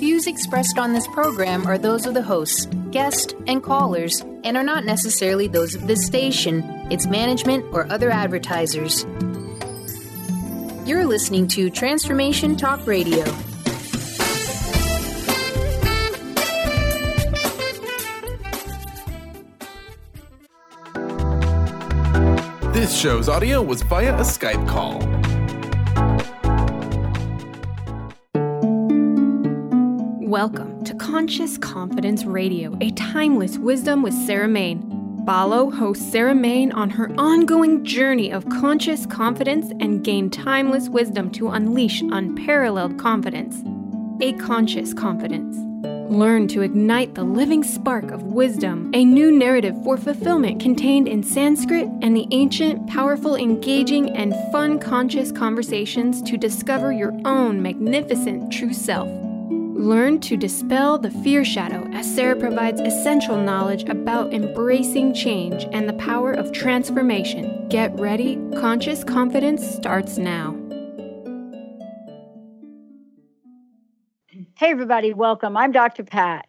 views 0.00 0.26
expressed 0.26 0.78
on 0.78 0.94
this 0.94 1.06
program 1.08 1.66
are 1.66 1.76
those 1.76 2.06
of 2.06 2.14
the 2.14 2.22
hosts, 2.22 2.64
guests, 2.90 3.34
and 3.46 3.62
callers, 3.62 4.22
and 4.44 4.56
are 4.56 4.62
not 4.62 4.86
necessarily 4.86 5.46
those 5.46 5.74
of 5.74 5.86
this 5.86 6.06
station, 6.06 6.62
its 6.90 7.06
management, 7.06 7.62
or 7.70 7.86
other 7.92 8.10
advertisers. 8.10 9.04
You're 10.86 11.04
listening 11.04 11.48
to 11.48 11.68
Transformation 11.68 12.56
Talk 12.56 12.86
Radio. 12.86 13.24
This 22.72 22.98
show's 22.98 23.28
audio 23.28 23.60
was 23.60 23.82
via 23.82 24.16
a 24.16 24.22
Skype 24.22 24.66
call. 24.66 25.19
Welcome 30.30 30.84
to 30.84 30.94
Conscious 30.94 31.58
Confidence 31.58 32.24
Radio, 32.24 32.78
a 32.80 32.92
timeless 32.92 33.58
wisdom 33.58 34.00
with 34.00 34.14
Sarah 34.14 34.46
Mane. 34.46 35.24
Follow 35.26 35.72
host 35.72 36.12
Sarah 36.12 36.36
Mane 36.36 36.70
on 36.70 36.88
her 36.88 37.10
ongoing 37.18 37.84
journey 37.84 38.30
of 38.30 38.48
conscious 38.48 39.06
confidence 39.06 39.72
and 39.80 40.04
gain 40.04 40.30
timeless 40.30 40.88
wisdom 40.88 41.32
to 41.32 41.48
unleash 41.48 42.02
unparalleled 42.02 42.96
confidence. 42.96 43.64
A 44.22 44.32
conscious 44.34 44.94
confidence. 44.94 45.56
Learn 46.08 46.46
to 46.46 46.62
ignite 46.62 47.16
the 47.16 47.24
living 47.24 47.64
spark 47.64 48.12
of 48.12 48.22
wisdom, 48.22 48.92
a 48.94 49.04
new 49.04 49.32
narrative 49.32 49.74
for 49.82 49.96
fulfillment 49.96 50.62
contained 50.62 51.08
in 51.08 51.24
Sanskrit 51.24 51.88
and 52.02 52.16
the 52.16 52.28
ancient, 52.30 52.88
powerful, 52.88 53.34
engaging, 53.34 54.16
and 54.16 54.32
fun 54.52 54.78
conscious 54.78 55.32
conversations 55.32 56.22
to 56.22 56.36
discover 56.36 56.92
your 56.92 57.18
own 57.24 57.60
magnificent 57.60 58.52
true 58.52 58.72
self. 58.72 59.10
Learn 59.80 60.20
to 60.20 60.36
dispel 60.36 60.98
the 60.98 61.10
fear 61.10 61.42
shadow 61.42 61.88
as 61.94 62.14
Sarah 62.14 62.36
provides 62.36 62.82
essential 62.82 63.38
knowledge 63.38 63.88
about 63.88 64.34
embracing 64.34 65.14
change 65.14 65.66
and 65.72 65.88
the 65.88 65.94
power 65.94 66.34
of 66.34 66.52
transformation. 66.52 67.66
Get 67.70 67.98
ready, 67.98 68.38
conscious 68.56 69.04
confidence 69.04 69.66
starts 69.66 70.18
now. 70.18 70.54
Hey, 74.58 74.70
everybody, 74.70 75.14
welcome. 75.14 75.56
I'm 75.56 75.72
Dr. 75.72 76.04
Pat. 76.04 76.46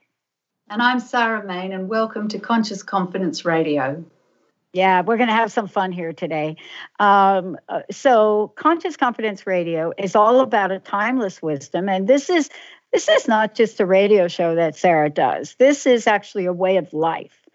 And 0.70 0.82
I'm 0.82 1.00
Sarah 1.00 1.46
Mane, 1.46 1.72
and 1.72 1.88
welcome 1.88 2.28
to 2.28 2.38
Conscious 2.38 2.84
Confidence 2.84 3.46
Radio. 3.46 4.04
Yeah, 4.74 5.02
we're 5.02 5.18
going 5.18 5.30
to 5.30 5.36
have 5.36 5.54
some 5.54 5.68
fun 5.68 5.94
here 5.94 6.12
today. 6.12 6.58
Um, 7.00 7.58
uh, 7.70 7.82
so, 7.92 8.54
Conscious 8.58 8.98
Confidence 8.98 9.48
Radio 9.48 9.94
is 9.98 10.16
all 10.16 10.42
about 10.42 10.72
a 10.72 10.80
timeless 10.80 11.42
wisdom, 11.42 11.88
and 11.90 12.08
this 12.08 12.30
is 12.30 12.50
this 12.94 13.08
is 13.08 13.28
not 13.28 13.56
just 13.56 13.80
a 13.80 13.86
radio 13.86 14.28
show 14.28 14.56
that 14.56 14.76
Sarah 14.76 15.10
does. 15.10 15.56
This 15.56 15.86
is 15.86 16.08
actually 16.08 16.46
a 16.46 16.54
way 16.54 16.78
of 16.78 16.94
life, 16.94 17.48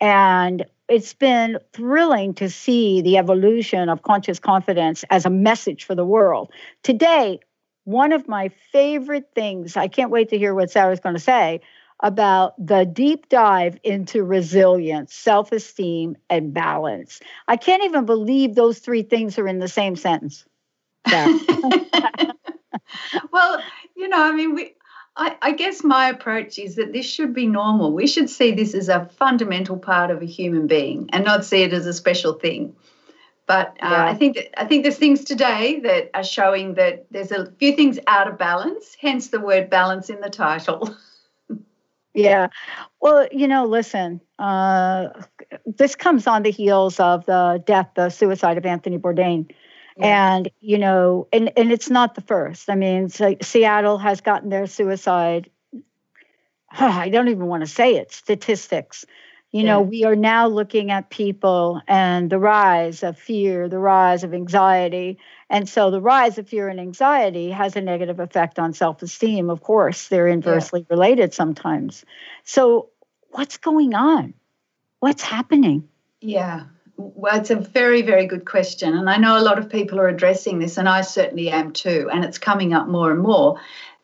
and 0.00 0.64
it's 0.88 1.14
been 1.14 1.58
thrilling 1.72 2.34
to 2.34 2.50
see 2.50 3.00
the 3.00 3.16
evolution 3.16 3.88
of 3.88 4.02
conscious 4.02 4.38
confidence 4.38 5.04
as 5.10 5.24
a 5.24 5.30
message 5.30 5.84
for 5.84 5.94
the 5.94 6.04
world. 6.04 6.52
Today, 6.82 7.40
one 7.84 8.12
of 8.12 8.28
my 8.28 8.50
favorite 8.70 9.30
things, 9.34 9.76
I 9.76 9.88
can't 9.88 10.10
wait 10.10 10.28
to 10.30 10.38
hear 10.38 10.54
what 10.54 10.70
Sarah's 10.70 11.00
going 11.00 11.14
to 11.14 11.20
say 11.20 11.60
about 12.00 12.54
the 12.64 12.84
deep 12.84 13.28
dive 13.28 13.78
into 13.84 14.24
resilience, 14.24 15.14
self 15.14 15.52
esteem, 15.52 16.16
and 16.28 16.52
balance. 16.52 17.20
I 17.48 17.56
can't 17.56 17.84
even 17.84 18.04
believe 18.04 18.54
those 18.54 18.80
three 18.80 19.02
things 19.02 19.38
are 19.38 19.48
in 19.48 19.60
the 19.60 19.68
same 19.68 19.96
sentence. 19.96 20.44
well, 23.32 23.62
you 23.96 24.08
know, 24.08 24.22
I 24.22 24.32
mean, 24.32 24.54
we. 24.54 24.74
I, 25.16 25.36
I 25.42 25.52
guess 25.52 25.84
my 25.84 26.08
approach 26.08 26.58
is 26.58 26.76
that 26.76 26.92
this 26.92 27.06
should 27.06 27.34
be 27.34 27.46
normal. 27.46 27.92
We 27.92 28.06
should 28.06 28.30
see 28.30 28.52
this 28.52 28.74
as 28.74 28.88
a 28.88 29.10
fundamental 29.18 29.76
part 29.76 30.10
of 30.10 30.22
a 30.22 30.26
human 30.26 30.66
being 30.66 31.10
and 31.12 31.24
not 31.24 31.44
see 31.44 31.62
it 31.62 31.72
as 31.72 31.86
a 31.86 31.92
special 31.92 32.34
thing. 32.34 32.74
But 33.46 33.76
uh, 33.82 33.88
yeah. 33.90 34.06
I 34.06 34.14
think 34.14 34.36
that, 34.36 34.60
I 34.60 34.64
think 34.64 34.84
there's 34.84 34.96
things 34.96 35.24
today 35.24 35.80
that 35.80 36.10
are 36.14 36.24
showing 36.24 36.74
that 36.74 37.06
there's 37.10 37.32
a 37.32 37.50
few 37.58 37.76
things 37.76 37.98
out 38.06 38.28
of 38.28 38.38
balance. 38.38 38.96
Hence 38.98 39.28
the 39.28 39.40
word 39.40 39.68
balance 39.68 40.08
in 40.08 40.20
the 40.20 40.30
title. 40.30 40.96
yeah, 42.14 42.48
well, 43.00 43.28
you 43.32 43.48
know, 43.48 43.66
listen, 43.66 44.20
uh, 44.38 45.08
this 45.66 45.94
comes 45.94 46.26
on 46.26 46.44
the 46.44 46.50
heels 46.50 46.98
of 47.00 47.26
the 47.26 47.62
death, 47.66 47.90
the 47.96 48.08
suicide 48.08 48.56
of 48.56 48.64
Anthony 48.64 48.96
Bourdain. 48.96 49.50
Yeah. 49.96 50.36
And 50.36 50.50
you 50.60 50.78
know, 50.78 51.28
and 51.32 51.52
and 51.56 51.72
it's 51.72 51.90
not 51.90 52.14
the 52.14 52.20
first. 52.22 52.70
I 52.70 52.74
mean, 52.74 53.08
so 53.08 53.36
Seattle 53.42 53.98
has 53.98 54.20
gotten 54.20 54.48
their 54.48 54.66
suicide. 54.66 55.50
Oh, 55.74 55.80
I 56.80 57.08
don't 57.08 57.28
even 57.28 57.46
want 57.46 57.62
to 57.62 57.66
say 57.68 57.96
it. 57.96 58.12
Statistics 58.12 59.04
you 59.52 59.64
know, 59.64 59.82
we 59.82 60.04
are 60.04 60.16
now 60.16 60.46
looking 60.46 60.90
at 60.90 61.10
people 61.10 61.82
and 61.86 62.30
the 62.30 62.38
rise 62.38 63.02
of 63.02 63.18
fear, 63.18 63.68
the 63.68 63.78
rise 63.78 64.24
of 64.24 64.32
anxiety. 64.32 65.18
And 65.50 65.68
so 65.68 65.90
the 65.90 66.00
rise 66.00 66.38
of 66.38 66.48
fear 66.48 66.68
and 66.68 66.80
anxiety 66.80 67.50
has 67.50 67.76
a 67.76 67.82
negative 67.82 68.18
effect 68.18 68.58
on 68.58 68.72
self 68.72 69.02
esteem. 69.02 69.50
Of 69.50 69.60
course, 69.60 70.08
they're 70.08 70.26
inversely 70.26 70.80
yeah. 70.80 70.86
related 70.88 71.34
sometimes. 71.34 72.02
So, 72.44 72.88
what's 73.28 73.58
going 73.58 73.92
on? 73.94 74.32
What's 75.00 75.22
happening? 75.22 75.86
Yeah. 76.22 76.64
Well, 76.96 77.38
it's 77.38 77.50
a 77.50 77.56
very, 77.56 78.02
very 78.02 78.26
good 78.26 78.44
question. 78.44 78.96
And 78.96 79.08
I 79.08 79.16
know 79.16 79.38
a 79.38 79.40
lot 79.42 79.58
of 79.58 79.68
people 79.68 79.98
are 79.98 80.08
addressing 80.08 80.58
this, 80.58 80.76
and 80.76 80.88
I 80.88 81.00
certainly 81.00 81.48
am 81.48 81.72
too. 81.72 82.08
And 82.12 82.24
it's 82.24 82.38
coming 82.38 82.74
up 82.74 82.86
more 82.86 83.10
and 83.10 83.20
more 83.20 83.60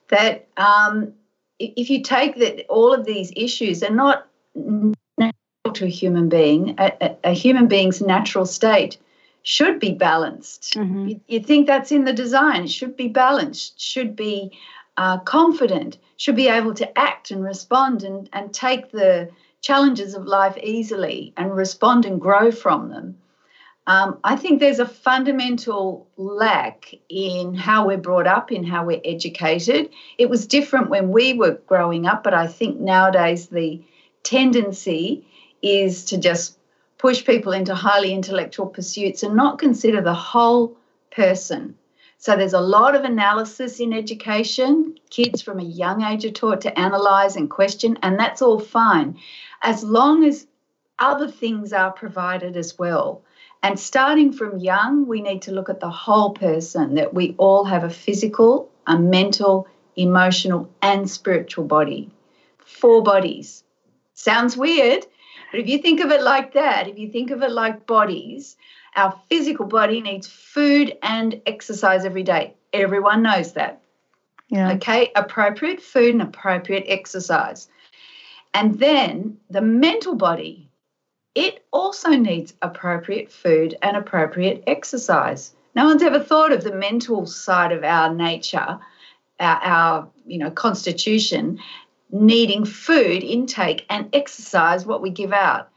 that 0.08 0.48
um, 0.56 1.12
if 1.58 1.90
you 1.90 2.02
take 2.02 2.36
that 2.36 2.66
all 2.68 2.92
of 2.92 3.04
these 3.04 3.32
issues 3.36 3.82
are 3.82 3.94
not 3.94 4.26
natural 4.54 5.74
to 5.74 5.84
a 5.84 5.88
human 5.88 6.28
being, 6.28 6.74
a, 6.78 7.16
a 7.24 7.32
human 7.32 7.68
being's 7.68 8.00
natural 8.00 8.46
state 8.46 8.96
should 9.42 9.78
be 9.78 9.92
balanced. 9.92 10.74
Mm-hmm. 10.74 11.08
You, 11.08 11.20
you, 11.28 11.40
think 11.40 11.66
that's 11.66 11.92
in 11.92 12.04
the 12.04 12.12
design. 12.12 12.64
It 12.64 12.70
should 12.70 12.96
be 12.96 13.08
balanced, 13.08 13.80
should 13.80 14.16
be 14.16 14.52
uh, 14.96 15.18
confident, 15.18 15.98
should 16.16 16.36
be 16.36 16.48
able 16.48 16.74
to 16.74 16.98
act 16.98 17.30
and 17.30 17.44
respond 17.44 18.02
and, 18.02 18.28
and 18.32 18.52
take 18.52 18.90
the 18.90 19.30
challenges 19.60 20.14
of 20.14 20.26
life 20.26 20.56
easily 20.62 21.32
and 21.36 21.54
respond 21.54 22.04
and 22.04 22.20
grow 22.20 22.50
from 22.50 22.90
them. 22.90 23.16
Um, 23.86 24.18
I 24.22 24.36
think 24.36 24.60
there's 24.60 24.80
a 24.80 24.86
fundamental 24.86 26.06
lack 26.18 26.94
in 27.08 27.54
how 27.54 27.86
we're 27.86 27.96
brought 27.96 28.26
up, 28.26 28.52
in 28.52 28.62
how 28.62 28.84
we're 28.84 29.00
educated. 29.02 29.88
It 30.18 30.28
was 30.28 30.46
different 30.46 30.90
when 30.90 31.10
we 31.10 31.32
were 31.32 31.58
growing 31.66 32.06
up, 32.06 32.22
but 32.22 32.34
I 32.34 32.48
think 32.48 32.78
nowadays 32.78 33.46
the 33.46 33.82
tendency 34.24 35.26
is 35.62 36.04
to 36.06 36.18
just 36.18 36.58
push 36.98 37.24
people 37.24 37.52
into 37.52 37.74
highly 37.74 38.12
intellectual 38.12 38.66
pursuits 38.66 39.22
and 39.22 39.34
not 39.34 39.58
consider 39.58 40.02
the 40.02 40.12
whole 40.12 40.76
person. 41.10 41.74
So 42.18 42.36
there's 42.36 42.52
a 42.52 42.60
lot 42.60 42.94
of 42.94 43.04
analysis 43.04 43.80
in 43.80 43.94
education. 43.94 44.98
Kids 45.08 45.40
from 45.40 45.60
a 45.60 45.64
young 45.64 46.02
age 46.02 46.26
are 46.26 46.30
taught 46.30 46.60
to 46.62 46.78
analyze 46.78 47.36
and 47.36 47.48
question, 47.48 47.96
and 48.02 48.18
that's 48.18 48.42
all 48.42 48.58
fine 48.58 49.18
as 49.62 49.82
long 49.82 50.24
as 50.24 50.46
other 50.98 51.28
things 51.30 51.72
are 51.72 51.92
provided 51.92 52.56
as 52.56 52.78
well. 52.78 53.22
And 53.62 53.78
starting 53.78 54.32
from 54.32 54.58
young, 54.58 55.06
we 55.06 55.20
need 55.20 55.42
to 55.42 55.52
look 55.52 55.68
at 55.68 55.80
the 55.80 55.90
whole 55.90 56.30
person 56.30 56.94
that 56.94 57.14
we 57.14 57.34
all 57.38 57.64
have 57.64 57.84
a 57.84 57.90
physical, 57.90 58.70
a 58.86 58.98
mental, 58.98 59.66
emotional, 59.96 60.70
and 60.80 61.10
spiritual 61.10 61.64
body. 61.64 62.10
Four 62.58 63.02
bodies. 63.02 63.64
Sounds 64.14 64.56
weird, 64.56 65.06
but 65.50 65.60
if 65.60 65.68
you 65.68 65.78
think 65.78 66.00
of 66.00 66.10
it 66.10 66.22
like 66.22 66.54
that, 66.54 66.88
if 66.88 66.98
you 66.98 67.10
think 67.10 67.30
of 67.30 67.42
it 67.42 67.50
like 67.50 67.86
bodies, 67.86 68.56
our 68.96 69.18
physical 69.28 69.66
body 69.66 70.00
needs 70.00 70.26
food 70.26 70.96
and 71.02 71.40
exercise 71.46 72.04
every 72.04 72.22
day. 72.22 72.54
Everyone 72.72 73.22
knows 73.22 73.52
that. 73.54 73.80
Yeah. 74.48 74.72
Okay, 74.72 75.10
appropriate 75.14 75.80
food 75.80 76.14
and 76.14 76.22
appropriate 76.22 76.84
exercise. 76.88 77.68
And 78.58 78.76
then 78.80 79.36
the 79.48 79.60
mental 79.60 80.16
body, 80.16 80.68
it 81.36 81.64
also 81.72 82.10
needs 82.10 82.54
appropriate 82.60 83.30
food 83.30 83.76
and 83.82 83.96
appropriate 83.96 84.64
exercise. 84.66 85.54
No 85.76 85.84
one's 85.84 86.02
ever 86.02 86.18
thought 86.18 86.50
of 86.50 86.64
the 86.64 86.74
mental 86.74 87.24
side 87.24 87.70
of 87.70 87.84
our 87.84 88.12
nature, 88.12 88.80
our, 89.38 89.60
our 89.62 90.08
you 90.26 90.38
know 90.38 90.50
constitution, 90.50 91.60
needing 92.10 92.64
food 92.64 93.22
intake 93.22 93.86
and 93.88 94.08
exercise 94.12 94.84
what 94.84 95.02
we 95.02 95.10
give 95.10 95.32
out. 95.32 95.68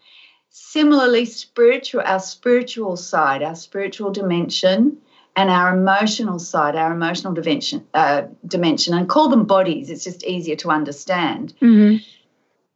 Similarly, 0.50 1.26
spiritual, 1.26 2.02
our 2.04 2.20
spiritual 2.20 2.98
side, 2.98 3.44
our 3.44 3.56
spiritual 3.56 4.10
dimension, 4.10 4.98
and 5.36 5.52
our 5.52 5.78
emotional 5.78 6.40
side, 6.40 6.76
our 6.76 6.92
emotional 6.92 7.34
dimension, 7.34 7.86
uh, 7.94 8.24
dimension, 8.48 8.96
and 8.96 9.08
call 9.08 9.30
them 9.30 9.46
bodies. 9.46 9.92
It's 9.92 10.04
just 10.04 10.24
easier 10.24 10.56
to 10.56 10.72
understand. 10.72 11.54
Mm-hmm. 11.62 11.98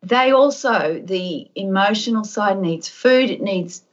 They 0.06 0.32
also, 0.32 1.02
the 1.04 1.50
emotional 1.56 2.24
side 2.24 2.60
needs 2.60 2.88
food. 2.88 3.30
It 3.32 3.42
needs 3.42 3.84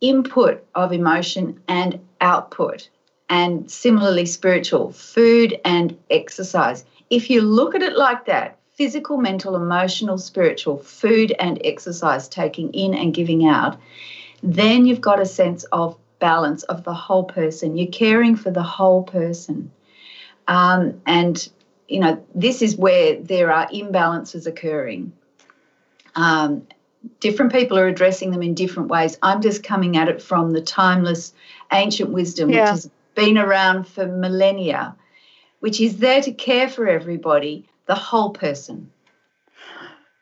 input 0.00 0.64
of 0.74 0.92
emotion 0.92 1.60
and 1.68 2.00
output. 2.20 2.88
and 3.30 3.70
similarly 3.70 4.26
spiritual, 4.26 4.90
food 4.90 5.58
and 5.64 5.96
exercise. 6.10 6.84
If 7.08 7.30
you 7.30 7.42
look 7.42 7.74
at 7.74 7.82
it 7.82 7.96
like 7.96 8.26
that, 8.26 8.58
physical, 8.74 9.16
mental, 9.16 9.54
emotional, 9.54 10.18
spiritual, 10.18 10.78
food 10.78 11.32
and 11.38 11.60
exercise, 11.64 12.28
taking 12.28 12.72
in 12.72 12.92
and 12.92 13.14
giving 13.14 13.46
out, 13.46 13.78
then 14.42 14.84
you've 14.84 15.00
got 15.00 15.20
a 15.20 15.26
sense 15.26 15.64
of 15.70 15.96
balance 16.18 16.64
of 16.64 16.82
the 16.84 16.94
whole 16.94 17.24
person. 17.24 17.76
You're 17.76 17.92
caring 17.92 18.34
for 18.36 18.50
the 18.50 18.62
whole 18.62 19.04
person. 19.04 19.70
Um, 20.48 21.00
and, 21.06 21.48
you 21.88 22.00
know, 22.00 22.22
this 22.34 22.62
is 22.62 22.76
where 22.76 23.20
there 23.20 23.52
are 23.52 23.68
imbalances 23.68 24.46
occurring. 24.46 25.12
Um, 26.14 26.66
different 27.20 27.52
people 27.52 27.78
are 27.78 27.86
addressing 27.86 28.30
them 28.30 28.42
in 28.42 28.54
different 28.54 28.88
ways. 28.88 29.18
I'm 29.22 29.40
just 29.40 29.62
coming 29.62 29.96
at 29.96 30.08
it 30.08 30.22
from 30.22 30.52
the 30.52 30.60
timeless 30.60 31.32
ancient 31.72 32.10
wisdom, 32.10 32.50
yeah. 32.50 32.60
which 32.60 32.70
has 32.70 32.90
been 33.14 33.38
around 33.38 33.86
for 33.86 34.06
millennia, 34.06 34.96
which 35.60 35.80
is 35.80 35.98
there 35.98 36.20
to 36.22 36.32
care 36.32 36.68
for 36.68 36.86
everybody, 36.86 37.68
the 37.86 37.94
whole 37.94 38.30
person. 38.30 38.90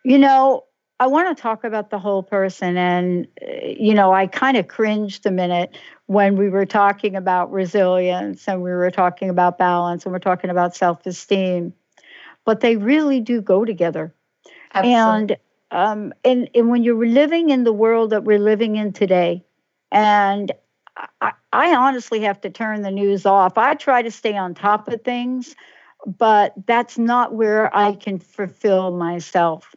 You 0.04 0.18
know, 0.18 0.64
I 1.00 1.06
want 1.06 1.36
to 1.36 1.40
talk 1.40 1.64
about 1.64 1.90
the 1.90 1.98
whole 1.98 2.22
person. 2.22 2.76
And, 2.76 3.28
you 3.62 3.94
know, 3.94 4.12
I 4.12 4.26
kind 4.26 4.56
of 4.56 4.68
cringed 4.68 5.26
a 5.26 5.30
minute 5.30 5.76
when 6.06 6.36
we 6.36 6.48
were 6.48 6.66
talking 6.66 7.14
about 7.14 7.52
resilience 7.52 8.48
and 8.48 8.62
we 8.62 8.70
were 8.70 8.90
talking 8.90 9.30
about 9.30 9.58
balance 9.58 10.04
and 10.04 10.12
we're 10.12 10.18
talking 10.18 10.50
about 10.50 10.74
self 10.74 11.06
esteem. 11.06 11.72
But 12.44 12.60
they 12.60 12.76
really 12.76 13.20
do 13.20 13.40
go 13.40 13.64
together. 13.64 14.14
Absolutely. 14.74 15.02
And 15.02 15.36
um, 15.70 16.12
and, 16.24 16.48
and 16.54 16.68
when 16.68 16.82
you're 16.82 17.06
living 17.06 17.50
in 17.50 17.64
the 17.64 17.72
world 17.72 18.10
that 18.10 18.24
we're 18.24 18.38
living 18.38 18.76
in 18.76 18.92
today, 18.92 19.44
and 19.90 20.52
I, 21.20 21.32
I 21.52 21.74
honestly 21.74 22.20
have 22.20 22.40
to 22.42 22.50
turn 22.50 22.82
the 22.82 22.90
news 22.90 23.26
off. 23.26 23.58
I 23.58 23.74
try 23.74 24.02
to 24.02 24.10
stay 24.10 24.36
on 24.36 24.54
top 24.54 24.88
of 24.88 25.02
things, 25.02 25.54
but 26.06 26.54
that's 26.66 26.98
not 26.98 27.34
where 27.34 27.74
I 27.76 27.94
can 27.94 28.18
fulfill 28.18 28.90
myself. 28.96 29.74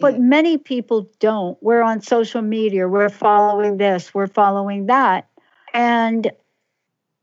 But 0.00 0.18
many 0.18 0.58
people 0.58 1.08
don't. 1.20 1.56
We're 1.62 1.82
on 1.82 2.00
social 2.00 2.42
media, 2.42 2.88
we're 2.88 3.08
following 3.08 3.76
this, 3.76 4.12
we're 4.12 4.26
following 4.26 4.86
that. 4.86 5.28
And 5.72 6.30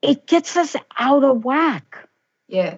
it 0.01 0.25
gets 0.25 0.55
us 0.57 0.75
out 0.97 1.23
of 1.23 1.43
whack. 1.43 2.07
Yeah. 2.47 2.77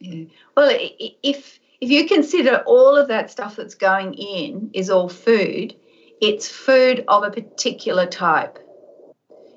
Yeah. 0.00 0.24
Well, 0.56 0.70
if 0.72 1.58
if 1.84 1.90
you 1.90 2.06
consider 2.06 2.62
all 2.64 2.96
of 2.96 3.08
that 3.08 3.30
stuff 3.30 3.56
that's 3.56 3.74
going 3.74 4.14
in 4.14 4.70
is 4.72 4.88
all 4.88 5.10
food, 5.10 5.74
it's 6.18 6.48
food 6.48 7.04
of 7.08 7.24
a 7.24 7.30
particular 7.30 8.06
type. 8.06 8.58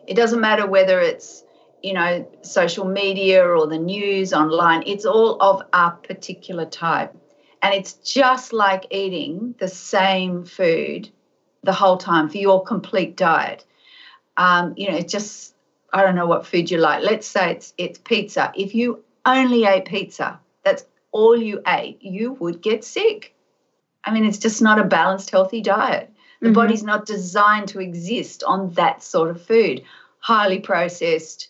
It 0.08 0.16
doesn't 0.16 0.42
matter 0.42 0.68
whether 0.68 1.00
it's, 1.00 1.46
you 1.82 1.94
know, 1.94 2.30
social 2.42 2.84
media 2.84 3.46
or 3.46 3.66
the 3.68 3.78
news 3.78 4.34
online, 4.34 4.84
it's 4.86 5.06
all 5.06 5.42
of 5.42 5.62
a 5.72 5.92
particular 5.92 6.66
type. 6.66 7.16
And 7.62 7.74
it's 7.74 7.94
just 7.94 8.52
like 8.52 8.88
eating 8.92 9.56
the 9.60 9.70
same 9.70 10.44
food 10.44 11.10
the 11.64 11.72
whole 11.72 11.98
time 11.98 12.28
for 12.28 12.40
your 12.40 12.62
complete 12.62 13.16
diet. 13.16 13.66
Um, 14.36 14.74
you 14.76 14.92
know, 14.92 14.98
it's 14.98 15.14
just, 15.14 15.56
I 15.94 16.04
don't 16.04 16.16
know 16.16 16.28
what 16.28 16.46
food 16.46 16.70
you 16.72 16.78
like. 16.78 17.04
Let's 17.04 17.26
say 17.26 17.52
it's 17.52 17.74
it's 17.78 18.00
pizza. 18.00 18.52
If 18.54 18.76
you 18.76 19.06
only 19.26 19.64
ate 19.64 19.86
pizza, 19.86 20.42
all 21.18 21.36
you 21.36 21.62
ate, 21.66 21.98
you 22.04 22.34
would 22.34 22.62
get 22.62 22.84
sick. 22.84 23.34
I 24.04 24.14
mean, 24.14 24.24
it's 24.24 24.38
just 24.38 24.62
not 24.62 24.78
a 24.78 24.84
balanced, 24.84 25.31
healthy 25.31 25.62
diet. 25.62 26.14
The 26.42 26.48
mm-hmm. 26.48 26.54
body's 26.54 26.84
not 26.84 27.08
designed 27.08 27.69
to 27.69 27.80
exist 27.80 28.44
on 28.44 28.72
that 28.74 29.02
sort 29.02 29.31
of 29.31 29.42
food, 29.42 29.81
highly 30.19 30.60
processed, 30.60 31.50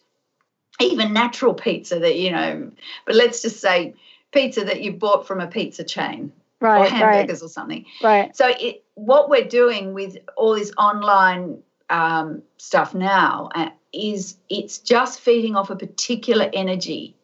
even 0.79 1.11
natural 1.11 1.53
pizza 1.53 1.99
that, 1.99 2.15
you 2.17 2.31
know, 2.31 2.71
but 3.05 3.15
let's 3.15 3.41
just 3.41 3.59
say 3.59 3.95
pizza 4.31 4.63
that 4.63 4.81
you 4.81 4.93
bought 4.93 5.27
from 5.27 5.41
a 5.41 5.47
pizza 5.47 5.83
chain 5.83 6.31
right, 6.61 6.85
or 6.85 6.89
hamburgers 6.89 7.41
right. 7.41 7.45
or 7.45 7.49
something. 7.49 7.85
Right. 8.01 8.33
So 8.37 8.47
it, 8.47 8.85
what 8.95 9.29
we're 9.29 9.49
doing 9.49 9.93
with 9.93 10.17
all 10.37 10.55
this 10.55 10.71
online 10.77 11.61
um, 11.89 12.41
stuff 12.55 12.95
now 12.95 13.49
uh, 13.53 13.71
is 13.91 14.37
it's 14.49 14.77
just 14.77 15.19
feeding 15.19 15.57
off 15.57 15.69
a 15.69 15.75
particular 15.75 16.49
energy 16.53 17.16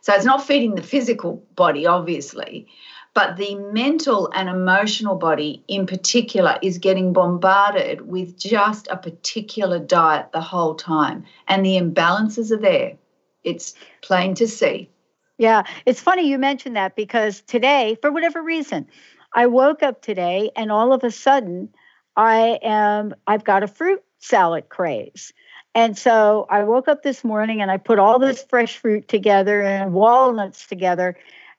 so 0.00 0.14
it's 0.14 0.24
not 0.24 0.46
feeding 0.46 0.74
the 0.74 0.82
physical 0.82 1.44
body, 1.54 1.86
obviously, 1.86 2.66
but 3.12 3.36
the 3.36 3.54
mental 3.56 4.30
and 4.34 4.48
emotional 4.48 5.16
body 5.16 5.64
in 5.68 5.86
particular 5.86 6.58
is 6.62 6.78
getting 6.78 7.12
bombarded 7.12 8.06
with 8.06 8.38
just 8.38 8.88
a 8.88 8.96
particular 8.96 9.78
diet 9.78 10.30
the 10.32 10.40
whole 10.40 10.74
time. 10.74 11.24
And 11.48 11.64
the 11.64 11.76
imbalances 11.76 12.50
are 12.50 12.56
there. 12.56 12.96
It's 13.42 13.74
plain 14.00 14.34
to 14.36 14.46
see. 14.46 14.90
Yeah, 15.38 15.62
it's 15.86 16.00
funny 16.00 16.28
you 16.28 16.38
mentioned 16.38 16.76
that 16.76 16.96
because 16.96 17.40
today, 17.42 17.96
for 18.00 18.12
whatever 18.12 18.42
reason, 18.42 18.86
I 19.34 19.46
woke 19.46 19.82
up 19.82 20.02
today 20.02 20.50
and 20.54 20.70
all 20.70 20.92
of 20.92 21.02
a 21.02 21.10
sudden 21.10 21.70
I 22.16 22.58
am 22.62 23.14
I've 23.26 23.44
got 23.44 23.62
a 23.62 23.68
fruit 23.68 24.02
salad 24.18 24.68
craze. 24.68 25.32
And 25.74 25.96
so 25.96 26.46
I 26.50 26.64
woke 26.64 26.88
up 26.88 27.02
this 27.02 27.22
morning 27.22 27.62
and 27.62 27.70
I 27.70 27.76
put 27.76 27.98
all 27.98 28.18
this 28.18 28.42
fresh 28.42 28.76
fruit 28.78 29.06
together 29.08 29.62
and 29.62 29.92
walnuts 29.92 30.66
together. 30.66 31.16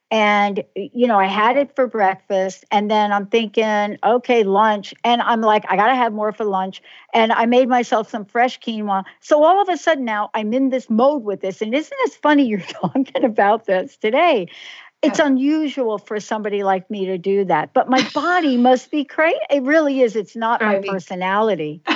And, 0.10 0.66
you 0.76 1.08
know, 1.08 1.18
I 1.18 1.28
had 1.28 1.56
it 1.56 1.74
for 1.74 1.88
breakfast. 1.88 2.66
And 2.70 2.92
then 2.92 3.14
I'm 3.14 3.28
thinking, 3.28 3.98
okay, 4.04 4.44
lunch. 4.44 4.94
And 5.06 5.22
I'm 5.22 5.40
like, 5.40 5.64
I 5.70 5.78
got 5.78 5.88
to 5.88 5.96
have 5.96 6.12
more 6.12 6.34
for 6.34 6.44
lunch. 6.44 6.82
And 7.14 7.32
I 7.32 7.46
made 7.46 7.70
myself 7.70 8.10
some 8.10 8.26
fresh 8.26 8.60
quinoa. 8.60 9.06
So 9.22 9.42
all 9.46 9.62
of 9.62 9.70
a 9.70 9.78
sudden 9.78 10.04
now 10.04 10.30
I'm 10.34 10.54
in 10.54 10.70
this 10.70 10.90
mode 10.90 11.24
with 11.24 11.40
this. 11.40 11.62
And 11.62 11.74
isn't 11.74 11.98
it 12.02 12.14
funny 12.22 12.46
you're 12.46 12.60
talking 12.82 13.24
about 13.24 13.66
this 13.66 13.96
today? 13.96 14.48
It's 15.02 15.18
unusual 15.18 15.98
for 15.98 16.20
somebody 16.20 16.62
like 16.62 16.92
me 16.92 17.06
to 17.06 17.18
do 17.18 17.46
that, 17.46 17.74
but 17.74 17.90
my 17.90 18.08
body 18.14 18.56
must 18.56 18.92
be 18.92 19.04
crazy. 19.04 19.40
It 19.50 19.64
really 19.64 20.02
is. 20.02 20.16
It's 20.16 20.36
not 20.36 20.62
my 20.62 20.80
personality. 20.88 21.82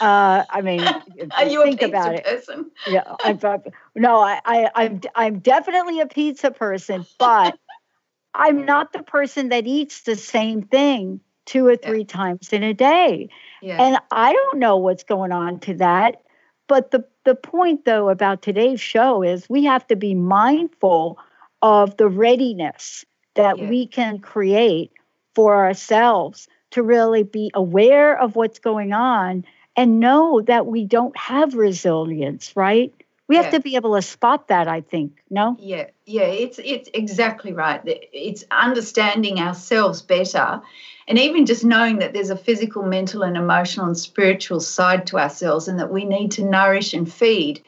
Uh, 0.00 0.44
I 0.48 0.60
mean, 0.62 0.80
are 1.36 1.46
you 1.46 1.62
think 1.64 1.82
a 1.82 1.86
pizza 1.86 1.86
about 1.86 2.24
person? 2.24 2.70
It. 2.86 2.92
Yeah, 2.92 3.14
I'm, 3.22 3.38
no, 3.94 4.20
I, 4.20 4.40
I, 4.44 4.70
I'm, 4.74 5.00
I'm 5.14 5.38
definitely 5.40 6.00
a 6.00 6.06
pizza 6.06 6.50
person, 6.50 7.06
but 7.18 7.58
I'm 8.34 8.64
not 8.64 8.92
the 8.92 9.02
person 9.02 9.48
that 9.48 9.66
eats 9.66 10.02
the 10.02 10.16
same 10.16 10.62
thing 10.62 11.20
two 11.46 11.66
or 11.66 11.76
three 11.76 12.00
yeah. 12.00 12.06
times 12.06 12.52
in 12.52 12.62
a 12.62 12.74
day. 12.74 13.30
Yeah. 13.62 13.82
And 13.82 13.98
I 14.10 14.32
don't 14.32 14.58
know 14.58 14.76
what's 14.76 15.02
going 15.02 15.32
on 15.32 15.60
to 15.60 15.74
that. 15.74 16.22
But 16.68 16.90
the, 16.90 17.04
the 17.24 17.34
point, 17.34 17.86
though, 17.86 18.10
about 18.10 18.42
today's 18.42 18.80
show 18.80 19.22
is 19.22 19.48
we 19.48 19.64
have 19.64 19.86
to 19.86 19.96
be 19.96 20.14
mindful 20.14 21.18
of 21.62 21.96
the 21.96 22.08
readiness 22.08 23.04
that 23.34 23.58
yeah. 23.58 23.68
we 23.68 23.86
can 23.86 24.18
create 24.18 24.92
for 25.34 25.54
ourselves 25.54 26.46
to 26.70 26.82
really 26.82 27.22
be 27.22 27.50
aware 27.54 28.18
of 28.20 28.36
what's 28.36 28.58
going 28.58 28.92
on 28.92 29.44
and 29.78 30.00
know 30.00 30.42
that 30.42 30.66
we 30.66 30.84
don't 30.84 31.16
have 31.16 31.54
resilience, 31.54 32.56
right? 32.56 32.92
We 33.28 33.36
have 33.36 33.46
yeah. 33.46 33.50
to 33.52 33.60
be 33.60 33.76
able 33.76 33.94
to 33.94 34.02
spot 34.02 34.48
that, 34.48 34.66
I 34.66 34.80
think. 34.80 35.22
No? 35.30 35.56
Yeah, 35.60 35.86
yeah, 36.04 36.22
it's 36.24 36.58
it's 36.62 36.90
exactly 36.92 37.52
right. 37.52 37.80
It's 37.84 38.44
understanding 38.50 39.38
ourselves 39.38 40.02
better 40.02 40.62
and 41.06 41.18
even 41.18 41.46
just 41.46 41.64
knowing 41.64 42.00
that 42.00 42.12
there's 42.12 42.30
a 42.30 42.36
physical, 42.36 42.82
mental, 42.82 43.22
and 43.22 43.36
emotional 43.36 43.86
and 43.86 43.96
spiritual 43.96 44.60
side 44.60 45.06
to 45.06 45.18
ourselves 45.18 45.68
and 45.68 45.78
that 45.78 45.92
we 45.92 46.04
need 46.04 46.32
to 46.32 46.44
nourish 46.44 46.92
and 46.92 47.10
feed 47.10 47.62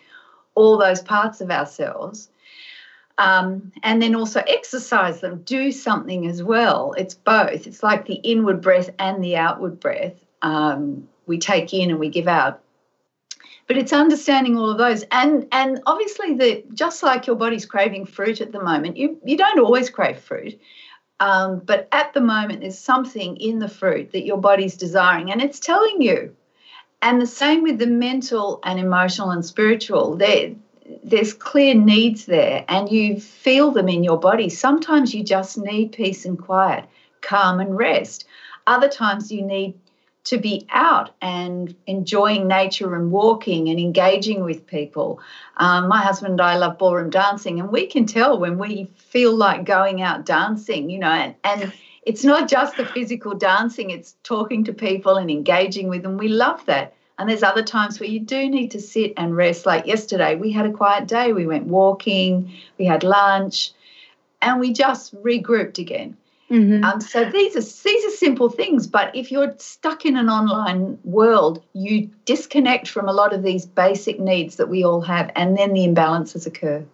all 0.55 0.77
those 0.77 1.01
parts 1.01 1.41
of 1.41 1.51
ourselves. 1.51 2.29
Um, 3.19 3.71
and 3.83 4.03
then 4.03 4.15
also 4.15 4.43
exercise 4.47 5.21
them, 5.21 5.43
do 5.43 5.73
something 5.73 6.27
as 6.27 6.43
well. 6.43 6.95
It's 6.99 7.15
both. 7.15 7.67
It's 7.67 7.83
like 7.83 8.07
the 8.07 8.15
inward 8.15 8.61
breath 8.61 8.91
and 8.99 9.23
the 9.23 9.37
outward 9.37 9.79
breath. 9.79 10.15
Um, 10.43 11.09
we 11.31 11.39
take 11.39 11.73
in 11.73 11.91
and 11.91 11.99
we 11.99 12.11
give 12.11 12.29
out. 12.29 12.61
But 13.67 13.79
it's 13.79 13.93
understanding 13.93 14.59
all 14.59 14.69
of 14.69 14.79
those. 14.79 15.05
And 15.11 15.47
and 15.53 15.81
obviously 15.87 16.35
the 16.35 16.65
just 16.75 17.03
like 17.03 17.27
your 17.27 17.37
body's 17.37 17.65
craving 17.65 18.05
fruit 18.05 18.41
at 18.43 18.53
the 18.53 18.63
moment 18.63 18.99
you 18.99 19.19
you 19.25 19.37
don't 19.37 19.61
always 19.61 19.89
crave 19.89 20.19
fruit 20.19 20.61
um, 21.21 21.61
but 21.61 21.87
at 21.93 22.13
the 22.13 22.21
moment 22.21 22.61
there's 22.61 22.79
something 22.79 23.37
in 23.37 23.61
the 23.61 23.69
fruit 23.69 24.11
that 24.13 24.25
your 24.25 24.39
body's 24.39 24.77
desiring 24.77 25.31
and 25.31 25.41
it's 25.41 25.61
telling 25.61 26.03
you. 26.03 26.35
And 27.03 27.23
the 27.23 27.27
same 27.27 27.63
with 27.63 27.79
the 27.79 27.87
mental 27.87 28.59
and 28.65 28.79
emotional 28.79 29.31
and 29.31 29.45
spiritual. 29.45 30.17
There 30.17 30.53
there's 31.05 31.33
clear 31.33 31.75
needs 31.75 32.25
there 32.25 32.65
and 32.69 32.91
you 32.91 33.21
feel 33.21 33.71
them 33.71 33.89
in 33.89 34.03
your 34.03 34.19
body. 34.19 34.49
Sometimes 34.49 35.15
you 35.15 35.23
just 35.23 35.57
need 35.57 35.93
peace 35.93 36.25
and 36.25 36.37
quiet 36.37 36.85
calm 37.21 37.61
and 37.61 37.77
rest. 37.77 38.27
Other 38.67 38.89
times 38.89 39.31
you 39.31 39.43
need 39.43 39.79
to 40.25 40.39
be 40.39 40.67
out 40.71 41.15
and 41.23 41.75
enjoying 41.87 42.47
nature 42.47 42.95
and 42.95 43.11
walking 43.11 43.69
and 43.69 43.81
engaging 43.81 44.45
with 44.45 44.67
people. 44.67 45.21
Um, 45.57 45.89
my 45.89 46.03
husband 46.03 46.33
and 46.33 46.41
I 46.41 46.57
love 46.57 46.79
ballroom 46.79 47.11
dancing, 47.11 47.59
and 47.59 47.71
we 47.71 47.87
can 47.87 48.07
tell 48.07 48.39
when 48.39 48.59
we 48.59 48.91
feel 48.97 49.35
like 49.35 49.65
going 49.65 50.03
out 50.03 50.27
dancing, 50.27 50.91
you 50.91 50.99
know, 50.99 51.11
and, 51.11 51.35
and 51.45 51.73
it's 52.03 52.25
not 52.25 52.49
just 52.49 52.77
the 52.77 52.87
physical 52.87 53.35
dancing, 53.35 53.91
it's 53.91 54.17
talking 54.23 54.65
to 54.65 54.73
people 54.73 55.17
and 55.17 55.31
engaging 55.31 55.89
with 55.89 56.03
them. 56.03 56.17
We 56.17 56.29
love 56.29 56.65
that. 56.67 56.95
And 57.19 57.29
there's 57.29 57.43
other 57.43 57.63
times 57.63 58.01
where 58.01 58.09
you 58.09 58.21
do 58.21 58.49
need 58.49 58.71
to 58.71 58.81
sit 58.81 59.13
and 59.19 59.37
rest. 59.37 59.67
Like 59.67 59.87
yesterday, 59.87 60.37
we 60.37 60.53
had 60.53 60.65
a 60.65 60.73
quiet 60.73 61.07
day. 61.07 61.35
We 61.35 61.47
went 61.47 61.67
walking, 61.67 62.51
we 62.79 62.87
had 62.87 63.05
lunch, 63.05 63.73
and 64.41 64.59
we 64.59 64.73
just 64.73 65.15
regrouped 65.23 65.79
again. 65.79 66.17
Mm-hmm. 66.51 66.85
Um, 66.85 67.01
so 67.01 67.25
these 67.31 67.55
are 67.55 67.83
these 67.85 68.05
are 68.05 68.17
simple 68.17 68.49
things, 68.49 68.89
but 68.89 69.15
if 69.15 69.31
you're 69.31 69.55
stuck 69.59 70.05
in 70.05 70.17
an 70.17 70.29
online 70.29 70.99
world, 71.05 71.63
you 71.75 72.11
disconnect 72.25 72.89
from 72.89 73.09
a 73.09 73.13
lot 73.13 73.33
of 73.33 73.45
these 73.45 73.67
basic 73.67 74.19
needs 74.19 74.57
that 74.57 74.69
we 74.69 74.85
all 74.85 75.01
have, 75.01 75.31
and 75.37 75.57
then 75.57 75.73
the 75.75 75.87
imbalances 75.87 76.47
occur. 76.47 76.85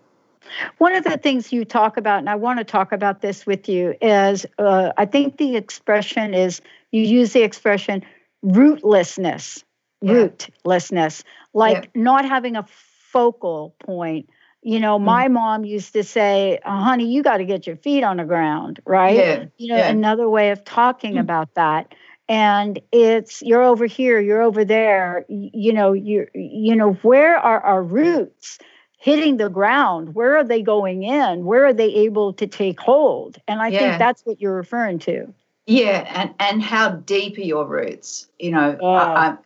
One 0.78 0.94
of 0.94 1.04
the 1.04 1.16
things 1.16 1.52
you 1.52 1.64
talk 1.64 1.96
about, 1.96 2.18
and 2.18 2.28
I 2.28 2.34
want 2.34 2.58
to 2.58 2.64
talk 2.64 2.92
about 2.92 3.22
this 3.22 3.46
with 3.46 3.66
you, 3.68 3.94
is 4.02 4.44
uh, 4.58 4.92
I 4.98 5.06
think 5.06 5.38
the 5.38 5.56
expression 5.56 6.34
is 6.34 6.60
you 6.92 7.02
use 7.02 7.32
the 7.32 7.42
expression 7.42 8.04
rootlessness, 8.44 9.64
yeah. 10.02 10.12
rootlessness, 10.12 11.24
like 11.54 11.84
yeah. 11.84 12.02
not 12.02 12.26
having 12.26 12.56
a 12.56 12.66
focal 13.10 13.74
point 13.80 14.28
you 14.66 14.80
know, 14.80 14.98
my 14.98 15.28
mm. 15.28 15.34
mom 15.34 15.64
used 15.64 15.92
to 15.92 16.02
say, 16.02 16.58
oh, 16.66 16.78
honey, 16.78 17.06
you 17.06 17.22
got 17.22 17.36
to 17.36 17.44
get 17.44 17.68
your 17.68 17.76
feet 17.76 18.02
on 18.02 18.16
the 18.16 18.24
ground, 18.24 18.80
right? 18.84 19.16
Yeah. 19.16 19.44
You 19.58 19.68
know, 19.68 19.76
yeah. 19.76 19.88
another 19.88 20.28
way 20.28 20.50
of 20.50 20.64
talking 20.64 21.14
mm. 21.14 21.20
about 21.20 21.54
that. 21.54 21.94
And 22.28 22.80
it's 22.90 23.42
you're 23.42 23.62
over 23.62 23.86
here, 23.86 24.18
you're 24.18 24.42
over 24.42 24.64
there, 24.64 25.24
you 25.28 25.72
know, 25.72 25.92
you 25.92 26.26
you 26.34 26.74
know, 26.74 26.94
where 26.94 27.38
are 27.38 27.60
our 27.60 27.80
roots 27.80 28.58
hitting 28.98 29.36
the 29.36 29.48
ground? 29.48 30.16
Where 30.16 30.36
are 30.36 30.42
they 30.42 30.62
going 30.62 31.04
in? 31.04 31.44
Where 31.44 31.64
are 31.66 31.72
they 31.72 31.94
able 31.94 32.32
to 32.32 32.48
take 32.48 32.80
hold? 32.80 33.36
And 33.46 33.62
I 33.62 33.68
yeah. 33.68 33.78
think 33.78 33.98
that's 34.00 34.22
what 34.22 34.40
you're 34.40 34.56
referring 34.56 34.98
to. 35.00 35.32
Yeah, 35.66 36.10
and 36.12 36.34
and 36.40 36.60
how 36.60 36.90
deep 36.90 37.38
are 37.38 37.42
your 37.42 37.66
roots? 37.68 38.26
You 38.40 38.50
know, 38.50 38.76
oh. 38.80 38.94
I, 38.94 39.36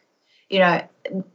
you 0.50 0.59
know, 0.59 0.83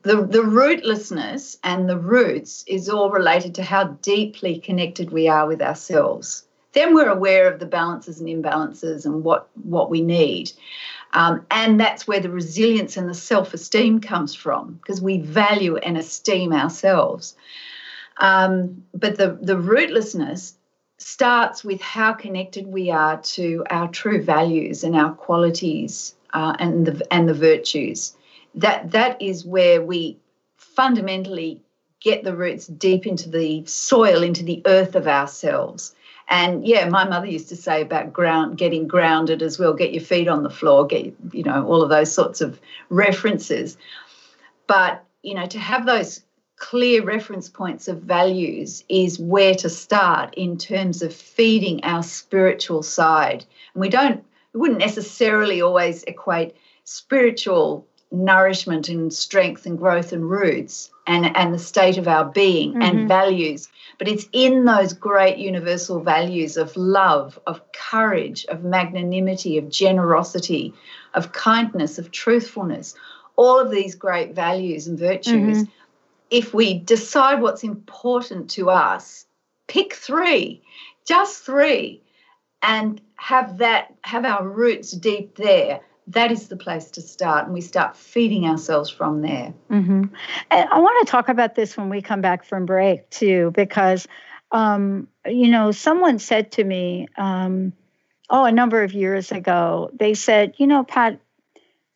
the, 0.03 0.17
the 0.25 0.43
rootlessness 0.43 1.57
and 1.63 1.89
the 1.89 1.97
roots 1.97 2.63
is 2.67 2.89
all 2.89 3.09
related 3.09 3.55
to 3.55 3.63
how 3.63 3.85
deeply 4.01 4.59
connected 4.59 5.09
we 5.09 5.27
are 5.27 5.47
with 5.47 5.61
ourselves. 5.61 6.45
Then 6.73 6.93
we're 6.93 7.09
aware 7.09 7.51
of 7.51 7.59
the 7.59 7.65
balances 7.65 8.19
and 8.19 8.27
imbalances 8.27 9.05
and 9.05 9.23
what, 9.23 9.47
what 9.63 9.89
we 9.89 10.01
need. 10.01 10.51
Um, 11.13 11.45
and 11.49 11.79
that's 11.79 12.05
where 12.05 12.19
the 12.19 12.29
resilience 12.29 12.97
and 12.97 13.09
the 13.09 13.13
self 13.13 13.53
esteem 13.53 14.01
comes 14.01 14.35
from 14.35 14.73
because 14.73 15.01
we 15.01 15.19
value 15.19 15.77
and 15.77 15.97
esteem 15.97 16.51
ourselves. 16.51 17.35
Um, 18.17 18.83
but 18.93 19.17
the, 19.17 19.37
the 19.41 19.55
rootlessness 19.55 20.55
starts 20.97 21.63
with 21.63 21.81
how 21.81 22.13
connected 22.13 22.67
we 22.67 22.91
are 22.91 23.21
to 23.21 23.63
our 23.69 23.87
true 23.87 24.21
values 24.21 24.83
and 24.83 24.95
our 24.95 25.13
qualities 25.13 26.15
uh, 26.33 26.55
and, 26.59 26.85
the, 26.85 27.13
and 27.13 27.29
the 27.29 27.33
virtues 27.33 28.15
that 28.55 28.91
that 28.91 29.21
is 29.21 29.45
where 29.45 29.81
we 29.81 30.17
fundamentally 30.57 31.61
get 31.99 32.23
the 32.23 32.35
roots 32.35 32.67
deep 32.67 33.07
into 33.07 33.29
the 33.29 33.65
soil, 33.65 34.23
into 34.23 34.43
the 34.43 34.61
earth 34.65 34.95
of 34.95 35.07
ourselves. 35.07 35.95
And 36.27 36.65
yeah, 36.65 36.89
my 36.89 37.07
mother 37.07 37.27
used 37.27 37.49
to 37.49 37.55
say 37.55 37.81
about 37.81 38.13
ground 38.13 38.57
getting 38.57 38.87
grounded 38.87 39.41
as 39.41 39.59
well, 39.59 39.73
get 39.73 39.93
your 39.93 40.03
feet 40.03 40.27
on 40.27 40.43
the 40.43 40.49
floor, 40.49 40.87
get 40.87 41.13
you 41.31 41.43
know, 41.43 41.65
all 41.65 41.83
of 41.83 41.89
those 41.89 42.11
sorts 42.11 42.41
of 42.41 42.59
references. 42.89 43.77
But, 44.67 45.03
you 45.21 45.35
know, 45.35 45.45
to 45.45 45.59
have 45.59 45.85
those 45.85 46.21
clear 46.57 47.03
reference 47.03 47.49
points 47.49 47.87
of 47.87 48.01
values 48.01 48.83
is 48.89 49.19
where 49.19 49.53
to 49.55 49.69
start 49.69 50.33
in 50.35 50.57
terms 50.57 51.01
of 51.01 51.13
feeding 51.13 51.83
our 51.83 52.01
spiritual 52.01 52.81
side. 52.81 53.45
And 53.73 53.81
we 53.81 53.89
don't 53.89 54.23
we 54.53 54.61
wouldn't 54.61 54.79
necessarily 54.79 55.61
always 55.61 56.03
equate 56.03 56.55
spiritual 56.85 57.85
nourishment 58.15 58.89
and 58.89 59.13
strength 59.13 59.65
and 59.65 59.77
growth 59.77 60.11
and 60.11 60.29
roots 60.29 60.89
and, 61.07 61.35
and 61.35 61.53
the 61.53 61.59
state 61.59 61.97
of 61.97 62.07
our 62.07 62.25
being 62.25 62.73
mm-hmm. 62.73 62.81
and 62.81 63.07
values. 63.07 63.67
But 63.97 64.07
it's 64.07 64.27
in 64.31 64.65
those 64.65 64.93
great 64.93 65.37
universal 65.37 65.99
values 66.01 66.57
of 66.57 66.75
love, 66.75 67.39
of 67.47 67.61
courage, 67.71 68.45
of 68.45 68.63
magnanimity, 68.63 69.57
of 69.57 69.69
generosity, 69.69 70.73
of 71.13 71.31
kindness, 71.31 71.97
of 71.97 72.11
truthfulness, 72.11 72.95
all 73.35 73.59
of 73.59 73.71
these 73.71 73.95
great 73.95 74.33
values 74.33 74.87
and 74.87 74.97
virtues. 74.97 75.63
Mm-hmm. 75.63 75.71
If 76.31 76.53
we 76.53 76.73
decide 76.79 77.41
what's 77.41 77.63
important 77.63 78.49
to 78.51 78.69
us, 78.69 79.25
pick 79.67 79.93
three, 79.93 80.61
just 81.05 81.43
three, 81.43 82.01
and 82.61 82.99
have 83.17 83.59
that, 83.59 83.93
have 84.01 84.25
our 84.25 84.45
roots 84.45 84.91
deep 84.91 85.35
there 85.35 85.81
that 86.07 86.31
is 86.31 86.47
the 86.47 86.57
place 86.57 86.91
to 86.91 87.01
start 87.01 87.45
and 87.45 87.53
we 87.53 87.61
start 87.61 87.95
feeding 87.95 88.45
ourselves 88.45 88.89
from 88.89 89.21
there 89.21 89.53
mm-hmm. 89.69 90.03
and 90.51 90.69
i 90.69 90.79
want 90.79 91.05
to 91.05 91.11
talk 91.11 91.29
about 91.29 91.55
this 91.55 91.75
when 91.75 91.89
we 91.89 92.01
come 92.01 92.21
back 92.21 92.43
from 92.43 92.65
break 92.65 93.09
too 93.09 93.51
because 93.55 94.07
um, 94.51 95.07
you 95.25 95.49
know 95.49 95.71
someone 95.71 96.19
said 96.19 96.51
to 96.53 96.63
me 96.63 97.07
um, 97.17 97.73
oh 98.29 98.45
a 98.45 98.51
number 98.51 98.83
of 98.83 98.93
years 98.93 99.31
ago 99.31 99.89
they 99.97 100.13
said 100.13 100.53
you 100.57 100.67
know 100.67 100.83
pat 100.83 101.19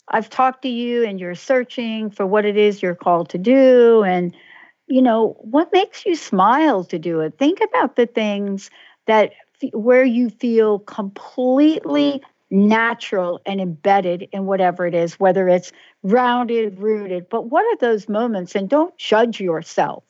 i've 0.08 0.30
talked 0.30 0.64
to 0.64 0.70
you 0.70 1.06
and 1.06 1.20
you're 1.20 1.36
searching 1.36 2.10
for 2.10 2.26
what 2.26 2.46
it 2.46 2.58
is 2.58 2.82
you're 2.82 2.96
called 2.96 3.30
to 3.30 3.38
do 3.38 4.04
and 4.04 4.36
you 4.88 5.02
know 5.02 5.38
what 5.42 5.72
makes 5.72 6.06
you 6.06 6.16
smile 6.16 6.84
to 6.84 6.98
do 6.98 7.20
it 7.22 7.38
think 7.38 7.60
about 7.62 7.96
the 7.96 8.08
things 8.08 8.72
that 9.06 9.32
where 9.74 10.04
you 10.04 10.30
feel 10.30 10.80
completely 10.80 12.22
natural 12.52 13.42
and 13.46 13.62
embedded 13.62 14.28
in 14.32 14.46
whatever 14.46 14.88
it 14.88 14.96
is, 14.96 15.20
whether 15.20 15.48
it's 15.48 15.72
rounded, 16.04 16.80
rooted. 16.80 17.28
But 17.30 17.50
what 17.50 17.66
are 17.66 17.78
those 17.78 18.10
moments? 18.10 18.56
And 18.56 18.70
don't 18.70 18.98
judge 18.98 19.40
yourself 19.40 20.04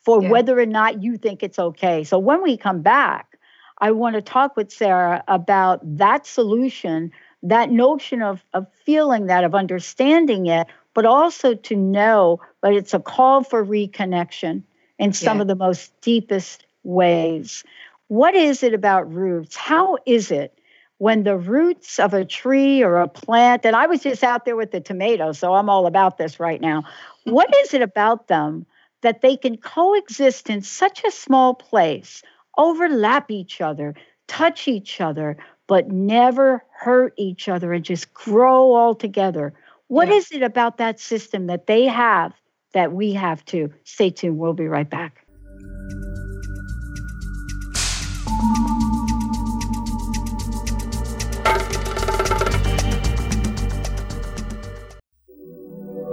for 0.00 0.22
yeah. 0.22 0.30
whether 0.30 0.58
or 0.58 0.66
not 0.66 1.02
you 1.02 1.16
think 1.16 1.42
it's 1.42 1.58
okay. 1.58 2.04
So 2.04 2.18
when 2.18 2.42
we 2.42 2.56
come 2.56 2.82
back, 2.82 3.38
I 3.78 3.92
want 3.92 4.16
to 4.16 4.22
talk 4.22 4.56
with 4.56 4.72
Sarah 4.72 5.22
about 5.28 5.80
that 5.98 6.26
solution, 6.26 7.12
that 7.42 7.70
notion 7.70 8.22
of, 8.22 8.44
of 8.52 8.66
feeling 8.84 9.26
that, 9.26 9.44
of 9.44 9.54
understanding 9.54 10.46
it, 10.46 10.66
but 10.94 11.06
also 11.06 11.54
to 11.54 11.76
know 11.76 12.40
that 12.62 12.72
it's 12.72 12.92
a 12.92 12.98
call 12.98 13.44
for 13.44 13.64
reconnection 13.64 14.62
in 14.98 15.12
some 15.12 15.38
yeah. 15.38 15.42
of 15.42 15.48
the 15.48 15.54
most 15.54 15.98
deepest 16.00 16.66
ways. 16.82 17.62
What 18.08 18.34
is 18.34 18.62
it 18.62 18.74
about 18.74 19.12
roots? 19.12 19.54
How 19.54 19.98
is 20.06 20.30
it 20.30 20.57
when 20.98 21.22
the 21.22 21.36
roots 21.36 21.98
of 21.98 22.12
a 22.12 22.24
tree 22.24 22.82
or 22.82 22.96
a 22.96 23.08
plant, 23.08 23.64
and 23.64 23.74
I 23.74 23.86
was 23.86 24.02
just 24.02 24.24
out 24.24 24.44
there 24.44 24.56
with 24.56 24.72
the 24.72 24.80
tomatoes, 24.80 25.38
so 25.38 25.54
I'm 25.54 25.70
all 25.70 25.86
about 25.86 26.18
this 26.18 26.38
right 26.38 26.60
now. 26.60 26.84
What 27.24 27.54
is 27.56 27.74
it 27.74 27.82
about 27.82 28.28
them 28.28 28.64
that 29.02 29.20
they 29.20 29.36
can 29.36 29.58
coexist 29.58 30.48
in 30.48 30.62
such 30.62 31.04
a 31.04 31.10
small 31.10 31.52
place, 31.52 32.22
overlap 32.56 33.30
each 33.30 33.60
other, 33.60 33.94
touch 34.28 34.66
each 34.66 34.98
other, 34.98 35.36
but 35.66 35.90
never 35.90 36.64
hurt 36.70 37.12
each 37.18 37.46
other 37.46 37.74
and 37.74 37.84
just 37.84 38.14
grow 38.14 38.72
all 38.72 38.94
together? 38.94 39.52
What 39.88 40.08
yeah. 40.08 40.14
is 40.14 40.32
it 40.32 40.42
about 40.42 40.78
that 40.78 41.00
system 41.00 41.48
that 41.48 41.66
they 41.66 41.84
have 41.84 42.32
that 42.72 42.92
we 42.92 43.12
have 43.12 43.44
to? 43.46 43.70
Stay 43.84 44.08
tuned. 44.08 44.38
We'll 44.38 44.54
be 44.54 44.68
right 44.68 44.88
back. 44.88 45.26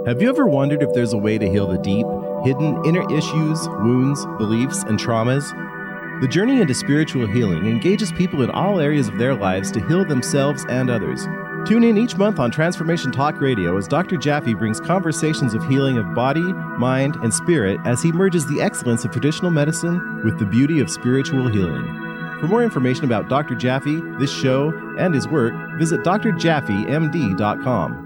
Have 0.06 0.22
you 0.22 0.28
ever 0.28 0.46
wondered 0.46 0.84
if 0.84 0.92
there's 0.92 1.14
a 1.14 1.18
way 1.18 1.36
to 1.36 1.50
heal 1.50 1.66
the 1.66 1.78
deep, 1.78 2.06
hidden 2.44 2.80
inner 2.86 3.02
issues, 3.12 3.68
wounds, 3.68 4.24
beliefs, 4.38 4.84
and 4.84 5.00
traumas? 5.00 5.50
The 6.20 6.28
journey 6.28 6.60
into 6.60 6.74
spiritual 6.74 7.26
healing 7.26 7.66
engages 7.66 8.12
people 8.12 8.42
in 8.42 8.50
all 8.50 8.78
areas 8.78 9.08
of 9.08 9.18
their 9.18 9.34
lives 9.34 9.72
to 9.72 9.84
heal 9.88 10.04
themselves 10.04 10.64
and 10.68 10.90
others. 10.90 11.26
Tune 11.66 11.82
in 11.82 11.98
each 11.98 12.16
month 12.16 12.38
on 12.38 12.52
Transformation 12.52 13.10
Talk 13.10 13.40
Radio 13.40 13.76
as 13.76 13.88
Dr. 13.88 14.16
Jaffe 14.16 14.54
brings 14.54 14.78
conversations 14.78 15.54
of 15.54 15.66
healing 15.66 15.98
of 15.98 16.14
body, 16.14 16.52
mind, 16.78 17.16
and 17.16 17.34
spirit 17.34 17.80
as 17.84 18.00
he 18.00 18.12
merges 18.12 18.46
the 18.46 18.62
excellence 18.62 19.04
of 19.04 19.10
traditional 19.10 19.50
medicine 19.50 20.22
with 20.22 20.38
the 20.38 20.46
beauty 20.46 20.78
of 20.78 20.88
spiritual 20.88 21.48
healing. 21.48 21.84
For 22.38 22.46
more 22.46 22.62
information 22.62 23.06
about 23.06 23.28
Dr. 23.28 23.56
Jaffe, 23.56 24.00
this 24.20 24.32
show, 24.32 24.72
and 25.00 25.12
his 25.12 25.26
work, 25.26 25.52
visit 25.80 26.04
drjaffemd.com. 26.04 28.05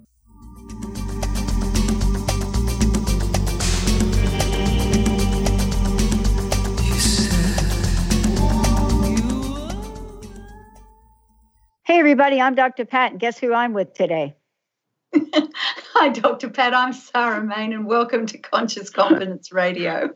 everybody, 11.99 12.39
I'm 12.39 12.55
Dr. 12.55 12.85
Pat, 12.85 13.11
and 13.11 13.19
guess 13.19 13.37
who 13.37 13.53
I'm 13.53 13.73
with 13.73 13.93
today? 13.93 14.35
Hi, 15.15 16.09
Dr. 16.09 16.49
Pat. 16.49 16.73
I'm 16.73 16.93
Sarah 16.93 17.43
Mane, 17.43 17.73
and 17.73 17.85
welcome 17.85 18.25
to 18.27 18.37
Conscious 18.37 18.89
Confidence 18.89 19.51
Radio. 19.51 20.09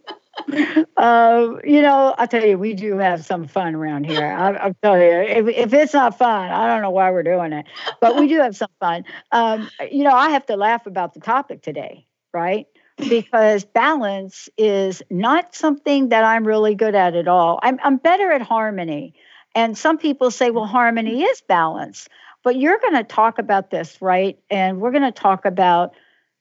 uh, 0.98 1.48
you 1.64 1.82
know, 1.82 2.16
I 2.18 2.26
tell 2.28 2.46
you, 2.46 2.58
we 2.58 2.74
do 2.74 2.98
have 2.98 3.26
some 3.26 3.48
fun 3.48 3.76
around 3.76 4.06
here. 4.06 4.26
I, 4.38 4.54
I'll 4.54 4.76
tell 4.82 4.98
you, 4.98 5.04
if, 5.06 5.48
if 5.48 5.74
it's 5.74 5.94
not 5.94 6.18
fun, 6.18 6.52
I 6.52 6.68
don't 6.68 6.82
know 6.82 6.92
why 6.92 7.12
we're 7.12 7.24
doing 7.24 7.54
it, 7.54 7.66
but 8.00 8.18
we 8.18 8.28
do 8.28 8.40
have 8.40 8.56
some 8.56 8.72
fun. 8.80 9.04
Um, 9.32 9.70
you 9.92 10.04
know, 10.04 10.14
I 10.14 10.30
have 10.30 10.46
to 10.48 10.56
laugh 10.56 10.86
about 10.86 11.14
the 11.14 11.20
topic 11.20 11.62
today, 11.62 12.08
right? 12.34 12.68
because 12.98 13.66
balance 13.66 14.50
is 14.58 15.02
not 15.10 15.56
something 15.56 16.10
that 16.10 16.24
I'm 16.24 16.48
really 16.48 16.76
good 16.76 16.96
at 16.96 17.16
at 17.16 17.28
all. 17.28 17.60
I'm, 17.62 17.80
I'm 17.84 17.98
better 17.98 18.32
at 18.32 18.42
harmony. 18.42 19.14
And 19.56 19.78
some 19.78 19.98
people 19.98 20.30
say, 20.30 20.52
well, 20.52 20.66
harmony 20.66 21.24
is 21.24 21.42
balance. 21.42 22.08
But 22.44 22.58
you're 22.58 22.78
going 22.78 22.94
to 22.94 23.04
talk 23.04 23.40
about 23.40 23.72
this, 23.72 24.02
right? 24.02 24.38
And 24.52 24.80
we're 24.80 24.92
going 24.92 25.04
to 25.04 25.12
talk 25.12 25.46
about 25.46 25.96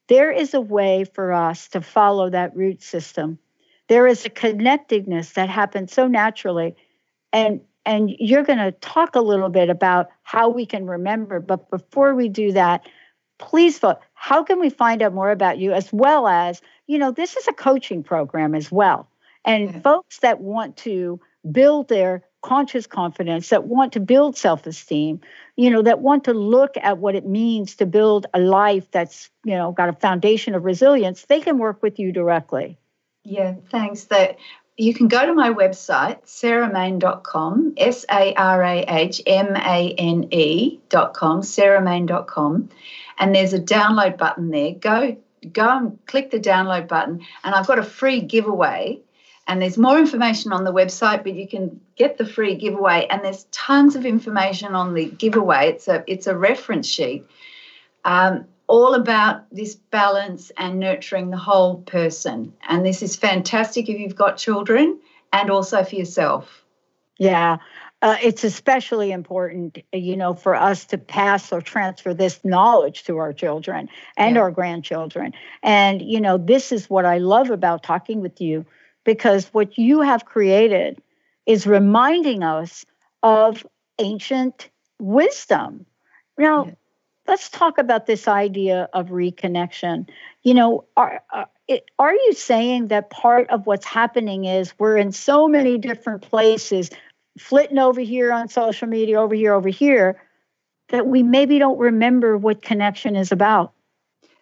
there 0.07 0.31
is 0.31 0.53
a 0.53 0.61
way 0.61 1.05
for 1.05 1.33
us 1.33 1.69
to 1.69 1.81
follow 1.81 2.29
that 2.29 2.55
root 2.55 2.83
system. 2.83 3.39
There 3.87 4.05
is 4.05 4.25
a 4.25 4.29
connectedness 4.29 5.31
that 5.31 5.49
happens 5.49 5.93
so 5.93 6.07
naturally. 6.07 6.75
And 7.33 7.61
and 7.87 8.09
you're 8.19 8.43
going 8.43 8.59
to 8.59 8.71
talk 8.71 9.15
a 9.15 9.21
little 9.21 9.49
bit 9.49 9.69
about 9.69 10.09
how 10.23 10.49
we 10.49 10.65
can 10.65 10.87
remember. 10.87 11.39
But 11.39 11.69
before 11.69 12.15
we 12.15 12.29
do 12.29 12.51
that, 12.53 12.87
please 13.37 13.77
vote. 13.77 13.97
How 14.15 14.43
can 14.43 14.59
we 14.59 14.71
find 14.71 15.03
out 15.03 15.13
more 15.13 15.29
about 15.29 15.59
you 15.59 15.71
as 15.71 15.93
well 15.93 16.27
as, 16.27 16.63
you 16.87 16.97
know, 16.97 17.11
this 17.11 17.37
is 17.37 17.47
a 17.47 17.53
coaching 17.53 18.01
program 18.01 18.55
as 18.55 18.71
well. 18.71 19.07
And 19.45 19.71
yeah. 19.71 19.79
folks 19.81 20.19
that 20.19 20.41
want 20.41 20.77
to 20.77 21.19
build 21.51 21.87
their 21.87 22.23
conscious 22.45 22.85
confidence, 22.85 23.49
that 23.49 23.65
want 23.65 23.93
to 23.93 23.99
build 23.99 24.37
self 24.37 24.67
esteem, 24.67 25.19
you 25.55 25.69
know, 25.69 25.81
that 25.81 25.99
want 25.99 26.25
to 26.25 26.33
look 26.33 26.75
at 26.77 26.99
what 26.99 27.15
it 27.15 27.25
means 27.25 27.75
to 27.77 27.85
build 27.85 28.27
a 28.33 28.39
life 28.39 28.89
that's, 28.91 29.29
you 29.43 29.55
know, 29.55 29.71
got 29.71 29.89
a 29.89 29.93
foundation 29.93 30.53
of 30.53 30.63
resilience, 30.63 31.25
they 31.25 31.41
can 31.41 31.57
work 31.57 31.81
with 31.81 31.97
you 31.99 32.11
directly. 32.11 32.77
Yeah, 33.23 33.55
thanks. 33.71 34.05
That 34.05 34.37
you 34.77 34.93
can 34.93 35.07
go 35.07 35.25
to 35.25 35.33
my 35.33 35.49
website, 35.49 36.23
sarahmane.com, 36.25 37.73
S 37.77 38.05
A 38.11 38.33
R 38.35 38.63
A 38.63 38.85
H 38.87 39.21
M 39.25 39.55
A 39.55 39.95
N 39.97 40.27
E.com, 40.31 41.41
sarahmane.com 41.41 42.69
and 43.17 43.33
there's 43.33 43.53
a 43.53 43.59
download 43.59 44.17
button 44.17 44.49
there. 44.49 44.73
Go 44.73 45.17
go 45.51 45.77
and 45.77 46.05
click 46.07 46.31
the 46.31 46.39
download 46.39 46.87
button, 46.87 47.25
and 47.43 47.55
I've 47.55 47.67
got 47.67 47.79
a 47.79 47.83
free 47.83 48.21
giveaway. 48.21 48.99
And 49.47 49.61
there's 49.61 49.77
more 49.77 49.99
information 49.99 50.51
on 50.53 50.63
the 50.63 50.73
website, 50.73 51.23
but 51.23 51.35
you 51.35 51.47
can 51.47 51.79
get 51.95 52.17
the 52.17 52.25
free 52.25 52.55
giveaway. 52.55 53.07
And 53.09 53.23
there's 53.23 53.45
tons 53.51 53.95
of 53.95 54.05
information 54.05 54.73
on 54.73 54.93
the 54.93 55.05
giveaway. 55.05 55.69
It's 55.69 55.87
a 55.87 56.03
it's 56.07 56.27
a 56.27 56.35
reference 56.35 56.87
sheet, 56.87 57.25
um, 58.03 58.45
all 58.67 58.95
about 58.95 59.43
this 59.51 59.75
balance 59.75 60.51
and 60.57 60.79
nurturing 60.79 61.29
the 61.29 61.37
whole 61.37 61.75
person. 61.81 62.53
And 62.67 62.83
this 62.83 63.03
is 63.03 63.15
fantastic 63.15 63.87
if 63.87 63.99
you've 63.99 64.15
got 64.15 64.37
children, 64.37 64.99
and 65.31 65.51
also 65.51 65.83
for 65.83 65.95
yourself. 65.95 66.63
Yeah, 67.17 67.57
uh, 68.01 68.17
it's 68.21 68.43
especially 68.43 69.11
important, 69.11 69.79
you 69.93 70.17
know, 70.17 70.33
for 70.33 70.53
us 70.53 70.85
to 70.85 70.97
pass 70.97 71.51
or 71.51 71.61
transfer 71.61 72.13
this 72.13 72.39
knowledge 72.43 73.03
to 73.05 73.17
our 73.17 73.33
children 73.33 73.89
and 74.17 74.35
yeah. 74.35 74.41
our 74.41 74.51
grandchildren. 74.51 75.33
And, 75.63 76.01
you 76.01 76.21
know, 76.21 76.37
this 76.37 76.71
is 76.71 76.89
what 76.89 77.05
I 77.05 77.17
love 77.17 77.49
about 77.49 77.83
talking 77.83 78.21
with 78.21 78.41
you 78.41 78.65
because 79.05 79.45
what 79.53 79.77
you 79.77 80.01
have 80.01 80.25
created 80.25 81.01
is 81.45 81.65
reminding 81.65 82.43
us 82.43 82.85
of 83.23 83.65
ancient 83.99 84.69
wisdom. 84.99 85.85
Now, 86.37 86.65
yeah. 86.65 86.71
let's 87.27 87.49
talk 87.49 87.77
about 87.77 88.07
this 88.07 88.27
idea 88.27 88.89
of 88.93 89.07
reconnection. 89.07 90.09
You 90.43 90.55
know, 90.55 90.85
are, 90.97 91.21
are, 91.31 91.47
are 91.97 92.13
you 92.13 92.33
saying 92.33 92.87
that 92.87 93.09
part 93.09 93.49
of 93.49 93.65
what's 93.65 93.85
happening 93.85 94.45
is 94.45 94.73
we're 94.77 94.97
in 94.97 95.11
so 95.11 95.47
many 95.47 95.77
different 95.77 96.23
places 96.23 96.89
flitting 97.37 97.79
over 97.79 98.01
here 98.01 98.31
on 98.31 98.49
social 98.49 98.87
media, 98.87 99.21
over 99.21 99.35
here, 99.35 99.53
over 99.53 99.69
here, 99.69 100.21
that 100.89 101.07
we 101.07 101.23
maybe 101.23 101.57
don't 101.59 101.77
remember 101.77 102.37
what 102.37 102.61
connection 102.61 103.15
is 103.15 103.31
about. 103.31 103.73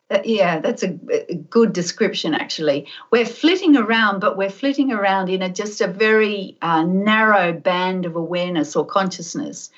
Uh, 0.09 0.19
yeah, 0.25 0.59
that's 0.59 0.83
a, 0.83 0.97
a, 1.29 1.35
good 1.35 1.71
description, 1.73 2.33
actually. 2.33 2.87
We're 3.09 3.25
flitting 3.25 3.77
around, 3.77 4.19
but 4.19 4.37
we're 4.37 4.49
flitting 4.49 4.91
around 4.91 5.29
in 5.29 5.41
a, 5.41 5.49
just 5.49 5.79
a 5.81 5.87
very 5.87 6.57
uh, 6.61 6.83
narrow 6.83 7.53
band 7.53 8.05
of 8.05 8.15
awareness 8.15 8.75
or 8.75 8.85
consciousness. 8.85 9.71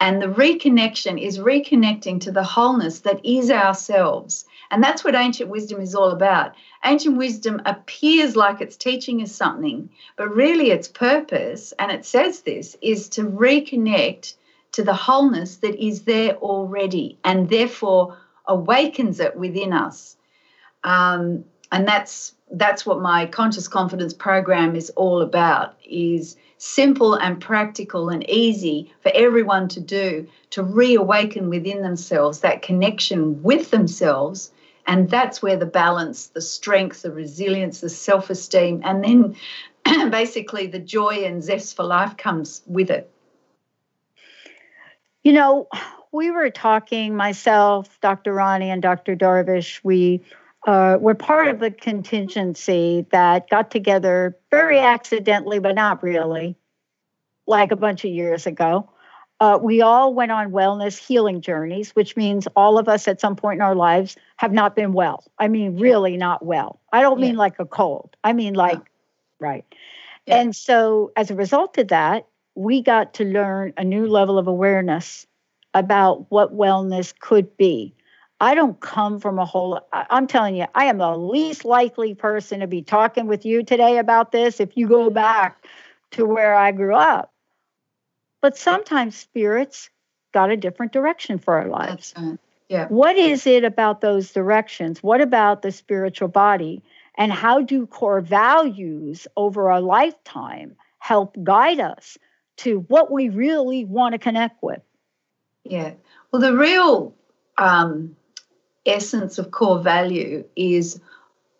And 0.00 0.20
the 0.20 0.26
reconnection 0.26 1.22
is 1.22 1.38
reconnecting 1.38 2.20
to 2.22 2.32
the 2.32 2.42
wholeness 2.42 3.00
that 3.00 3.24
is 3.24 3.50
ourselves. 3.50 4.46
And 4.70 4.82
that's 4.82 5.04
what 5.04 5.14
ancient 5.14 5.50
wisdom 5.50 5.80
is 5.80 5.94
all 5.94 6.10
about. 6.10 6.54
Ancient 6.84 7.16
wisdom 7.16 7.62
appears 7.66 8.34
like 8.34 8.60
it's 8.60 8.76
teaching 8.76 9.22
us 9.22 9.32
something, 9.32 9.90
but 10.16 10.34
really 10.34 10.70
its 10.70 10.88
purpose, 10.88 11.72
and 11.78 11.90
it 11.92 12.04
says 12.04 12.40
this, 12.40 12.76
is 12.82 13.08
to 13.10 13.22
reconnect 13.22 14.34
to 14.72 14.82
the 14.82 14.94
wholeness 14.94 15.56
that 15.58 15.74
is 15.76 16.02
there 16.02 16.36
already 16.36 17.18
and 17.24 17.48
therefore 17.48 18.18
awakens 18.46 19.20
it 19.20 19.36
within 19.36 19.72
us. 19.72 20.16
Um, 20.84 21.44
and 21.72 21.86
that's 21.86 22.34
that's 22.52 22.86
what 22.86 23.00
my 23.00 23.26
conscious 23.26 23.66
confidence 23.66 24.14
program 24.14 24.76
is 24.76 24.90
all 24.90 25.20
about 25.20 25.76
is 25.84 26.36
simple 26.58 27.14
and 27.14 27.40
practical 27.40 28.08
and 28.08 28.28
easy 28.30 28.92
for 29.02 29.10
everyone 29.14 29.68
to 29.68 29.80
do 29.80 30.26
to 30.50 30.62
reawaken 30.62 31.50
within 31.50 31.82
themselves 31.82 32.40
that 32.40 32.62
connection 32.62 33.42
with 33.42 33.70
themselves 33.70 34.52
and 34.86 35.10
that's 35.10 35.42
where 35.42 35.56
the 35.56 35.66
balance 35.66 36.28
the 36.28 36.40
strength 36.40 37.02
the 37.02 37.10
resilience 37.10 37.80
the 37.80 37.88
self-esteem 37.88 38.80
and 38.84 39.04
then 39.04 40.10
basically 40.10 40.66
the 40.66 40.78
joy 40.78 41.24
and 41.24 41.42
zest 41.42 41.74
for 41.76 41.82
life 41.82 42.16
comes 42.16 42.62
with 42.66 42.90
it 42.90 43.10
you 45.24 45.32
know 45.32 45.68
we 46.16 46.30
were 46.30 46.50
talking 46.50 47.14
myself 47.14 47.98
dr 48.00 48.32
ronnie 48.32 48.70
and 48.70 48.82
dr 48.82 49.16
darvish 49.16 49.80
we 49.84 50.22
uh, 50.66 50.98
were 51.00 51.14
part 51.14 51.48
of 51.48 51.62
a 51.62 51.70
contingency 51.70 53.06
that 53.12 53.48
got 53.48 53.70
together 53.70 54.36
very 54.50 54.78
accidentally, 54.78 55.60
but 55.60 55.76
not 55.76 56.02
really, 56.02 56.56
like 57.46 57.70
a 57.70 57.76
bunch 57.76 58.04
of 58.04 58.10
years 58.10 58.46
ago. 58.46 58.90
Uh, 59.38 59.58
we 59.62 59.80
all 59.80 60.12
went 60.12 60.32
on 60.32 60.50
wellness 60.50 60.98
healing 60.98 61.40
journeys, 61.40 61.94
which 61.94 62.16
means 62.16 62.48
all 62.56 62.78
of 62.78 62.88
us 62.88 63.06
at 63.06 63.20
some 63.20 63.36
point 63.36 63.58
in 63.58 63.62
our 63.62 63.74
lives 63.74 64.16
have 64.38 64.52
not 64.52 64.74
been 64.74 64.92
well. 64.92 65.22
I 65.38 65.46
mean, 65.48 65.78
really 65.78 66.16
not 66.16 66.44
well. 66.44 66.80
I 66.92 67.02
don't 67.02 67.20
mean 67.20 67.34
yeah. 67.34 67.38
like 67.38 67.58
a 67.60 67.66
cold, 67.66 68.16
I 68.24 68.32
mean 68.32 68.54
like, 68.54 68.78
yeah. 68.78 68.84
right. 69.38 69.64
Yeah. 70.26 70.40
And 70.40 70.56
so, 70.56 71.12
as 71.14 71.30
a 71.30 71.36
result 71.36 71.78
of 71.78 71.88
that, 71.88 72.26
we 72.56 72.82
got 72.82 73.14
to 73.14 73.24
learn 73.24 73.74
a 73.76 73.84
new 73.84 74.08
level 74.08 74.38
of 74.38 74.48
awareness 74.48 75.26
about 75.76 76.30
what 76.30 76.56
wellness 76.56 77.16
could 77.18 77.54
be. 77.58 77.94
I 78.40 78.54
don't 78.54 78.80
come 78.80 79.20
from 79.20 79.38
a 79.38 79.44
whole, 79.44 79.80
I'm 79.92 80.26
telling 80.26 80.56
you, 80.56 80.66
I 80.74 80.86
am 80.86 80.98
the 80.98 81.16
least 81.16 81.64
likely 81.64 82.14
person 82.14 82.60
to 82.60 82.66
be 82.66 82.82
talking 82.82 83.26
with 83.26 83.44
you 83.44 83.62
today 83.62 83.98
about 83.98 84.32
this 84.32 84.58
if 84.58 84.76
you 84.76 84.88
go 84.88 85.10
back 85.10 85.64
to 86.12 86.24
where 86.24 86.54
I 86.54 86.72
grew 86.72 86.94
up. 86.94 87.32
But 88.40 88.56
sometimes 88.56 89.16
spirits 89.16 89.90
got 90.32 90.50
a 90.50 90.56
different 90.56 90.92
direction 90.92 91.38
for 91.38 91.58
our 91.58 91.68
lives. 91.68 92.14
Yeah. 92.68 92.88
What 92.88 93.16
is 93.16 93.46
it 93.46 93.64
about 93.64 94.00
those 94.00 94.32
directions? 94.32 95.02
What 95.02 95.20
about 95.20 95.62
the 95.62 95.70
spiritual 95.70 96.28
body? 96.28 96.82
And 97.18 97.32
how 97.32 97.62
do 97.62 97.86
core 97.86 98.20
values 98.20 99.26
over 99.36 99.68
a 99.68 99.80
lifetime 99.80 100.74
help 100.98 101.36
guide 101.42 101.80
us 101.80 102.18
to 102.58 102.80
what 102.88 103.10
we 103.10 103.28
really 103.28 103.84
want 103.84 104.12
to 104.12 104.18
connect 104.18 104.62
with? 104.62 104.80
Yeah. 105.70 105.92
Well, 106.30 106.42
the 106.42 106.56
real 106.56 107.14
um, 107.58 108.16
essence 108.84 109.38
of 109.38 109.50
core 109.50 109.80
value 109.80 110.44
is 110.54 111.00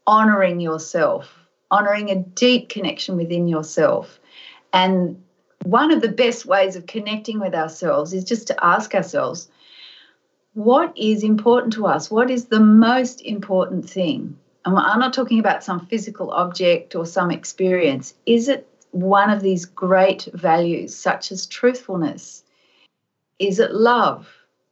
honoring 0.07 0.61
yourself, 0.61 1.33
honoring 1.71 2.11
a 2.11 2.17
deep 2.17 2.69
connection 2.69 3.17
within 3.17 3.49
yourself. 3.49 4.21
And 4.73 5.23
one 5.65 5.91
of 5.91 6.01
the 6.01 6.09
best 6.09 6.47
ways 6.47 6.77
of 6.77 6.87
connecting 6.87 7.41
with 7.41 7.55
ourselves 7.55 8.13
is 8.13 8.25
just 8.25 8.47
to 8.49 8.65
ask 8.65 8.95
ourselves, 8.95 9.49
what 10.55 10.97
is 10.97 11.23
important 11.23 11.73
to 11.75 11.87
us? 11.87 12.11
What 12.11 12.31
is 12.31 12.47
the 12.47 12.61
most 12.61 13.21
important 13.21 13.89
thing? 13.91 14.39
And 14.65 14.79
I'm 14.79 15.01
not 15.01 15.13
talking 15.13 15.39
about 15.39 15.65
some 15.65 15.87
physical 15.87 16.31
object 16.31 16.95
or 16.95 17.05
some 17.05 17.31
experience. 17.31 18.15
Is 18.25 18.49
it 18.49 18.69
one 18.93 19.31
of 19.31 19.43
these 19.43 19.65
great 19.65 20.29
values, 20.33 20.95
such 20.95 21.31
as 21.31 21.47
truthfulness? 21.47 22.43
Is 23.39 23.59
it 23.59 23.75
love? 23.75 24.29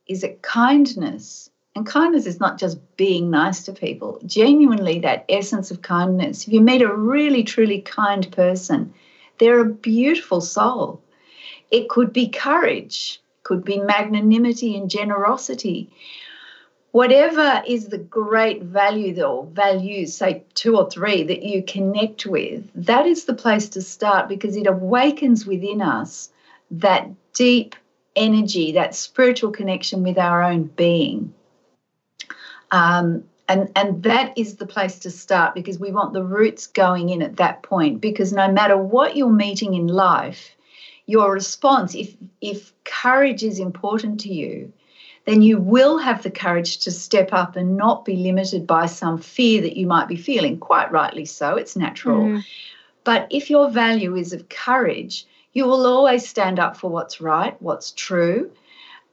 Is 0.07 0.25
it 0.25 0.43
kindness? 0.43 1.51
And 1.77 1.87
kindness 1.87 2.27
is 2.27 2.41
not 2.41 2.59
just 2.59 2.79
being 2.97 3.31
nice 3.31 3.65
to 3.65 3.73
people, 3.73 4.21
genuinely, 4.25 5.01
that 5.01 5.25
essence 5.29 5.71
of 5.71 5.83
kindness. 5.83 6.47
If 6.47 6.53
you 6.53 6.61
meet 6.61 6.83
a 6.83 6.95
really, 6.95 7.43
truly 7.43 7.81
kind 7.81 8.31
person, 8.31 8.95
they're 9.39 9.61
a 9.61 9.65
beautiful 9.67 10.41
soul. 10.41 11.03
It 11.71 11.89
could 11.89 12.13
be 12.13 12.29
courage. 12.29 13.21
could 13.43 13.65
be 13.65 13.79
magnanimity 13.79 14.77
and 14.77 14.89
generosity. 14.89 15.91
Whatever 16.93 17.63
is 17.67 17.89
the 17.89 17.99
great 17.99 18.63
value 18.63 19.21
or 19.23 19.45
values, 19.45 20.17
say 20.17 20.45
two 20.55 20.79
or 20.79 20.89
three, 20.89 21.25
that 21.25 21.43
you 21.43 21.63
connect 21.63 22.25
with, 22.25 22.71
that 22.75 23.05
is 23.05 23.25
the 23.25 23.35
place 23.35 23.69
to 23.71 23.83
start 23.83 24.29
because 24.29 24.57
it 24.57 24.67
awakens 24.67 25.45
within 25.45 25.83
us 25.83 26.31
that 26.71 27.11
deep 27.35 27.75
energy, 28.17 28.73
that 28.73 28.95
spiritual 28.95 29.51
connection 29.51 30.03
with 30.03 30.19
our 30.19 30.43
own 30.43 30.65
being. 30.65 31.35
Um, 32.71 33.25
and 33.49 33.71
and 33.77 34.03
that 34.03 34.37
is 34.37 34.57
the 34.57 34.67
place 34.67 34.99
to 35.01 35.11
start 35.11 35.55
because 35.55 35.79
we 35.79 35.91
want 35.91 36.13
the 36.13 36.25
roots 36.25 36.67
going 36.67 37.11
in 37.11 37.23
at 37.23 37.37
that 37.37 37.63
point 37.63 38.01
because 38.01 38.33
no 38.33 38.51
matter 38.51 38.77
what 38.77 39.17
you're 39.17 39.31
meeting 39.31 39.75
in 39.75 39.87
life 39.87 40.57
your 41.07 41.33
response 41.33 41.95
if 41.95 42.15
if 42.41 42.73
courage 42.85 43.43
is 43.43 43.59
important 43.59 44.21
to 44.21 44.33
you 44.33 44.73
then 45.27 45.41
you 45.41 45.59
will 45.59 45.99
have 45.99 46.23
the 46.23 46.31
courage 46.31 46.79
to 46.79 46.91
step 46.91 47.31
up 47.33 47.57
and 47.57 47.77
not 47.77 48.05
be 48.05 48.17
limited 48.17 48.67
by 48.67 48.87
some 48.87 49.19
fear 49.19 49.63
that 49.63 49.77
you 49.77 49.87
might 49.87 50.09
be 50.09 50.17
feeling 50.17 50.59
quite 50.59 50.91
rightly 50.91 51.25
so 51.25 51.57
it's 51.57 51.77
natural 51.77 52.23
mm. 52.23 52.45
but 53.05 53.27
if 53.31 53.51
your 53.51 53.71
value 53.71 54.17
is 54.17 54.33
of 54.33 54.49
courage 54.49 55.27
you 55.55 55.65
will 55.65 55.87
always 55.87 56.29
stand 56.29 56.59
up 56.59 56.77
for 56.77 56.91
what's 56.91 57.21
right 57.21 57.61
what's 57.63 57.91
true 57.93 58.51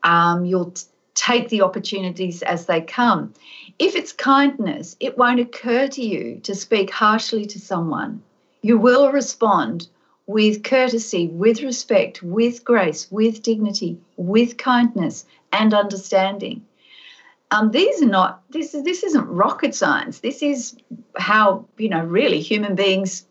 um, 0.04 0.46
you'll 0.46 0.72
t- 0.72 0.84
take 1.14 1.50
the 1.50 1.62
opportunities 1.62 2.42
as 2.42 2.66
they 2.66 2.82
come 2.82 3.34
if 3.82 3.96
it's 3.96 4.14
kindness, 4.14 4.96
it 5.00 5.18
won't 5.18 5.40
occur 5.40 5.88
to 5.88 6.06
you 6.06 6.40
to 6.44 6.54
speak 6.54 6.92
harshly 6.92 7.48
to 7.48 7.60
someone. 7.60 8.22
You 8.62 8.78
will 8.78 9.12
respond 9.12 9.88
with 10.28 10.64
courtesy, 10.64 11.30
with 11.30 11.64
respect, 11.64 12.22
with 12.22 12.64
grace, 12.64 13.10
with 13.10 13.42
dignity, 13.42 13.98
with 14.18 14.58
kindness 14.58 15.26
and 15.52 15.74
understanding. 15.74 16.64
Um, 17.50 17.72
these 17.72 18.04
are 18.04 18.08
not 18.08 18.44
this 18.52 18.76
is 18.76 18.84
this 18.84 19.02
isn't 19.02 19.28
rocket 19.28 19.74
science. 19.74 20.20
This 20.20 20.44
is 20.44 20.78
how 21.18 21.66
you 21.80 21.90
know 21.90 22.06
really 22.06 22.40
human 22.40 22.76
beings 22.76 23.26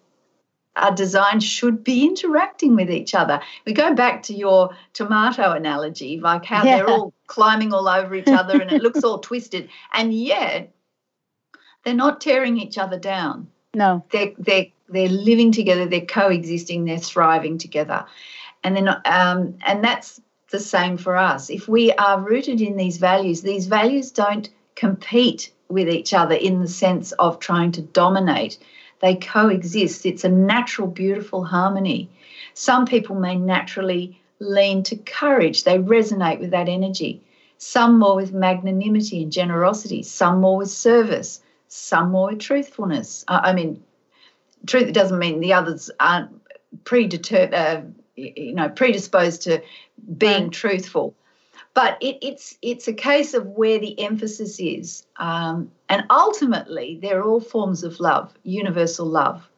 are 0.77 0.95
designed 0.95 1.43
should 1.43 1.83
be 1.83 2.07
interacting 2.07 2.77
with 2.77 2.91
each 2.91 3.15
other. 3.15 3.41
We 3.67 3.73
go 3.73 3.95
back 3.95 4.23
to 4.25 4.35
your 4.35 4.71
tomato 4.93 5.53
analogy, 5.53 6.21
like 6.21 6.45
how 6.45 6.65
yeah. 6.65 6.77
they're 6.77 6.91
all 6.91 7.13
climbing 7.27 7.73
all 7.73 7.89
over 7.89 8.15
each 8.15 8.29
other 8.29 8.61
and 8.61 8.71
it 8.71 8.83
looks 8.83 9.05
all 9.05 9.19
twisted, 9.31 9.69
and 9.93 10.15
yet 10.15 10.73
they're 11.85 11.95
not 11.95 12.21
tearing 12.21 12.59
each 12.59 12.79
other 12.79 12.99
down. 12.99 13.49
No, 13.75 14.05
they're 14.11 14.33
they're 14.39 14.67
they're 14.89 15.09
living 15.09 15.53
together, 15.53 15.87
they're 15.87 16.01
coexisting, 16.01 16.85
they're 16.85 16.99
thriving 16.99 17.59
together, 17.59 18.05
and 18.65 18.77
then 18.77 18.89
um, 18.89 19.59
and 19.67 19.85
that's 19.85 20.21
the 20.51 20.61
same 20.61 20.97
for 20.97 21.17
us. 21.17 21.51
If 21.51 21.69
we 21.69 21.93
are 21.93 22.21
rooted 22.21 22.61
in 22.61 22.77
these 22.77 22.97
values, 22.97 23.43
these 23.43 23.67
values 23.67 24.11
don't 24.11 24.49
compete 24.75 25.53
with 25.69 25.89
each 25.89 26.13
other 26.13 26.35
in 26.35 26.61
the 26.61 26.69
sense 26.69 27.13
of 27.13 27.39
trying 27.39 27.71
to 27.73 27.83
dominate 27.83 28.59
they 29.01 29.17
coexist. 29.17 30.07
It's 30.07 30.25
a 30.25 30.29
natural, 30.29 30.89
beautiful 30.89 31.45
harmony. 31.45 32.11
Some 32.55 32.87
people 32.87 33.17
may 33.17 33.37
naturally 33.37 34.21
lean 34.39 34.83
to 34.85 34.97
courage, 34.97 35.65
they 35.65 35.79
resonate 35.79 36.41
with 36.41 36.51
that 36.51 36.69
energy. 36.69 37.23
Some 37.59 37.99
more 37.99 38.17
with 38.17 38.33
magnanimity 38.33 39.23
and 39.23 39.31
generosity, 39.31 40.03
some 40.03 40.41
more 40.41 40.57
with 40.57 40.71
service, 40.71 41.43
some 41.69 42.11
more 42.11 42.31
with 42.31 42.41
truthfulness. 42.41 43.25
I 43.29 43.53
mean, 43.53 43.83
truth 44.67 44.93
doesn't 44.93 45.19
mean 45.19 45.41
the 45.41 45.53
others 45.53 45.91
aren't 46.01 46.31
predetermined, 46.85 47.55
uh, 47.55 47.83
you 48.17 48.55
know, 48.55 48.71
predisposed 48.71 49.43
to 49.43 49.63
being 50.17 50.51
truthful 50.51 51.15
but 51.75 51.99
it, 52.01 52.19
it's 52.23 52.57
it's 52.63 52.89
a 52.89 52.93
case 52.93 53.35
of 53.35 53.47
where 53.47 53.79
the 53.79 53.99
emphasis 54.01 54.59
is 54.59 55.07
um, 55.17 55.71
and 55.89 56.05
ultimately 56.11 56.99
they're 57.01 57.23
all 57.23 57.41
forms 57.41 57.85
of 57.85 58.01
love 58.01 58.33
universal 58.43 59.07
love. 59.07 59.49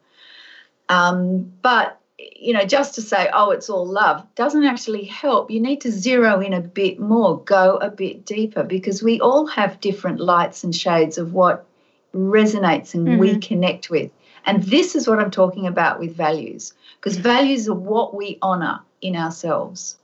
Um, 0.88 1.52
but 1.62 1.98
you 2.18 2.52
know 2.52 2.64
just 2.64 2.94
to 2.94 3.02
say 3.02 3.28
oh 3.32 3.50
it's 3.50 3.68
all 3.68 3.86
love 3.86 4.26
doesn't 4.34 4.64
actually 4.64 5.04
help. 5.04 5.50
You 5.50 5.60
need 5.60 5.80
to 5.82 5.90
zero 5.90 6.40
in 6.40 6.52
a 6.52 6.60
bit 6.60 7.00
more 7.00 7.42
go 7.42 7.76
a 7.76 7.90
bit 7.90 8.26
deeper 8.26 8.62
because 8.62 9.02
we 9.02 9.20
all 9.20 9.46
have 9.46 9.80
different 9.80 10.20
lights 10.20 10.64
and 10.64 10.74
shades 10.74 11.18
of 11.18 11.32
what 11.32 11.66
resonates 12.14 12.94
and 12.94 13.08
mm-hmm. 13.08 13.18
we 13.18 13.38
connect 13.38 13.88
with. 13.88 14.10
And 14.44 14.62
this 14.64 14.96
is 14.96 15.06
what 15.08 15.20
i'm 15.20 15.30
talking 15.30 15.66
about 15.68 16.00
with 16.00 16.14
values 16.16 16.74
because 16.96 17.16
values 17.16 17.68
are 17.68 17.74
what 17.74 18.14
we 18.14 18.38
honor 18.42 18.80
in 19.00 19.16
ourselves 19.16 19.96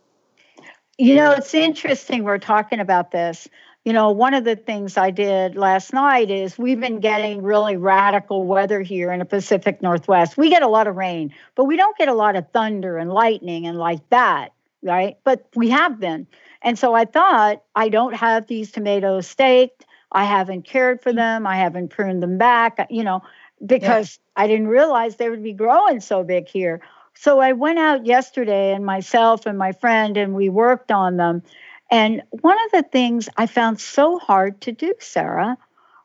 you 0.98 1.14
know, 1.14 1.30
it's 1.30 1.54
interesting 1.54 2.24
we're 2.24 2.38
talking 2.38 2.80
about 2.80 3.12
this. 3.12 3.48
You 3.84 3.92
know, 3.92 4.11
one 4.11 4.34
of 4.34 4.44
the 4.44 4.56
things 4.56 4.96
I 4.96 5.11
did 5.11 5.56
last 5.56 5.92
night 5.92 6.30
is 6.30 6.58
we've 6.58 6.80
been 6.80 7.00
getting 7.00 7.42
really 7.42 7.76
radical 7.76 8.44
weather 8.44 8.82
here 8.82 9.12
in 9.12 9.20
the 9.20 9.24
Pacific 9.24 9.80
Northwest. 9.80 10.37
We 10.37 10.50
get 10.50 10.62
a 10.62 10.68
lot 10.68 10.88
of 10.88 10.96
rain, 10.96 11.32
but 11.54 11.64
we 11.64 11.76
don't 11.76 11.96
get 11.96 12.08
a 12.08 12.14
lot 12.14 12.37
of 12.37 12.50
thunder 12.50 12.98
and 12.98 13.11
lightning 13.11 13.66
and 13.66 13.78
like 13.78 14.06
that, 14.11 14.52
right? 14.82 15.16
But 15.24 15.46
we 15.54 15.70
have 15.70 16.00
been. 16.00 16.26
And 16.61 16.78
so 16.78 16.92
I 16.92 17.04
thought, 17.04 17.62
I 17.74 17.88
don't 17.88 18.14
have 18.14 18.48
these 18.48 18.72
tomatoes 18.72 19.28
staked. 19.28 19.87
I 20.11 20.24
haven't 20.24 20.62
cared 20.62 21.00
for 21.00 21.12
mm. 21.12 21.16
them. 21.16 21.46
I 21.46 21.56
haven't 21.56 21.88
pruned 21.88 22.22
them 22.22 22.38
back, 22.38 22.88
you 22.90 23.04
know, 23.04 23.22
because 23.64 24.18
yeah. 24.37 24.44
I 24.44 24.46
didn't 24.48 24.68
realize 24.68 25.16
they 25.16 25.30
would 25.30 25.42
be 25.42 25.52
growing 25.52 26.00
so 26.00 26.24
big 26.24 26.48
here. 26.48 26.80
So 27.20 27.40
I 27.40 27.50
went 27.50 27.81
out 27.81 28.07
yesterday 28.07 28.72
and 28.72 28.87
myself 28.87 29.44
and 29.44 29.59
my 29.59 29.72
friend 29.72 30.16
and 30.16 30.35
we 30.35 30.48
worked 30.48 30.92
on 30.92 31.16
them. 31.16 31.42
And 31.90 32.22
one 32.31 32.57
of 32.66 32.70
the 32.70 32.88
things 32.88 33.28
I 33.37 33.46
found 33.46 33.81
so 33.81 34.20
hard 34.20 34.61
to 34.62 34.72
do, 34.72 34.94
Sarah, 35.00 35.59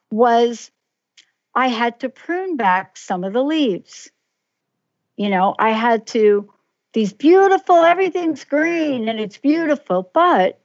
was 0.10 0.72
I 1.54 1.68
had 1.68 2.00
to 2.00 2.10
prune 2.10 2.58
back 2.58 2.98
some 2.98 3.24
of 3.24 3.34
the 3.34 3.44
leaves. 3.44 4.10
You 5.16 5.30
know, 5.30 5.54
I 5.60 5.70
had 5.70 6.08
to, 6.08 6.52
these 6.94 7.14
beautiful, 7.14 7.76
everything's 7.76 8.44
green 8.44 9.08
and 9.08 9.20
it's 9.20 9.38
beautiful, 9.38 10.10
but 10.16 10.62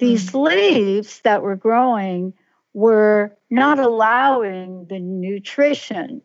these 0.00 0.30
mm. 0.30 0.42
leaves 0.42 1.20
that 1.20 1.42
were 1.42 1.54
growing 1.54 2.34
were 2.74 3.36
not 3.50 3.78
allowing 3.78 4.86
the 4.86 4.98
nutrition 4.98 6.22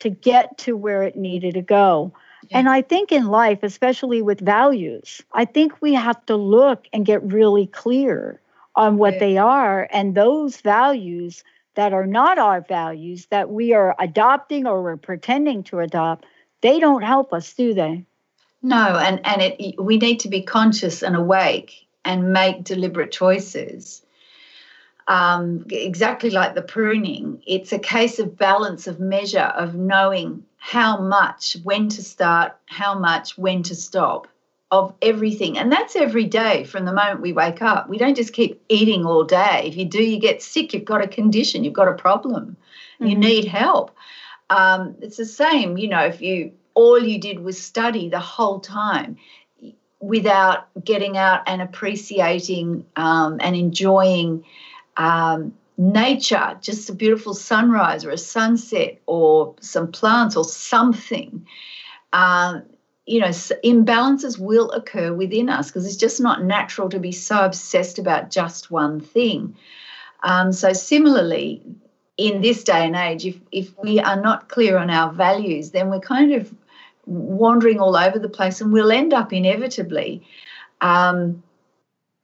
to 0.00 0.10
get 0.10 0.58
to 0.58 0.76
where 0.76 1.04
it 1.04 1.14
needed 1.14 1.54
to 1.54 1.62
go. 1.62 2.12
And 2.50 2.68
I 2.68 2.82
think 2.82 3.12
in 3.12 3.26
life, 3.26 3.62
especially 3.62 4.22
with 4.22 4.40
values, 4.40 5.22
I 5.32 5.44
think 5.44 5.80
we 5.80 5.94
have 5.94 6.24
to 6.26 6.36
look 6.36 6.86
and 6.92 7.04
get 7.04 7.22
really 7.22 7.66
clear 7.66 8.40
on 8.74 8.96
what 8.96 9.14
yeah. 9.14 9.20
they 9.20 9.38
are. 9.38 9.88
And 9.92 10.14
those 10.14 10.60
values 10.60 11.44
that 11.74 11.92
are 11.92 12.06
not 12.06 12.38
our 12.38 12.60
values 12.60 13.26
that 13.26 13.50
we 13.50 13.72
are 13.72 13.94
adopting 13.98 14.66
or 14.66 14.82
we're 14.82 14.96
pretending 14.96 15.62
to 15.64 15.80
adopt, 15.80 16.26
they 16.60 16.80
don't 16.80 17.02
help 17.02 17.32
us, 17.32 17.52
do 17.54 17.74
they? 17.74 18.04
No, 18.62 18.96
and, 18.98 19.20
and 19.24 19.42
it, 19.42 19.80
we 19.80 19.96
need 19.96 20.20
to 20.20 20.28
be 20.28 20.42
conscious 20.42 21.02
and 21.02 21.16
awake 21.16 21.86
and 22.04 22.32
make 22.32 22.64
deliberate 22.64 23.12
choices. 23.12 24.02
Um, 25.10 25.66
exactly 25.70 26.30
like 26.30 26.54
the 26.54 26.62
pruning, 26.62 27.42
it's 27.44 27.72
a 27.72 27.80
case 27.80 28.20
of 28.20 28.38
balance, 28.38 28.86
of 28.86 29.00
measure, 29.00 29.50
of 29.56 29.74
knowing 29.74 30.44
how 30.58 31.00
much, 31.00 31.56
when 31.64 31.88
to 31.88 32.00
start, 32.00 32.56
how 32.66 32.96
much, 32.96 33.36
when 33.36 33.64
to 33.64 33.74
stop 33.74 34.28
of 34.70 34.94
everything. 35.02 35.58
And 35.58 35.72
that's 35.72 35.96
every 35.96 36.26
day 36.26 36.62
from 36.62 36.84
the 36.84 36.92
moment 36.92 37.22
we 37.22 37.32
wake 37.32 37.60
up. 37.60 37.88
We 37.88 37.98
don't 37.98 38.14
just 38.14 38.32
keep 38.32 38.62
eating 38.68 39.04
all 39.04 39.24
day. 39.24 39.64
If 39.64 39.76
you 39.76 39.84
do, 39.84 40.00
you 40.00 40.20
get 40.20 40.42
sick, 40.42 40.72
you've 40.72 40.84
got 40.84 41.02
a 41.02 41.08
condition, 41.08 41.64
you've 41.64 41.72
got 41.72 41.88
a 41.88 41.94
problem, 41.94 42.56
mm-hmm. 43.00 43.06
you 43.06 43.16
need 43.16 43.46
help. 43.46 43.90
Um, 44.48 44.94
it's 45.00 45.16
the 45.16 45.26
same, 45.26 45.76
you 45.76 45.88
know, 45.88 46.04
if 46.04 46.22
you 46.22 46.52
all 46.74 47.02
you 47.02 47.18
did 47.18 47.40
was 47.40 47.60
study 47.60 48.08
the 48.08 48.20
whole 48.20 48.60
time 48.60 49.16
without 49.98 50.68
getting 50.84 51.18
out 51.18 51.42
and 51.46 51.60
appreciating 51.60 52.86
um, 52.94 53.38
and 53.40 53.56
enjoying 53.56 54.44
um, 55.00 55.54
nature, 55.78 56.58
just 56.60 56.90
a 56.90 56.94
beautiful 56.94 57.32
sunrise 57.32 58.04
or 58.04 58.10
a 58.10 58.18
sunset 58.18 59.00
or 59.06 59.54
some 59.60 59.90
plants 59.90 60.36
or 60.36 60.44
something, 60.44 61.46
uh, 62.12 62.60
you 63.06 63.18
know, 63.18 63.28
imbalances 63.28 64.38
will 64.38 64.70
occur 64.72 65.14
within 65.14 65.48
us 65.48 65.68
because 65.68 65.86
it's 65.86 65.96
just 65.96 66.20
not 66.20 66.44
natural 66.44 66.90
to 66.90 66.98
be 66.98 67.12
so 67.12 67.42
obsessed 67.42 67.98
about 67.98 68.30
just 68.30 68.70
one 68.70 69.00
thing. 69.00 69.56
Um, 70.22 70.52
so, 70.52 70.74
similarly, 70.74 71.62
in 72.18 72.42
this 72.42 72.62
day 72.62 72.84
and 72.84 72.94
age, 72.94 73.24
if, 73.24 73.40
if 73.50 73.76
we 73.78 74.00
are 74.00 74.20
not 74.20 74.50
clear 74.50 74.76
on 74.76 74.90
our 74.90 75.10
values, 75.10 75.70
then 75.70 75.88
we're 75.88 76.00
kind 76.00 76.34
of 76.34 76.54
wandering 77.06 77.80
all 77.80 77.96
over 77.96 78.18
the 78.18 78.28
place 78.28 78.60
and 78.60 78.70
we'll 78.70 78.92
end 78.92 79.14
up 79.14 79.32
inevitably. 79.32 80.22
Um, 80.82 81.42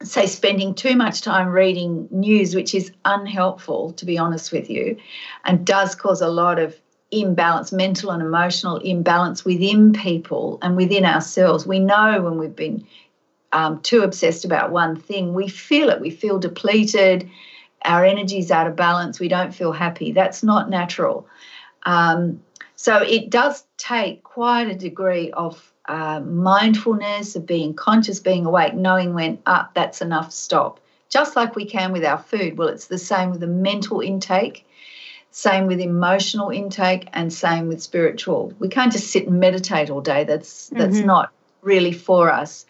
say 0.03 0.27
spending 0.27 0.75
too 0.75 0.95
much 0.95 1.23
time 1.23 1.49
reading 1.49 2.07
news 2.11 2.55
which 2.55 2.75
is 2.75 2.93
unhelpful 3.05 3.93
to 3.93 4.05
be 4.05 4.19
honest 4.19 4.53
with 4.53 4.69
you 4.69 4.97
and 5.45 5.67
does 5.67 5.95
cause 5.95 6.21
a 6.21 6.29
lot 6.29 6.59
of 6.59 6.77
imbalance 7.11 7.73
mental 7.73 8.11
and 8.11 8.23
emotional 8.23 8.77
imbalance 8.79 9.45
within 9.45 9.93
people 9.93 10.59
and 10.61 10.77
within 10.77 11.05
ourselves 11.05 11.67
we 11.67 11.79
know 11.79 12.21
when 12.21 12.37
we've 12.39 12.57
been 12.57 12.85
um, 13.53 13.81
too 13.81 14.03
obsessed 14.03 14.45
about 14.45 14.71
one 14.71 14.97
thing, 14.97 15.33
we 15.33 15.49
feel 15.49 15.89
it. 15.89 16.01
We 16.01 16.11
feel 16.11 16.39
depleted. 16.39 17.29
Our 17.85 18.05
energy's 18.05 18.51
out 18.51 18.67
of 18.67 18.77
balance. 18.77 19.19
We 19.19 19.29
don't 19.29 19.55
feel 19.55 19.73
happy. 19.73 20.13
That's 20.13 20.43
not 20.43 20.69
natural. 20.69 21.27
Um, 21.85 22.43
so 22.75 22.99
it 22.99 23.31
does 23.31 23.65
take 23.79 24.23
quite 24.23 24.69
a 24.69 24.75
degree 24.75 25.31
of 25.31 25.73
uh, 25.89 26.21
mindfulness, 26.21 27.37
of 27.37 27.47
being 27.47 27.75
conscious, 27.75 28.21
being 28.21 28.45
awake, 28.45 28.75
knowing 28.75 29.15
when, 29.15 29.35
up, 29.47 29.67
ah, 29.69 29.71
that's 29.75 30.01
enough, 30.01 30.33
stop. 30.33 30.81
Just 31.09 31.37
like 31.37 31.55
we 31.55 31.65
can 31.65 31.93
with 31.93 32.05
our 32.05 32.19
food. 32.19 32.59
Well, 32.59 32.69
it's 32.69 32.87
the 32.87 32.99
same 32.99 33.31
with 33.31 33.41
the 33.41 33.47
mental 33.47 34.01
intake, 34.01 34.67
same 35.31 35.67
with 35.67 35.81
emotional 35.81 36.51
intake, 36.51 37.09
and 37.13 37.33
same 37.33 37.69
with 37.69 37.81
spiritual. 37.81 38.53
We 38.59 38.69
can't 38.69 38.93
just 38.93 39.11
sit 39.11 39.29
and 39.29 39.39
meditate 39.39 39.89
all 39.89 40.01
day. 40.01 40.25
That's 40.25 40.69
that's 40.71 40.97
mm-hmm. 40.97 41.07
not 41.07 41.33
really 41.63 41.93
for 41.93 42.33
us. 42.33 42.67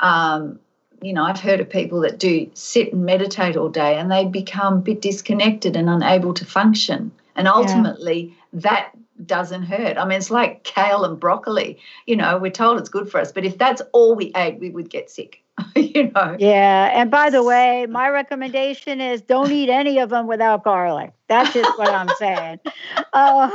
Um, 0.00 0.58
you 1.02 1.12
know, 1.12 1.24
I've 1.24 1.40
heard 1.40 1.60
of 1.60 1.68
people 1.68 2.00
that 2.00 2.18
do 2.18 2.50
sit 2.54 2.92
and 2.94 3.04
meditate 3.04 3.56
all 3.56 3.68
day 3.68 3.98
and 3.98 4.10
they 4.10 4.24
become 4.24 4.74
a 4.74 4.80
bit 4.80 5.02
disconnected 5.02 5.76
and 5.76 5.90
unable 5.90 6.32
to 6.34 6.44
function. 6.44 7.12
And 7.34 7.46
ultimately. 7.46 8.34
That 8.56 8.92
doesn't 9.24 9.64
hurt. 9.64 9.98
I 9.98 10.04
mean, 10.06 10.18
it's 10.18 10.30
like 10.30 10.64
kale 10.64 11.04
and 11.04 11.20
broccoli. 11.20 11.78
You 12.06 12.16
know, 12.16 12.38
we're 12.38 12.50
told 12.50 12.78
it's 12.78 12.88
good 12.88 13.10
for 13.10 13.20
us, 13.20 13.30
but 13.30 13.44
if 13.44 13.58
that's 13.58 13.82
all 13.92 14.14
we 14.14 14.32
ate, 14.34 14.58
we 14.58 14.70
would 14.70 14.88
get 14.88 15.10
sick. 15.10 15.42
you 15.76 16.10
know. 16.14 16.36
Yeah, 16.38 16.90
and 16.92 17.10
by 17.10 17.30
the 17.30 17.42
way, 17.42 17.86
my 17.88 18.08
recommendation 18.08 19.00
is 19.00 19.20
don't 19.22 19.50
eat 19.52 19.68
any 19.68 19.98
of 19.98 20.10
them 20.10 20.26
without 20.26 20.64
garlic. 20.64 21.12
That's 21.28 21.52
just 21.52 21.78
what 21.78 21.88
I'm 21.88 22.08
saying. 22.18 22.60
Uh, 23.12 23.50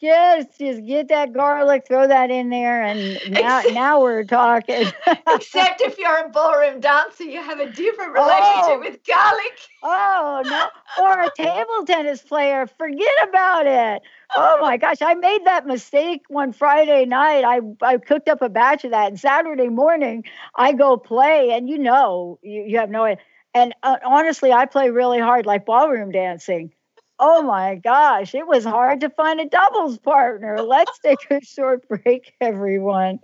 just 0.00 0.58
just 0.58 0.84
get 0.86 1.08
that 1.08 1.32
garlic, 1.32 1.84
throw 1.88 2.06
that 2.06 2.30
in 2.30 2.50
there, 2.50 2.82
and 2.82 3.18
now 3.30 3.62
now 3.72 4.00
we're 4.00 4.24
talking. 4.24 4.86
Except 5.28 5.80
if 5.80 5.98
you're 5.98 6.26
a 6.26 6.28
ballroom 6.28 6.80
dancer, 6.80 7.24
you 7.24 7.42
have 7.42 7.58
a 7.58 7.70
different 7.70 8.12
relationship 8.12 8.68
oh, 8.68 8.80
with 8.80 9.04
garlic. 9.04 9.58
oh 9.82 10.42
no! 10.44 11.04
Or 11.04 11.22
a 11.22 11.30
table 11.36 11.84
tennis 11.84 12.22
player, 12.22 12.66
forget 12.66 13.28
about 13.28 13.66
it. 13.66 14.02
Oh 14.36 14.58
my 14.60 14.76
gosh, 14.76 15.02
I 15.02 15.14
made 15.14 15.44
that 15.46 15.66
mistake 15.66 16.22
one 16.28 16.52
Friday 16.52 17.04
night. 17.04 17.44
I 17.44 17.60
I 17.82 17.98
cooked 17.98 18.28
up 18.28 18.40
a 18.40 18.48
batch 18.48 18.84
of 18.84 18.92
that, 18.92 19.08
and 19.08 19.18
Saturday 19.18 19.68
morning 19.68 20.24
I 20.54 20.74
go 20.74 20.96
play, 20.96 21.50
and 21.50 21.68
you 21.68 21.78
know 21.78 22.38
you, 22.42 22.62
you 22.68 22.78
have 22.78 22.90
no 22.90 23.04
idea. 23.04 23.24
And 23.54 23.74
uh, 23.82 23.96
honestly, 24.04 24.52
I 24.52 24.66
play 24.66 24.90
really 24.90 25.18
hard, 25.18 25.46
like 25.46 25.66
ballroom 25.66 26.12
dancing 26.12 26.72
Oh 27.20 27.42
my 27.42 27.74
gosh, 27.74 28.34
it 28.34 28.46
was 28.46 28.64
hard 28.64 29.00
to 29.00 29.10
find 29.10 29.40
a 29.40 29.46
doubles 29.46 29.98
partner. 29.98 30.60
Let's 30.62 30.98
take 31.00 31.18
a 31.30 31.40
short 31.40 31.88
break, 31.88 32.34
everyone. 32.40 33.18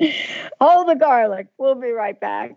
Hold 0.61 0.89
the 0.89 0.97
garlic. 0.97 1.47
We'll 1.59 1.77
be 1.77 1.91
right 1.91 2.19
back. 2.19 2.57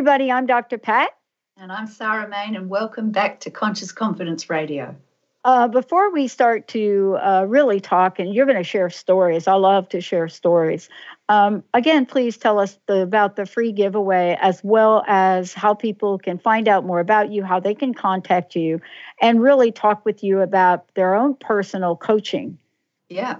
everybody, 0.00 0.32
I'm 0.32 0.46
Dr. 0.46 0.78
Pat. 0.78 1.10
And 1.58 1.70
I'm 1.70 1.86
Sarah 1.86 2.26
Mane, 2.26 2.56
and 2.56 2.70
welcome 2.70 3.10
back 3.10 3.40
to 3.40 3.50
Conscious 3.50 3.92
Confidence 3.92 4.48
Radio. 4.48 4.96
Uh, 5.44 5.68
before 5.68 6.10
we 6.10 6.26
start 6.26 6.68
to 6.68 7.18
uh, 7.20 7.44
really 7.46 7.80
talk, 7.80 8.18
and 8.18 8.34
you're 8.34 8.46
going 8.46 8.56
to 8.56 8.64
share 8.64 8.88
stories, 8.88 9.46
I 9.46 9.56
love 9.56 9.90
to 9.90 10.00
share 10.00 10.26
stories. 10.28 10.88
Um, 11.28 11.64
again, 11.74 12.06
please 12.06 12.38
tell 12.38 12.58
us 12.58 12.78
the, 12.86 13.02
about 13.02 13.36
the 13.36 13.44
free 13.44 13.72
giveaway 13.72 14.38
as 14.40 14.64
well 14.64 15.04
as 15.06 15.52
how 15.52 15.74
people 15.74 16.18
can 16.18 16.38
find 16.38 16.66
out 16.66 16.86
more 16.86 17.00
about 17.00 17.30
you, 17.30 17.44
how 17.44 17.60
they 17.60 17.74
can 17.74 17.92
contact 17.92 18.56
you, 18.56 18.80
and 19.20 19.42
really 19.42 19.70
talk 19.70 20.06
with 20.06 20.24
you 20.24 20.40
about 20.40 20.86
their 20.94 21.14
own 21.14 21.34
personal 21.34 21.94
coaching. 21.94 22.56
Yeah. 23.10 23.36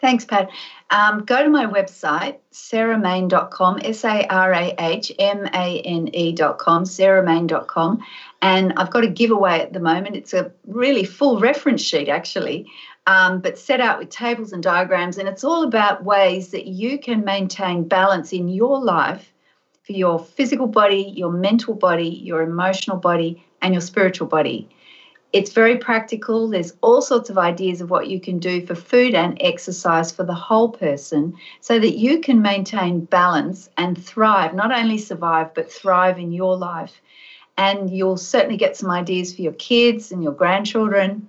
Thanks, 0.00 0.24
Pat. 0.24 0.48
Um, 0.90 1.24
go 1.24 1.42
to 1.42 1.50
my 1.50 1.66
website, 1.66 2.38
sarahmane.com, 2.52 3.80
S 3.82 4.04
A 4.04 4.26
R 4.28 4.52
A 4.52 4.74
H 4.78 5.12
M 5.18 5.46
A 5.46 5.80
N 5.80 6.08
E.com, 6.14 6.84
sarahmane.com. 6.84 8.04
And 8.40 8.72
I've 8.76 8.90
got 8.90 9.02
a 9.02 9.08
giveaway 9.08 9.60
at 9.60 9.72
the 9.72 9.80
moment. 9.80 10.14
It's 10.14 10.32
a 10.32 10.52
really 10.66 11.04
full 11.04 11.40
reference 11.40 11.82
sheet, 11.82 12.08
actually, 12.08 12.70
um, 13.08 13.40
but 13.40 13.58
set 13.58 13.80
out 13.80 13.98
with 13.98 14.10
tables 14.10 14.52
and 14.52 14.62
diagrams. 14.62 15.18
And 15.18 15.28
it's 15.28 15.42
all 15.42 15.64
about 15.64 16.04
ways 16.04 16.52
that 16.52 16.66
you 16.66 17.00
can 17.00 17.24
maintain 17.24 17.88
balance 17.88 18.32
in 18.32 18.48
your 18.48 18.80
life 18.80 19.32
for 19.82 19.92
your 19.92 20.20
physical 20.20 20.68
body, 20.68 21.12
your 21.16 21.32
mental 21.32 21.74
body, 21.74 22.08
your 22.08 22.42
emotional 22.42 22.98
body, 22.98 23.44
and 23.62 23.74
your 23.74 23.80
spiritual 23.80 24.28
body. 24.28 24.68
It's 25.32 25.52
very 25.52 25.76
practical. 25.76 26.48
There's 26.48 26.72
all 26.80 27.02
sorts 27.02 27.28
of 27.28 27.36
ideas 27.36 27.82
of 27.82 27.90
what 27.90 28.08
you 28.08 28.18
can 28.18 28.38
do 28.38 28.64
for 28.64 28.74
food 28.74 29.14
and 29.14 29.36
exercise 29.42 30.10
for 30.10 30.24
the 30.24 30.34
whole 30.34 30.70
person 30.70 31.34
so 31.60 31.78
that 31.78 31.98
you 31.98 32.20
can 32.20 32.40
maintain 32.40 33.04
balance 33.04 33.68
and 33.76 34.02
thrive, 34.02 34.54
not 34.54 34.72
only 34.72 34.96
survive, 34.96 35.52
but 35.52 35.70
thrive 35.70 36.18
in 36.18 36.32
your 36.32 36.56
life. 36.56 37.02
And 37.58 37.90
you'll 37.90 38.16
certainly 38.16 38.56
get 38.56 38.76
some 38.76 38.90
ideas 38.90 39.34
for 39.34 39.42
your 39.42 39.52
kids 39.52 40.12
and 40.12 40.22
your 40.22 40.32
grandchildren. 40.32 41.28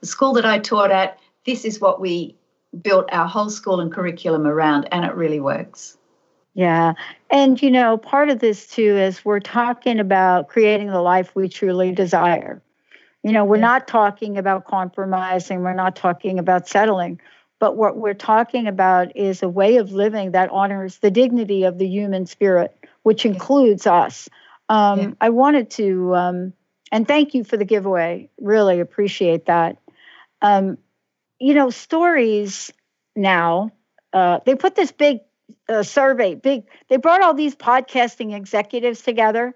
The 0.00 0.06
school 0.06 0.32
that 0.32 0.46
I 0.46 0.58
taught 0.58 0.90
at, 0.90 1.20
this 1.46 1.64
is 1.64 1.80
what 1.80 2.00
we 2.00 2.34
built 2.82 3.08
our 3.12 3.28
whole 3.28 3.50
school 3.50 3.80
and 3.80 3.92
curriculum 3.92 4.46
around, 4.46 4.88
and 4.90 5.04
it 5.04 5.14
really 5.14 5.40
works. 5.40 5.96
Yeah. 6.54 6.94
And, 7.30 7.62
you 7.62 7.70
know, 7.70 7.96
part 7.96 8.30
of 8.30 8.40
this 8.40 8.66
too 8.66 8.96
is 8.96 9.24
we're 9.24 9.38
talking 9.38 10.00
about 10.00 10.48
creating 10.48 10.88
the 10.88 11.00
life 11.00 11.36
we 11.36 11.48
truly 11.48 11.92
desire. 11.92 12.60
You 13.22 13.32
know, 13.32 13.44
we're 13.44 13.56
yeah. 13.56 13.62
not 13.62 13.88
talking 13.88 14.38
about 14.38 14.64
compromising, 14.64 15.62
we're 15.62 15.74
not 15.74 15.96
talking 15.96 16.38
about 16.38 16.68
settling, 16.68 17.20
but 17.58 17.76
what 17.76 17.96
we're 17.96 18.14
talking 18.14 18.68
about 18.68 19.16
is 19.16 19.42
a 19.42 19.48
way 19.48 19.76
of 19.76 19.92
living 19.92 20.32
that 20.32 20.50
honors 20.50 20.98
the 20.98 21.10
dignity 21.10 21.64
of 21.64 21.78
the 21.78 21.86
human 21.86 22.26
spirit, 22.26 22.76
which 23.02 23.26
includes 23.26 23.86
us. 23.86 24.28
Um, 24.68 25.00
yeah. 25.00 25.10
I 25.20 25.30
wanted 25.30 25.70
to, 25.72 26.14
um, 26.14 26.52
and 26.92 27.08
thank 27.08 27.34
you 27.34 27.42
for 27.42 27.56
the 27.56 27.64
giveaway. 27.64 28.30
Really 28.40 28.80
appreciate 28.80 29.46
that. 29.46 29.78
Um, 30.40 30.78
you 31.40 31.54
know, 31.54 31.70
stories 31.70 32.72
now, 33.16 33.72
uh, 34.12 34.38
they 34.46 34.54
put 34.54 34.76
this 34.76 34.92
big 34.92 35.20
uh, 35.68 35.82
survey, 35.82 36.34
big, 36.34 36.64
they 36.88 36.96
brought 36.96 37.22
all 37.22 37.34
these 37.34 37.56
podcasting 37.56 38.34
executives 38.34 39.02
together 39.02 39.54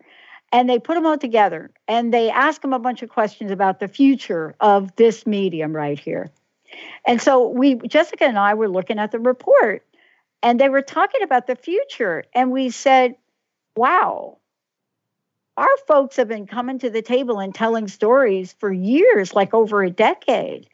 and 0.53 0.69
they 0.69 0.79
put 0.79 0.95
them 0.95 1.07
all 1.07 1.19
together 1.19 1.71
and 1.89 2.13
they 2.13 2.31
ask 2.31 2.61
them 2.61 2.75
a 2.75 2.79
bunch 2.79 3.03
of 3.03 3.09
questions 3.09 3.51
about 3.51 3.81
the 3.81 3.89
future 3.89 4.55
of 4.61 4.95
this 4.97 5.27
medium 5.27 5.75
right 5.75 5.99
here. 5.99 6.31
And 7.07 7.21
so 7.21 7.49
we 7.49 7.75
Jessica 7.75 8.25
and 8.25 8.39
I 8.39 8.55
were 8.55 8.69
looking 8.69 8.99
at 8.99 9.11
the 9.11 9.19
report 9.19 9.85
and 10.43 10.61
they 10.61 10.69
were 10.69 10.83
talking 10.83 11.23
about 11.23 11.47
the 11.47 11.57
future 11.57 12.25
and 12.35 12.53
we 12.53 12.71
said, 12.71 13.17
"Wow. 13.77 14.39
Our 15.57 15.77
folks 15.87 16.17
have 16.17 16.29
been 16.29 16.47
coming 16.47 16.79
to 16.79 16.91
the 16.91 17.03
table 17.03 17.39
and 17.39 17.55
telling 17.55 17.89
stories 17.89 18.55
for 18.59 18.73
years, 18.73 19.35
like 19.35 19.53
over 19.53 19.83
a 19.83 19.91
decade. 19.91 20.67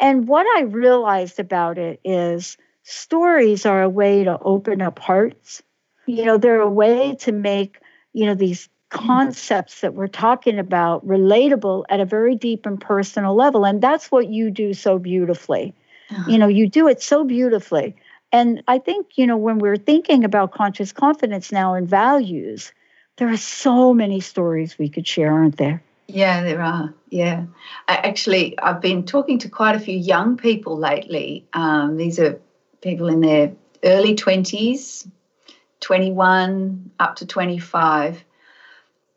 And 0.00 0.26
what 0.26 0.46
I 0.56 0.62
realized 0.62 1.38
about 1.38 1.76
it 1.76 2.00
is 2.04 2.56
stories 2.82 3.66
are 3.66 3.82
a 3.82 3.88
way 3.88 4.24
to 4.24 4.38
open 4.40 4.80
up 4.80 4.98
hearts. 4.98 5.62
You 6.06 6.24
know, 6.24 6.38
they're 6.38 6.60
a 6.60 6.68
way 6.68 7.16
to 7.20 7.32
make, 7.32 7.78
you 8.14 8.26
know, 8.26 8.34
these 8.34 8.68
concepts 8.94 9.80
that 9.80 9.94
we're 9.94 10.06
talking 10.06 10.58
about 10.58 11.06
relatable 11.06 11.84
at 11.88 12.00
a 12.00 12.04
very 12.04 12.36
deep 12.36 12.64
and 12.64 12.80
personal 12.80 13.34
level. 13.34 13.66
And 13.66 13.82
that's 13.82 14.10
what 14.10 14.28
you 14.28 14.50
do 14.50 14.72
so 14.72 14.98
beautifully. 14.98 15.74
Uh-huh. 16.10 16.30
You 16.30 16.38
know, 16.38 16.46
you 16.46 16.68
do 16.68 16.88
it 16.88 17.02
so 17.02 17.24
beautifully. 17.24 17.96
And 18.30 18.62
I 18.68 18.78
think, 18.78 19.18
you 19.18 19.26
know, 19.26 19.36
when 19.36 19.58
we're 19.58 19.76
thinking 19.76 20.24
about 20.24 20.52
conscious 20.52 20.92
confidence 20.92 21.52
now 21.52 21.74
and 21.74 21.88
values, 21.88 22.72
there 23.16 23.28
are 23.28 23.36
so 23.36 23.92
many 23.92 24.20
stories 24.20 24.78
we 24.78 24.88
could 24.88 25.06
share, 25.06 25.32
aren't 25.32 25.56
there? 25.56 25.82
Yeah, 26.06 26.42
there 26.42 26.62
are. 26.62 26.94
Yeah. 27.10 27.44
I, 27.88 27.96
actually, 27.96 28.58
I've 28.58 28.80
been 28.80 29.04
talking 29.04 29.38
to 29.40 29.48
quite 29.48 29.76
a 29.76 29.80
few 29.80 29.96
young 29.96 30.36
people 30.36 30.78
lately. 30.78 31.46
Um, 31.52 31.96
these 31.96 32.18
are 32.18 32.40
people 32.80 33.08
in 33.08 33.20
their 33.20 33.52
early 33.82 34.14
20s, 34.14 35.08
21 35.80 36.90
up 37.00 37.16
to 37.16 37.26
25. 37.26 38.24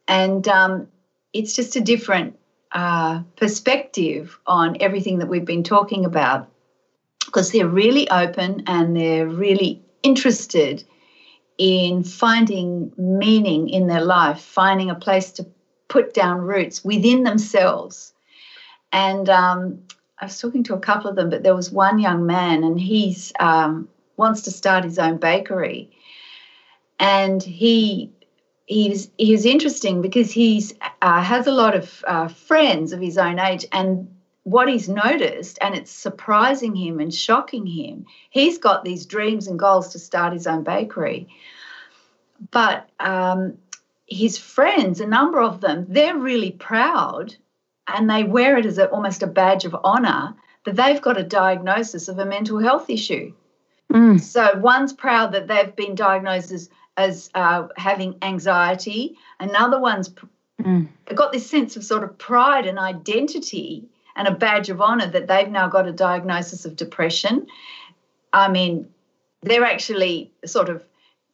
And 0.08 0.48
um, 0.48 0.88
it's 1.34 1.56
just 1.56 1.76
a 1.76 1.82
different 1.82 2.38
uh, 2.72 3.22
perspective 3.36 4.38
on 4.46 4.78
everything 4.80 5.20
that 5.20 5.28
we've 5.28 5.46
been 5.46 5.64
talking 5.64 6.06
about 6.06 6.48
because 7.26 7.52
they're 7.52 7.68
really 7.68 8.10
open 8.10 8.64
and 8.68 8.96
they're 8.96 9.28
really 9.28 9.82
interested 10.04 10.84
in 11.58 12.04
finding 12.04 12.92
meaning 12.98 13.68
in 13.70 13.88
their 13.88 14.04
life, 14.04 14.40
finding 14.40 14.90
a 14.90 14.96
place 14.96 15.32
to 15.34 15.46
put 15.88 16.14
down 16.14 16.40
roots 16.40 16.84
within 16.84 17.24
themselves. 17.24 18.14
And 18.92 19.30
um, 19.30 19.82
I 20.20 20.26
was 20.26 20.40
talking 20.40 20.64
to 20.64 20.74
a 20.74 20.80
couple 20.80 21.10
of 21.10 21.16
them, 21.16 21.30
but 21.30 21.44
there 21.44 21.56
was 21.56 21.72
one 21.72 22.00
young 22.00 22.26
man, 22.26 22.64
and 22.64 22.80
he's 22.80 23.34
um, 23.40 23.88
wants 24.16 24.42
to 24.44 24.52
start 24.52 24.84
his 24.84 24.98
own 24.98 25.18
bakery, 25.18 25.90
and 27.00 27.44
he 27.44 28.12
he's 28.68 29.10
he's 29.18 29.46
interesting 29.46 30.02
because 30.04 30.32
he's 30.32 30.76
uh, 31.02 31.24
has 31.24 31.48
a 31.48 31.52
lot 31.52 31.76
of 31.76 32.06
uh, 32.08 32.28
friends 32.28 32.94
of 32.94 33.02
his 33.02 33.18
own 33.18 33.40
age, 33.40 33.66
and 33.72 34.08
what 34.44 34.70
he's 34.70 34.88
noticed, 34.88 35.58
and 35.62 35.74
it's 35.74 35.92
surprising 35.92 36.76
him 36.76 37.00
and 37.00 37.14
shocking 37.14 37.66
him. 37.66 38.06
He's 38.30 38.60
got 38.60 38.86
these 38.86 39.08
dreams 39.08 39.48
and 39.48 39.58
goals 39.58 39.90
to 39.94 40.00
start 40.00 40.34
his 40.34 40.46
own 40.46 40.64
bakery, 40.64 41.28
but 42.52 42.88
um, 43.00 43.58
his 44.08 44.38
friends, 44.38 45.02
a 45.02 45.08
number 45.08 45.42
of 45.42 45.60
them, 45.62 45.86
they're 45.90 46.18
really 46.18 46.52
proud 46.52 47.36
and 47.88 48.10
they 48.10 48.24
wear 48.24 48.58
it 48.58 48.66
as 48.66 48.78
a, 48.78 48.88
almost 48.90 49.24
a 49.24 49.28
badge 49.28 49.66
of 49.66 49.76
honor 49.84 50.36
that 50.66 50.76
they've 50.76 51.02
got 51.02 51.20
a 51.20 51.24
diagnosis 51.24 52.08
of 52.08 52.20
a 52.20 52.26
mental 52.26 52.60
health 52.60 52.90
issue. 52.90 53.34
Mm. 53.92 54.20
So 54.20 54.58
one's 54.58 54.94
proud 54.94 55.32
that 55.32 55.48
they've 55.48 55.76
been 55.76 55.96
diagnosed 55.96 56.52
as, 56.52 56.70
as 56.98 57.30
uh, 57.36 57.68
having 57.78 58.16
anxiety. 58.22 59.16
Another 59.40 59.80
one's 59.80 60.10
mm. 60.62 60.88
got 61.14 61.32
this 61.32 61.50
sense 61.50 61.78
of 61.78 61.84
sort 61.84 62.04
of 62.04 62.18
pride 62.18 62.66
and 62.66 62.80
identity 62.80 63.86
and 64.16 64.28
a 64.28 64.32
badge 64.32 64.70
of 64.70 64.82
honor 64.82 65.08
that 65.08 65.28
they've 65.28 65.50
now 65.50 65.68
got 65.68 65.88
a 65.88 65.92
diagnosis 65.92 66.66
of 66.66 66.76
depression. 66.76 67.46
I 68.34 68.50
mean, 68.50 68.90
they're 69.44 69.64
actually 69.64 70.32
sort 70.46 70.70
of 70.70 70.84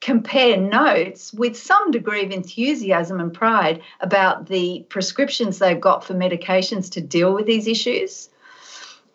compare 0.02 0.58
notes 0.58 1.34
with 1.34 1.58
some 1.58 1.90
degree 1.90 2.26
of 2.26 2.32
enthusiasm 2.32 3.22
and 3.22 3.34
pride 3.34 3.82
about 4.02 4.48
the 4.48 4.86
prescriptions 4.90 5.60
they've 5.60 5.80
got 5.80 6.04
for 6.04 6.14
medications 6.14 6.92
to 6.92 7.00
deal 7.00 7.34
with 7.34 7.46
these 7.46 7.68
issues. 7.68 8.30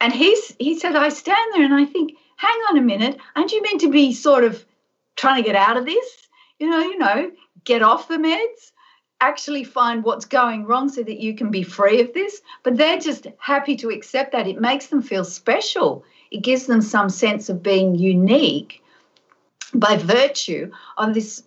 And 0.01 0.15
he's, 0.15 0.57
he 0.59 0.79
said, 0.79 0.97
I 0.97 1.11
stand 1.11 1.53
there 1.53 1.65
and 1.65 1.75
I 1.75 1.85
think, 1.85 2.15
hang 2.37 2.59
on 2.71 2.79
a 2.79 2.83
minute, 2.83 3.19
aren't 3.37 3.53
you 3.53 3.61
meant 3.63 3.83
to 3.83 3.91
be 3.91 4.15
sort 4.15 4.45
of 4.45 4.65
trying 5.17 5.43
to 5.43 5.47
get 5.47 5.57
out 5.57 5.77
of 5.77 5.85
this? 5.85 6.28
You 6.59 6.71
know, 6.71 6.81
you 6.81 6.99
know, 6.99 7.31
get 7.65 7.83
off 7.83 8.09
the 8.09 8.17
meds, 8.17 8.73
actually 9.21 9.65
find 9.65 10.03
what's 10.03 10.25
going 10.25 10.65
wrong 10.65 10.89
so 10.89 11.03
that 11.03 11.21
you 11.21 11.35
can 11.35 11.51
be 11.51 11.63
free 11.63 12.01
of 12.01 12.13
this. 12.15 12.41
But 12.63 12.77
they're 12.77 12.99
just 12.99 13.27
happy 13.39 13.77
to 13.77 13.91
accept 13.91 14.33
that. 14.33 14.47
It 14.47 14.61
makes 14.61 14.87
them 14.87 15.03
feel 15.03 15.25
special. 15.25 16.05
It 16.31 16.43
gives 16.43 16.67
them 16.67 16.83
some 16.83 17.09
sense 17.09 17.49
of 17.49 17.63
being 17.63 17.95
unique 17.95 18.83
by 19.75 19.97
virtue 19.97 20.71
of 20.97 21.15
this 21.15 21.43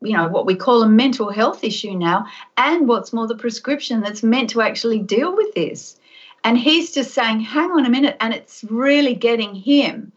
you 0.00 0.12
know 0.12 0.28
what 0.28 0.46
we 0.46 0.54
call 0.54 0.82
a 0.82 0.88
mental 0.88 1.30
health 1.30 1.64
issue 1.64 1.92
now 1.92 2.26
and 2.56 2.88
what's 2.88 3.12
more 3.12 3.26
the 3.26 3.36
prescription 3.36 4.00
that's 4.00 4.22
meant 4.22 4.50
to 4.50 4.62
actually 4.62 4.98
deal 5.00 5.36
with 5.36 5.52
this 5.54 5.98
and 6.44 6.56
he's 6.56 6.92
just 6.92 7.12
saying 7.12 7.40
hang 7.40 7.70
on 7.70 7.84
a 7.84 7.90
minute 7.90 8.16
and 8.20 8.32
it's 8.32 8.64
really 8.70 9.14
getting 9.14 9.54
him 9.54 10.12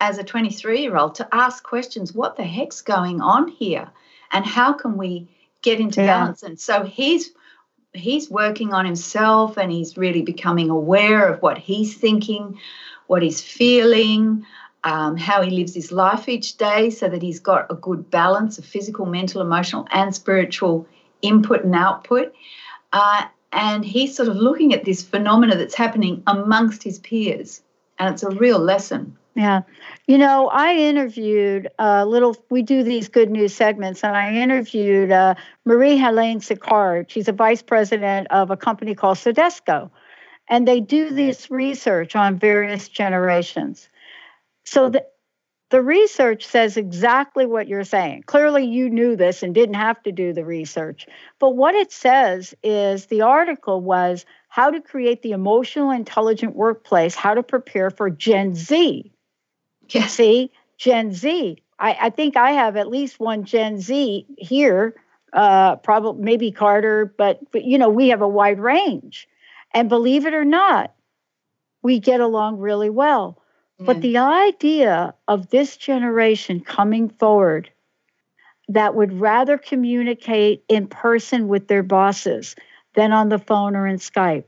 as 0.00 0.18
a 0.18 0.24
23 0.24 0.82
year 0.82 0.96
old 0.96 1.14
to 1.14 1.28
ask 1.34 1.64
questions 1.64 2.12
what 2.12 2.36
the 2.36 2.44
heck's 2.44 2.82
going 2.82 3.20
on 3.20 3.48
here 3.48 3.90
and 4.32 4.44
how 4.44 4.72
can 4.72 4.96
we 4.96 5.28
get 5.62 5.80
into 5.80 6.00
yeah. 6.00 6.06
balance 6.06 6.42
and 6.42 6.60
so 6.60 6.84
he's 6.84 7.30
he's 7.92 8.30
working 8.30 8.74
on 8.74 8.84
himself 8.84 9.56
and 9.56 9.72
he's 9.72 9.96
really 9.96 10.22
becoming 10.22 10.68
aware 10.68 11.28
of 11.28 11.40
what 11.40 11.56
he's 11.56 11.96
thinking 11.96 12.58
what 13.06 13.22
he's 13.22 13.40
feeling 13.40 14.44
um, 14.86 15.16
how 15.16 15.42
he 15.42 15.50
lives 15.50 15.74
his 15.74 15.90
life 15.90 16.28
each 16.28 16.58
day 16.58 16.90
so 16.90 17.08
that 17.08 17.20
he's 17.20 17.40
got 17.40 17.66
a 17.70 17.74
good 17.74 18.08
balance 18.08 18.56
of 18.56 18.64
physical, 18.64 19.04
mental, 19.04 19.40
emotional, 19.40 19.88
and 19.90 20.14
spiritual 20.14 20.86
input 21.22 21.64
and 21.64 21.74
output. 21.74 22.32
Uh, 22.92 23.24
and 23.52 23.84
he's 23.84 24.16
sort 24.16 24.28
of 24.28 24.36
looking 24.36 24.72
at 24.72 24.84
this 24.84 25.02
phenomena 25.02 25.56
that's 25.56 25.74
happening 25.74 26.22
amongst 26.28 26.84
his 26.84 27.00
peers. 27.00 27.62
And 27.98 28.14
it's 28.14 28.22
a 28.22 28.30
real 28.30 28.60
lesson. 28.60 29.16
Yeah. 29.36 29.62
You 30.06 30.16
know, 30.16 30.48
I 30.48 30.76
interviewed 30.76 31.68
a 31.78 32.06
little, 32.06 32.34
we 32.50 32.62
do 32.62 32.82
these 32.82 33.08
good 33.08 33.30
news 33.30 33.54
segments, 33.54 34.02
and 34.02 34.16
I 34.16 34.34
interviewed 34.34 35.12
uh, 35.12 35.34
Marie 35.66 35.98
Helene 35.98 36.40
Sicard. 36.40 37.10
She's 37.10 37.28
a 37.28 37.32
vice 37.32 37.60
president 37.60 38.28
of 38.30 38.50
a 38.50 38.56
company 38.56 38.94
called 38.94 39.18
Sodexo. 39.18 39.90
And 40.48 40.66
they 40.66 40.80
do 40.80 41.10
this 41.10 41.50
research 41.50 42.16
on 42.16 42.38
various 42.38 42.88
generations. 42.88 43.90
So 44.64 44.88
the, 44.88 45.04
the 45.68 45.82
research 45.82 46.46
says 46.46 46.78
exactly 46.78 47.44
what 47.44 47.68
you're 47.68 47.84
saying. 47.84 48.22
Clearly, 48.22 48.64
you 48.64 48.88
knew 48.88 49.16
this 49.16 49.42
and 49.42 49.54
didn't 49.54 49.74
have 49.74 50.02
to 50.04 50.12
do 50.12 50.32
the 50.32 50.46
research. 50.46 51.06
But 51.40 51.56
what 51.56 51.74
it 51.74 51.92
says 51.92 52.54
is 52.62 53.06
the 53.06 53.20
article 53.20 53.82
was 53.82 54.24
how 54.48 54.70
to 54.70 54.80
create 54.80 55.20
the 55.20 55.32
emotional 55.32 55.90
intelligent 55.90 56.56
workplace, 56.56 57.14
how 57.14 57.34
to 57.34 57.42
prepare 57.42 57.90
for 57.90 58.08
Gen 58.08 58.54
Z. 58.54 59.12
Yeah. 59.88 60.06
See, 60.06 60.50
Gen 60.78 61.12
Z. 61.12 61.62
I, 61.78 61.96
I 62.00 62.10
think 62.10 62.36
I 62.36 62.52
have 62.52 62.76
at 62.76 62.88
least 62.88 63.20
one 63.20 63.44
Gen 63.44 63.80
Z 63.80 64.26
here, 64.38 64.94
uh, 65.32 65.76
probably 65.76 66.22
maybe 66.24 66.50
Carter, 66.50 67.12
but, 67.18 67.40
but 67.52 67.64
you 67.64 67.78
know, 67.78 67.88
we 67.88 68.08
have 68.08 68.22
a 68.22 68.28
wide 68.28 68.58
range. 68.58 69.28
And 69.74 69.88
believe 69.88 70.24
it 70.26 70.34
or 70.34 70.44
not, 70.44 70.94
we 71.82 71.98
get 72.00 72.20
along 72.20 72.58
really 72.58 72.90
well. 72.90 73.42
But 73.78 74.00
the 74.00 74.16
idea 74.16 75.12
of 75.28 75.50
this 75.50 75.76
generation 75.76 76.60
coming 76.60 77.10
forward 77.10 77.70
that 78.68 78.94
would 78.94 79.20
rather 79.20 79.58
communicate 79.58 80.64
in 80.68 80.86
person 80.86 81.46
with 81.46 81.68
their 81.68 81.82
bosses 81.82 82.56
than 82.94 83.12
on 83.12 83.28
the 83.28 83.38
phone 83.38 83.76
or 83.76 83.86
in 83.86 83.98
Skype, 83.98 84.44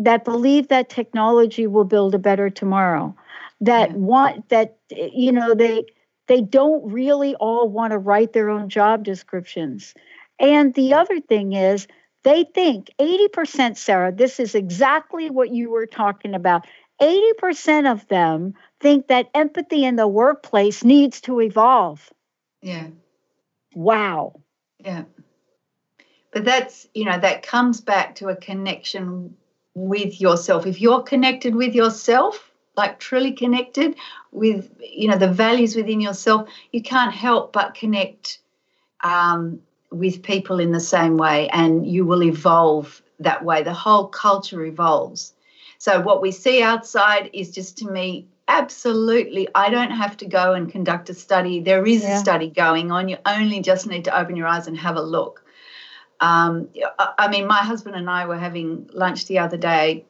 that 0.00 0.24
believe 0.24 0.68
that 0.68 0.88
technology 0.88 1.68
will 1.68 1.84
build 1.84 2.14
a 2.14 2.18
better 2.18 2.50
tomorrow, 2.50 3.14
that 3.60 3.90
yeah. 3.90 3.96
want 3.96 4.48
that 4.48 4.78
you 4.90 5.32
know 5.32 5.54
they 5.54 5.84
they 6.26 6.40
don't 6.40 6.92
really 6.92 7.34
all 7.34 7.68
want 7.68 7.92
to 7.92 7.98
write 7.98 8.32
their 8.32 8.50
own 8.50 8.68
job 8.68 9.02
descriptions. 9.04 9.94
And 10.38 10.72
the 10.74 10.94
other 10.94 11.20
thing 11.20 11.54
is 11.54 11.88
they 12.22 12.44
think 12.54 12.88
80% 13.00 13.76
Sarah, 13.76 14.12
this 14.12 14.38
is 14.38 14.54
exactly 14.54 15.28
what 15.28 15.50
you 15.50 15.70
were 15.70 15.86
talking 15.86 16.34
about. 16.34 16.66
80% 17.00 17.90
of 17.90 18.06
them 18.08 18.54
think 18.78 19.08
that 19.08 19.30
empathy 19.34 19.84
in 19.84 19.96
the 19.96 20.06
workplace 20.06 20.84
needs 20.84 21.20
to 21.22 21.40
evolve. 21.40 22.10
Yeah. 22.62 22.88
Wow. 23.74 24.40
Yeah. 24.78 25.04
But 26.32 26.44
that's, 26.44 26.86
you 26.94 27.06
know, 27.06 27.18
that 27.18 27.42
comes 27.42 27.80
back 27.80 28.16
to 28.16 28.28
a 28.28 28.36
connection 28.36 29.36
with 29.74 30.20
yourself. 30.20 30.66
If 30.66 30.80
you're 30.80 31.02
connected 31.02 31.54
with 31.54 31.74
yourself, 31.74 32.49
like 32.80 32.98
truly 32.98 33.32
connected 33.32 33.94
with, 34.32 34.70
you 34.80 35.08
know, 35.08 35.18
the 35.18 35.32
values 35.46 35.76
within 35.76 36.00
yourself, 36.00 36.48
you 36.72 36.82
can't 36.82 37.14
help 37.14 37.52
but 37.52 37.74
connect 37.74 38.38
um, 39.04 39.60
with 39.90 40.22
people 40.22 40.60
in 40.60 40.72
the 40.72 40.80
same 40.94 41.16
way 41.16 41.48
and 41.50 41.86
you 41.86 42.04
will 42.04 42.22
evolve 42.22 43.02
that 43.18 43.44
way. 43.44 43.62
The 43.62 43.80
whole 43.86 44.06
culture 44.08 44.64
evolves. 44.64 45.34
So 45.78 46.00
what 46.00 46.22
we 46.22 46.30
see 46.30 46.62
outside 46.62 47.30
is 47.32 47.52
just 47.52 47.78
to 47.78 47.90
me 47.90 48.26
absolutely 48.50 49.46
i 49.54 49.70
don't 49.70 49.92
have 49.92 50.16
to 50.16 50.26
go 50.26 50.54
and 50.54 50.72
conduct 50.72 51.08
a 51.08 51.14
study 51.14 51.60
there 51.60 51.86
is 51.86 52.02
yeah. 52.02 52.16
a 52.16 52.18
study 52.18 52.48
going 52.50 52.90
on 52.90 53.08
you 53.08 53.16
only 53.24 53.60
just 53.60 53.86
need 53.86 54.04
to 54.04 54.18
open 54.20 54.34
your 54.34 54.48
eyes 54.48 54.66
and 54.66 54.76
have 54.76 54.96
a 54.96 55.00
look 55.00 55.44
um, 56.18 56.68
i 57.16 57.28
mean 57.28 57.46
my 57.46 57.62
husband 57.70 57.94
and 57.94 58.10
i 58.10 58.26
were 58.26 58.36
having 58.36 58.90
lunch 58.92 59.26
the 59.26 59.38
other 59.38 59.56
day 59.56 60.04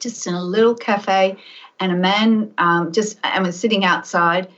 just 0.00 0.26
in 0.26 0.34
a 0.34 0.42
little 0.42 0.74
cafe 0.74 1.36
and 1.78 1.92
a 1.92 1.96
man 1.96 2.52
um, 2.58 2.92
just 2.92 3.18
and 3.22 3.44
was 3.44 3.58
sitting 3.58 3.84
outside 3.84 4.48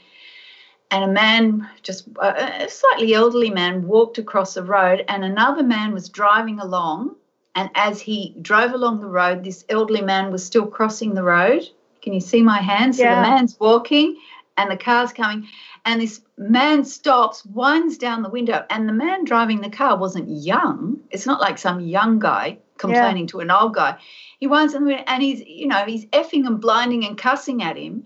and 0.91 1.05
a 1.05 1.13
man 1.13 1.69
just 1.83 2.09
a 2.21 2.69
slightly 2.69 3.15
elderly 3.15 3.51
man 3.51 3.87
walked 3.87 4.19
across 4.19 4.55
the 4.55 4.63
road 4.63 5.05
and 5.09 5.25
another 5.25 5.63
man 5.63 5.93
was 5.93 6.09
driving 6.09 6.59
along 6.59 7.15
and 7.55 7.71
as 7.75 8.01
he 8.01 8.35
drove 8.41 8.73
along 8.73 9.01
the 9.01 9.07
road, 9.07 9.45
this 9.45 9.65
elderly 9.69 10.01
man 10.01 10.33
was 10.33 10.45
still 10.45 10.67
crossing 10.67 11.15
the 11.15 11.23
road. 11.23 11.69
Can 12.01 12.13
you 12.13 12.21
see 12.21 12.43
my 12.43 12.61
hand? 12.61 12.97
So 12.97 13.03
yeah. 13.03 13.17
the 13.17 13.29
man's 13.29 13.59
walking 13.61 14.17
and 14.57 14.71
the 14.71 14.77
car's 14.77 15.13
coming. 15.13 15.47
And 15.85 16.01
this 16.01 16.21
man 16.39 16.85
stops, 16.85 17.45
winds 17.45 17.99
down 17.99 18.23
the 18.23 18.31
window, 18.31 18.65
and 18.71 18.89
the 18.89 18.93
man 18.93 19.25
driving 19.25 19.61
the 19.61 19.71
car 19.71 19.99
wasn't 19.99 20.29
young. 20.29 21.01
It's 21.11 21.27
not 21.27 21.41
like 21.41 21.59
some 21.59 21.81
young 21.81 22.19
guy, 22.21 22.59
complaining 22.79 23.25
yeah. 23.25 23.31
to 23.33 23.41
an 23.41 23.51
old 23.51 23.75
guy. 23.75 23.99
He 24.43 24.49
winds 24.49 24.75
up 24.75 24.83
and 25.07 25.23
he's, 25.23 25.41
you 25.47 25.69
know, 25.69 25.85
he's 25.85 26.07
effing 26.07 26.49
and 26.49 26.61
blinding 26.61 27.07
and 27.07 27.17
cussing 27.17 27.63
at 27.63 27.77
him. 27.77 28.03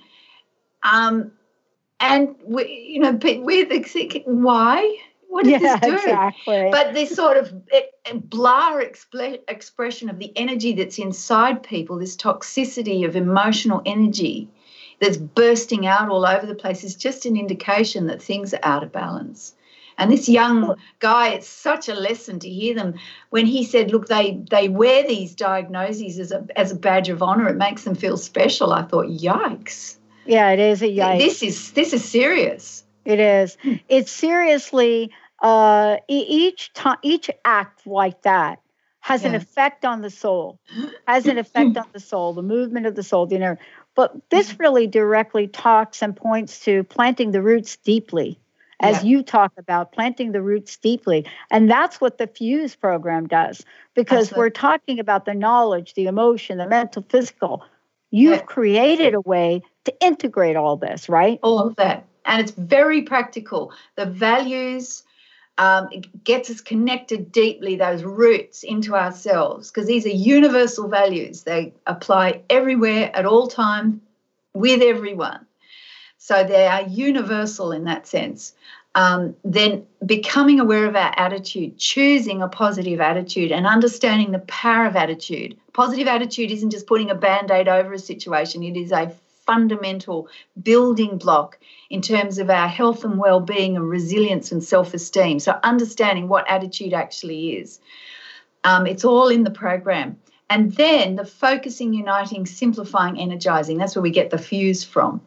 Um, 0.82 1.32
and 1.98 2.36
we, 2.44 2.90
you 2.90 3.00
know, 3.00 3.18
we're 3.42 3.64
the 3.64 4.22
why? 4.26 4.98
What 5.28 5.46
does 5.46 5.62
yeah, 5.62 5.78
this 5.78 5.80
do? 5.80 5.94
Exactly. 5.94 6.68
But 6.70 6.92
this 6.92 7.16
sort 7.16 7.38
of 7.38 7.54
blah 8.28 8.72
expl- 8.82 9.40
expression 9.48 10.10
of 10.10 10.18
the 10.18 10.30
energy 10.36 10.74
that's 10.74 10.98
inside 10.98 11.62
people, 11.62 11.98
this 11.98 12.18
toxicity 12.18 13.06
of 13.06 13.16
emotional 13.16 13.80
energy 13.86 14.50
that's 15.00 15.16
bursting 15.16 15.86
out 15.86 16.10
all 16.10 16.26
over 16.26 16.44
the 16.44 16.54
place, 16.54 16.84
is 16.84 16.96
just 16.96 17.24
an 17.24 17.38
indication 17.38 18.08
that 18.08 18.20
things 18.20 18.52
are 18.52 18.60
out 18.62 18.82
of 18.82 18.92
balance. 18.92 19.54
And 19.98 20.10
this 20.12 20.28
young 20.28 20.76
guy, 20.98 21.28
it's 21.30 21.48
such 21.48 21.88
a 21.88 21.94
lesson 21.94 22.38
to 22.40 22.48
hear 22.48 22.74
them 22.74 22.94
when 23.30 23.46
he 23.46 23.64
said, 23.64 23.90
"Look, 23.92 24.08
they 24.08 24.42
they 24.50 24.68
wear 24.68 25.06
these 25.06 25.34
diagnoses 25.34 26.18
as 26.18 26.32
a 26.32 26.46
as 26.56 26.72
a 26.72 26.76
badge 26.76 27.08
of 27.08 27.22
honor. 27.22 27.48
It 27.48 27.56
makes 27.56 27.84
them 27.84 27.94
feel 27.94 28.16
special." 28.16 28.72
I 28.72 28.82
thought, 28.82 29.06
"Yikes!" 29.06 29.96
Yeah, 30.26 30.50
it 30.50 30.58
is 30.58 30.82
a 30.82 30.88
yikes. 30.88 31.18
This 31.18 31.42
is 31.42 31.70
this 31.72 31.92
is 31.92 32.04
serious. 32.04 32.84
It 33.04 33.20
is. 33.20 33.56
It's 33.88 34.10
seriously 34.10 35.12
uh, 35.40 35.98
each 36.08 36.72
time 36.72 36.98
each 37.02 37.30
act 37.44 37.86
like 37.86 38.22
that 38.22 38.60
has 39.00 39.22
yeah. 39.22 39.28
an 39.28 39.34
effect 39.36 39.84
on 39.84 40.02
the 40.02 40.10
soul, 40.10 40.58
has 41.06 41.26
an 41.26 41.38
effect 41.44 41.76
on 41.76 41.86
the 41.92 42.00
soul, 42.00 42.32
the 42.32 42.42
movement 42.42 42.86
of 42.86 42.96
the 42.96 43.02
soul, 43.02 43.26
the 43.26 43.36
inner. 43.36 43.58
But 43.94 44.14
this 44.30 44.52
mm-hmm. 44.52 44.62
really 44.62 44.86
directly 44.88 45.46
talks 45.46 46.02
and 46.02 46.14
points 46.14 46.60
to 46.64 46.82
planting 46.84 47.30
the 47.30 47.40
roots 47.40 47.76
deeply, 47.76 48.38
as 48.80 49.02
yeah. 49.02 49.10
you 49.10 49.22
talk 49.22 49.52
about 49.56 49.92
planting 49.92 50.32
the 50.32 50.42
roots 50.42 50.76
deeply. 50.76 51.24
And 51.50 51.70
that's 51.70 52.00
what 52.00 52.18
the 52.18 52.26
Fuse 52.26 52.76
program 52.76 53.26
does, 53.26 53.64
because 53.94 54.28
Absolutely. 54.28 54.38
we're 54.38 54.50
talking 54.50 54.98
about 54.98 55.24
the 55.24 55.34
knowledge, 55.34 55.94
the 55.94 56.06
emotion, 56.06 56.58
the 56.58 56.68
mental, 56.68 57.04
physical. 57.08 57.64
You've 58.10 58.38
yeah. 58.38 58.42
created 58.42 59.14
a 59.14 59.20
way 59.20 59.62
to 59.84 59.94
integrate 60.00 60.56
all 60.56 60.76
this, 60.76 61.08
right? 61.08 61.38
All 61.42 61.58
of 61.58 61.76
that. 61.76 62.04
And 62.24 62.40
it's 62.40 62.52
very 62.52 63.02
practical. 63.02 63.72
The 63.94 64.06
values, 64.06 65.04
um, 65.58 65.88
gets 66.22 66.50
us 66.50 66.60
connected 66.60 67.32
deeply, 67.32 67.76
those 67.76 68.02
roots 68.02 68.62
into 68.62 68.94
ourselves, 68.94 69.70
because 69.70 69.86
these 69.86 70.04
are 70.04 70.10
universal 70.10 70.88
values. 70.88 71.44
They 71.44 71.72
apply 71.86 72.42
everywhere 72.50 73.10
at 73.14 73.24
all 73.24 73.46
times 73.46 74.00
with 74.52 74.82
everyone. 74.82 75.45
So 76.26 76.42
they 76.42 76.66
are 76.66 76.82
universal 76.82 77.70
in 77.70 77.84
that 77.84 78.08
sense. 78.08 78.52
Um, 78.96 79.36
then 79.44 79.86
becoming 80.04 80.58
aware 80.58 80.86
of 80.86 80.96
our 80.96 81.14
attitude, 81.16 81.78
choosing 81.78 82.42
a 82.42 82.48
positive 82.48 83.00
attitude, 83.00 83.52
and 83.52 83.64
understanding 83.64 84.32
the 84.32 84.40
power 84.40 84.86
of 84.86 84.96
attitude. 84.96 85.56
Positive 85.72 86.08
attitude 86.08 86.50
isn't 86.50 86.70
just 86.70 86.88
putting 86.88 87.10
a 87.10 87.14
band 87.14 87.52
aid 87.52 87.68
over 87.68 87.92
a 87.92 87.98
situation, 88.00 88.64
it 88.64 88.76
is 88.76 88.90
a 88.90 89.14
fundamental 89.46 90.28
building 90.60 91.16
block 91.16 91.60
in 91.90 92.02
terms 92.02 92.38
of 92.38 92.50
our 92.50 92.66
health 92.66 93.04
and 93.04 93.18
well-being 93.18 93.76
and 93.76 93.88
resilience 93.88 94.50
and 94.50 94.64
self-esteem. 94.64 95.38
So 95.38 95.56
understanding 95.62 96.26
what 96.26 96.50
attitude 96.50 96.92
actually 96.92 97.50
is. 97.50 97.78
Um, 98.64 98.88
it's 98.88 99.04
all 99.04 99.28
in 99.28 99.44
the 99.44 99.52
program. 99.52 100.18
And 100.50 100.72
then 100.72 101.14
the 101.14 101.24
focusing 101.24 101.92
uniting 101.92 102.46
simplifying 102.46 103.16
energizing. 103.16 103.78
That's 103.78 103.94
where 103.94 104.02
we 104.02 104.10
get 104.10 104.30
the 104.30 104.38
fuse 104.38 104.82
from 104.82 105.20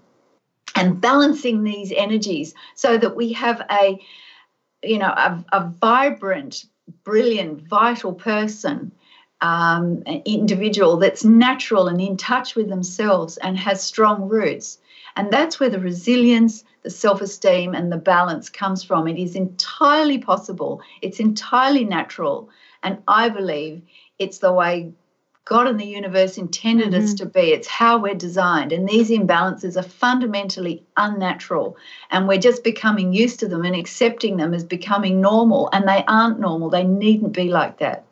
and 0.76 1.00
balancing 1.02 1.64
these 1.64 1.92
energies 1.92 2.54
so 2.76 2.98
that 2.98 3.16
we 3.16 3.34
have 3.34 3.66
a 3.72 4.00
you 4.84 4.98
know 4.98 5.10
a, 5.10 5.44
a 5.52 5.68
vibrant 5.82 6.66
brilliant 7.04 7.62
vital 7.68 8.14
person 8.14 8.92
um, 9.42 10.04
individual 10.26 10.98
that's 10.98 11.24
natural 11.24 11.88
and 11.88 12.02
in 12.02 12.18
touch 12.18 12.56
with 12.56 12.70
themselves 12.70 13.38
and 13.38 13.58
has 13.58 13.82
strong 13.82 14.28
roots. 14.28 14.80
And 15.16 15.32
that's 15.32 15.60
where 15.60 15.70
the 15.70 15.80
resilience, 15.80 16.64
the 16.84 16.90
self 16.90 17.22
esteem, 17.22 17.74
and 17.74 17.92
the 17.92 17.98
balance 17.98 18.50
comes 18.50 18.84
from. 18.84 19.08
It 19.08 19.18
is 19.18 19.36
entirely 19.36 20.18
possible, 20.18 20.82
it's 21.02 21.20
entirely 21.20 21.86
natural. 21.86 22.50
And 22.84 23.00
I 23.08 23.30
believe 23.30 23.82
it's 24.20 24.40
the 24.40 24.54
way 24.54 24.94
God 25.50 25.68
and 25.68 25.80
the 25.80 25.86
universe 25.86 26.38
intended 26.38 26.91
mm-hmm. 26.91 27.04
us 27.04 27.14
to 27.16 27.26
be. 27.26 27.52
It's 27.52 27.68
how 27.68 27.97
we're 27.97 28.14
designed. 28.14 28.72
And 28.72 28.88
these 28.88 29.10
imbalances 29.10 29.76
are 29.76 29.84
fundamentally 29.84 30.84
unnatural. 30.95 31.76
And 32.12 32.28
we're 32.28 32.38
just 32.39 32.64
becoming 32.64 33.14
used 33.14 33.39
to 33.39 33.47
them 33.47 33.66
and 33.66 33.76
accepting 33.76 34.38
them 34.38 34.54
as 34.54 34.64
becoming 34.64 35.20
normal. 35.20 35.70
And 35.74 35.88
they 35.88 36.04
aren't 36.08 36.39
normal. 36.39 36.70
They 36.70 36.84
needn't 36.84 37.34
be 37.34 37.50
like 37.50 37.80
that 37.80 38.06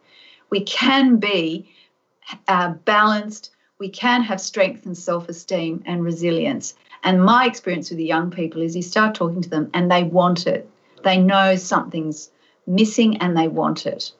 we 0.49 0.61
can 0.61 1.17
be 1.17 1.69
uh, 2.47 2.69
balanced, 2.85 3.51
we 3.79 3.89
can 3.89 4.23
have 4.23 4.41
strength 4.41 4.85
and 4.85 4.97
self 4.97 5.29
esteem 5.29 5.83
and 5.85 6.03
resilience. 6.03 6.75
And 7.03 7.23
my 7.23 7.45
experience 7.45 7.89
with 7.89 7.97
the 7.97 8.05
young 8.05 8.31
people 8.31 8.61
is 8.61 8.75
you 8.75 8.81
start 8.81 9.15
talking 9.15 9.41
to 9.41 9.49
them 9.49 9.69
and 9.73 9.91
they 9.91 10.03
want 10.03 10.47
it. 10.47 10.69
They 11.03 11.17
know 11.17 11.55
something's 11.55 12.31
missing 12.65 13.17
and 13.17 13.37
they 13.37 13.47
want 13.47 13.85
it. 13.85 14.11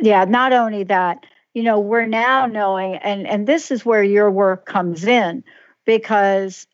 Yeah, 0.00 0.24
not 0.24 0.52
only 0.52 0.84
that, 0.84 1.24
you 1.56 1.62
know, 1.62 1.80
we're 1.80 2.04
now 2.04 2.44
knowing, 2.44 2.96
and, 2.96 3.26
and 3.26 3.46
this 3.46 3.70
is 3.70 3.82
where 3.82 4.02
your 4.02 4.30
work 4.30 4.66
comes 4.66 5.06
in 5.06 5.42
because 5.86 6.66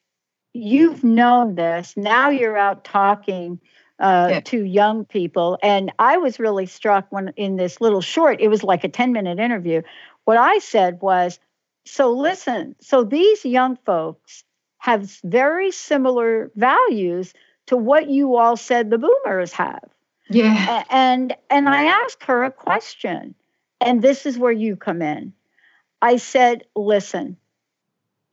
you've 0.52 1.04
known 1.04 1.54
this. 1.54 1.96
Now 1.96 2.30
you're 2.30 2.56
out 2.56 2.82
talking 2.82 3.60
uh, 4.00 4.28
yeah. 4.28 4.40
to 4.40 4.64
young 4.64 5.04
people. 5.04 5.56
And 5.62 5.92
I 6.00 6.16
was 6.16 6.40
really 6.40 6.66
struck 6.66 7.06
when 7.10 7.28
in 7.36 7.54
this 7.54 7.80
little 7.80 8.00
short, 8.00 8.40
it 8.40 8.48
was 8.48 8.64
like 8.64 8.82
a 8.82 8.88
10 8.88 9.12
minute 9.12 9.38
interview. 9.38 9.82
What 10.24 10.36
I 10.36 10.58
said 10.58 10.98
was, 11.00 11.38
so 11.86 12.10
listen, 12.10 12.74
so 12.80 13.04
these 13.04 13.44
young 13.44 13.78
folks 13.86 14.42
have 14.78 15.08
very 15.22 15.70
similar 15.70 16.50
values 16.56 17.32
to 17.66 17.76
what 17.76 18.08
you 18.08 18.34
all 18.34 18.56
said 18.56 18.90
the 18.90 18.98
boomers 18.98 19.52
have. 19.52 19.88
Yeah. 20.28 20.82
And 20.90 21.36
and 21.50 21.68
I 21.68 21.84
asked 21.84 22.24
her 22.24 22.42
a 22.42 22.50
question, 22.50 23.36
and 23.84 24.02
this 24.02 24.26
is 24.26 24.38
where 24.38 24.52
you 24.52 24.76
come 24.76 25.02
in. 25.02 25.32
I 26.00 26.16
said, 26.16 26.64
listen, 26.74 27.36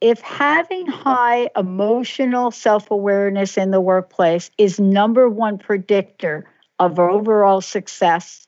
if 0.01 0.21
having 0.21 0.87
high 0.87 1.49
emotional 1.55 2.51
self 2.51 2.89
awareness 2.89 3.57
in 3.57 3.71
the 3.71 3.81
workplace 3.81 4.49
is 4.57 4.79
number 4.79 5.27
one 5.29 5.57
predictor 5.57 6.49
of 6.79 6.99
overall 6.99 7.61
success, 7.61 8.47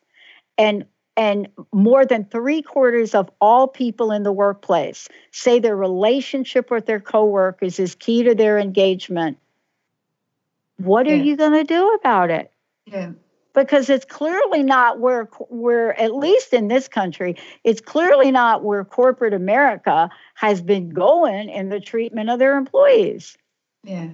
and 0.58 0.86
and 1.18 1.50
more 1.74 2.06
than 2.06 2.24
three 2.24 2.62
quarters 2.62 3.14
of 3.14 3.30
all 3.42 3.68
people 3.68 4.12
in 4.12 4.24
the 4.24 4.32
workplace 4.32 5.10
say 5.32 5.60
their 5.60 5.76
relationship 5.76 6.72
with 6.72 6.86
their 6.86 7.02
coworkers 7.02 7.80
is 7.80 7.96
key 7.96 8.24
to 8.24 8.34
their 8.34 8.58
engagement. 8.58 9.38
What 10.78 11.06
yeah. 11.06 11.14
are 11.14 11.18
you 11.18 11.36
going 11.36 11.52
to 11.52 11.66
do 11.66 11.94
about 11.96 12.32
it? 12.32 12.52
Yeah 12.86 13.12
because 13.54 13.90
it's 13.90 14.06
clearly 14.06 14.64
not 14.64 15.00
where 15.00 15.26
where 15.50 16.00
at 16.00 16.16
least 16.16 16.54
in 16.54 16.68
this 16.68 16.88
country 16.88 17.36
it's 17.64 17.82
clearly 17.82 18.32
not 18.32 18.64
where 18.64 18.84
corporate 18.84 19.34
america 19.34 20.10
has 20.42 20.60
been 20.60 20.90
going 20.90 21.50
in 21.50 21.70
the 21.70 21.80
treatment 21.80 22.30
of 22.30 22.40
their 22.40 22.58
employees. 22.58 23.38
Yeah. 23.84 24.10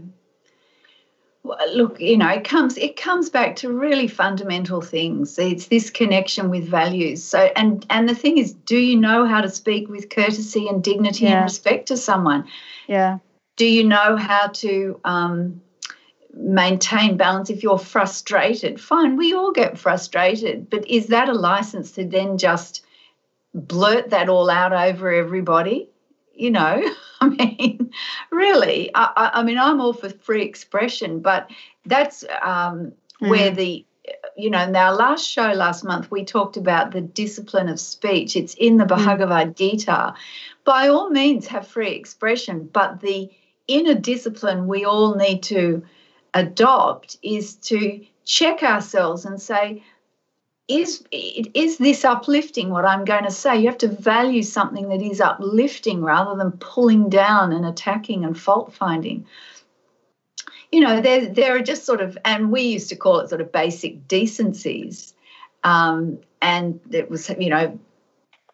Well, 1.44 1.58
look 1.74 2.02
you 2.02 2.18
know 2.18 2.30
it 2.30 2.44
comes 2.44 2.78
it 2.78 2.98
comes 2.98 3.30
back 3.30 3.56
to 3.58 3.72
really 3.72 4.10
fundamental 4.10 4.82
things. 4.82 5.40
It's 5.40 5.68
this 5.68 5.90
connection 5.90 6.50
with 6.50 6.68
values. 6.68 7.24
So 7.24 7.50
and 7.56 7.86
and 7.90 8.10
the 8.10 8.16
thing 8.16 8.38
is 8.38 8.52
do 8.52 8.78
you 8.78 8.98
know 8.98 9.26
how 9.26 9.40
to 9.40 9.50
speak 9.50 9.88
with 9.88 10.10
courtesy 10.10 10.68
and 10.68 10.84
dignity 10.84 11.26
yeah. 11.26 11.38
and 11.38 11.44
respect 11.44 11.88
to 11.88 11.96
someone? 11.98 12.46
Yeah. 12.88 13.20
Do 13.56 13.66
you 13.66 13.86
know 13.86 14.18
how 14.18 14.48
to 14.48 15.00
um, 15.06 15.62
maintain 16.38 17.18
balance 17.18 17.50
if 17.50 17.64
you're 17.64 17.80
frustrated 17.80 18.80
fine 18.80 19.18
we 19.18 19.34
all 19.34 19.52
get 19.52 19.78
frustrated 19.78 20.70
but 20.70 20.88
is 20.88 21.08
that 21.08 21.30
a 21.30 21.34
license 21.34 21.92
to 21.92 22.06
then 22.06 22.38
just 22.38 22.86
blurt 23.54 24.12
that 24.12 24.30
all 24.30 24.50
out 24.50 24.72
over 24.72 25.12
everybody 25.12 25.90
you 26.36 26.52
know 26.52 26.84
i 27.22 27.28
mean 27.28 27.92
really 28.32 28.92
I, 28.94 29.32
I, 29.36 29.44
mean 29.44 29.58
i'm 29.58 29.82
all 29.82 29.94
for 29.94 30.10
free 30.10 30.44
expression 30.44 31.20
but 31.22 31.50
that's 31.86 32.24
um, 32.42 32.94
mm. 33.22 33.30
where 33.30 33.52
the 33.52 33.86
you 34.38 34.50
know 34.50 34.64
in 34.64 34.76
our 34.76 34.94
last 34.94 35.28
show 35.28 35.52
last 35.54 35.84
month 35.84 36.12
we 36.12 36.24
talked 36.24 36.58
about 36.58 36.92
the 36.92 37.02
discipline 37.02 37.68
of 37.68 37.80
speech 37.80 38.36
it's 38.36 38.54
in 38.54 38.78
the 38.78 38.86
mm. 38.86 38.90
bhagavad 38.90 39.56
gita 39.56 40.14
by 40.64 40.88
all 40.88 41.10
means 41.10 41.48
have 41.48 41.68
free 41.68 41.92
expression 41.92 42.70
but 42.72 43.02
the 43.02 43.30
inner 43.68 43.96
discipline 43.96 44.68
we 44.68 44.86
all 44.86 45.16
need 45.16 45.44
to 45.44 45.84
adopt 46.34 47.18
is 47.22 47.56
to 47.56 48.06
check 48.26 48.64
ourselves 48.64 49.26
and 49.26 49.42
say, 49.42 49.84
is 50.68 51.06
is 51.12 51.78
this 51.78 52.04
uplifting 52.04 52.70
what 52.70 52.86
I'm 52.86 53.06
going 53.06 53.24
to 53.24 53.32
say? 53.32 53.58
You 53.58 53.68
have 53.68 53.78
to 53.80 53.88
value 53.88 54.44
something 54.44 54.90
that 54.90 55.02
is 55.02 55.22
uplifting 55.22 56.02
rather 56.02 56.36
than 56.36 56.52
pulling 56.60 57.10
down 57.10 57.54
and 57.54 57.66
attacking 57.66 58.26
and 58.26 58.38
fault 58.38 58.74
finding. 58.74 59.26
You 60.72 60.82
know, 60.82 61.00
there 61.00 61.26
there 61.26 61.56
are 61.56 61.62
just 61.62 61.86
sort 61.86 62.02
of, 62.02 62.18
and 62.26 62.52
we 62.52 62.64
used 62.64 62.90
to 62.90 62.98
call 62.98 63.20
it 63.20 63.30
sort 63.30 63.40
of 63.40 63.52
basic 63.54 64.10
decencies, 64.10 65.14
um, 65.64 66.20
and 66.42 66.82
it 66.92 67.10
was 67.10 67.30
you 67.40 67.50
know 67.50 67.80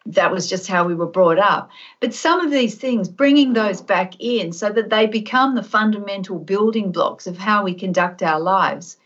that 0.05 0.31
was 0.31 0.49
just 0.49 0.67
how 0.67 0.85
we 0.85 0.95
were 0.95 1.07
brought 1.07 1.39
up. 1.39 1.69
But 1.99 2.13
some 2.13 2.41
of 2.41 2.51
these 2.51 2.75
things, 2.75 3.07
bringing 3.07 3.53
those 3.53 3.81
back 3.81 4.13
in 4.19 4.51
so 4.51 4.69
that 4.69 4.89
they 4.89 5.07
become 5.07 5.55
the 5.55 5.63
fundamental 5.63 6.39
building 6.39 6.91
blocks 6.91 7.25
of 7.27 7.37
how 7.37 7.63
we 7.63 7.73
conduct 7.73 8.21
our 8.21 8.39
lives, 8.39 8.97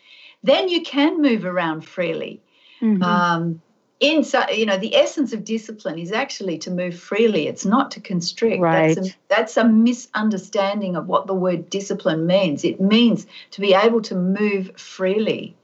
then 0.43 0.70
you 0.70 0.82
can 0.82 1.22
move 1.22 1.45
around 1.45 1.82
freely. 1.82 2.41
Mm-hmm. 2.82 3.04
Um, 3.04 3.62
in 4.00 4.24
you 4.54 4.66
know 4.66 4.78
the 4.78 4.95
essence 4.95 5.34
of 5.34 5.43
discipline 5.43 5.98
is 5.98 6.12
actually 6.12 6.58
to 6.60 6.70
move 6.70 6.98
freely 6.98 7.48
it's 7.48 7.66
not 7.66 7.89
to 7.89 8.00
constrict 8.00 8.62
right. 8.62 8.95
that's, 8.95 9.08
a, 9.08 9.16
that's 9.28 9.58
a 9.58 9.64
misunderstanding 9.64 10.95
of 10.95 11.08
what 11.08 11.26
the 11.26 11.34
word 11.34 11.68
discipline 11.70 12.28
means 12.28 12.64
it 12.64 12.80
means 12.80 13.26
to 13.50 13.60
be 13.60 13.74
able 13.74 14.02
to 14.02 14.14
move 14.14 14.70
freely 14.80 15.56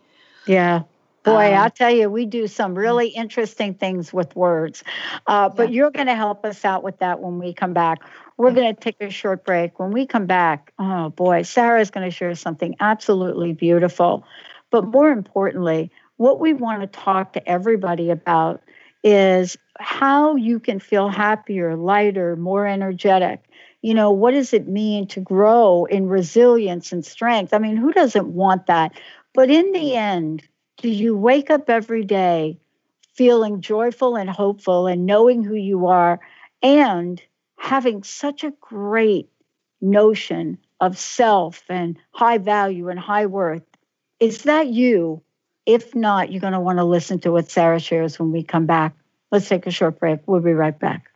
yeah 0.48 0.82
boy 1.24 1.54
um, 1.54 1.64
i'll 1.64 1.70
tell 1.70 1.92
you 1.92 2.10
we 2.10 2.26
do 2.26 2.48
some 2.48 2.76
really 2.76 3.08
interesting 3.10 3.74
things 3.74 4.14
with 4.14 4.36
words 4.36 4.84
uh, 5.28 5.50
but 5.50 5.70
yeah. 5.70 5.76
you're 5.76 5.92
going 5.92 6.08
to 6.08 6.16
help 6.16 6.46
us 6.46 6.64
out 6.66 6.84
with 6.84 7.00
that 7.00 7.20
when 7.20 7.40
we 7.40 7.54
come 7.54 7.74
back 7.74 8.00
we're 8.38 8.52
going 8.52 8.74
to 8.74 8.80
take 8.80 9.00
a 9.02 9.10
short 9.10 9.46
break 9.46 9.80
when 9.80 9.92
we 9.92 10.06
come 10.06 10.26
back 10.26 10.74
oh 10.80 11.10
boy 11.10 11.42
sarah's 11.42 11.92
going 11.92 12.08
to 12.08 12.16
share 12.16 12.36
something 12.36 12.76
absolutely 12.80 13.54
beautiful 13.54 14.26
but 14.70 14.86
more 14.86 15.12
importantly 15.12 15.92
what 16.18 16.40
we 16.40 16.54
want 16.54 16.82
to 16.82 16.88
talk 16.88 17.34
to 17.34 17.50
everybody 17.50 18.10
about 18.10 18.62
is 19.04 19.58
how 19.80 20.36
you 20.36 20.60
can 20.60 20.80
feel 20.80 21.10
happier, 21.10 21.76
lighter, 21.76 22.36
more 22.36 22.66
energetic. 22.66 23.44
You 23.82 23.94
know, 23.94 24.12
what 24.12 24.32
does 24.32 24.54
it 24.54 24.68
mean 24.68 25.08
to 25.08 25.20
grow 25.20 25.86
in 25.86 26.08
resilience 26.08 26.92
and 26.92 27.06
strength? 27.06 27.54
I 27.54 27.58
mean, 27.58 27.76
who 27.76 27.92
doesn't 27.92 28.28
want 28.28 28.68
that? 28.68 28.94
But 29.34 29.50
in 29.50 29.72
the 29.74 29.96
end, 29.96 30.44
do 30.84 30.90
you 30.90 31.16
wake 31.16 31.50
up 31.50 31.70
every 31.70 32.04
day 32.04 32.60
feeling 33.14 33.62
joyful 33.62 34.18
and 34.18 34.30
hopeful 34.30 34.86
and 34.86 35.06
knowing 35.06 35.42
who 35.42 35.56
you 35.56 35.88
are 35.88 36.20
and 36.62 37.22
having 37.56 38.04
such 38.04 38.44
a 38.44 38.52
great 38.60 39.30
notion 39.80 40.58
of 40.82 40.98
self 40.98 41.64
and 41.70 41.98
high 42.12 42.38
value 42.38 42.90
and 42.90 43.00
high 43.00 43.28
worth? 43.28 43.64
Is 44.20 44.44
that 44.44 44.68
you? 44.68 45.24
If 45.66 45.96
not, 45.96 46.34
you're 46.34 46.42
going 46.42 46.52
to 46.52 46.60
want 46.60 46.80
to 46.80 46.84
listen 46.84 47.18
to 47.20 47.32
what 47.32 47.50
Sarah 47.50 47.80
shares 47.80 48.20
when 48.20 48.34
we 48.34 48.44
come 48.44 48.66
back. 48.66 48.94
Let's 49.32 49.48
take 49.48 49.66
a 49.66 49.72
short 49.72 50.02
break. 50.02 50.20
We'll 50.26 50.42
be 50.42 50.52
right 50.52 50.78
back. 50.78 51.10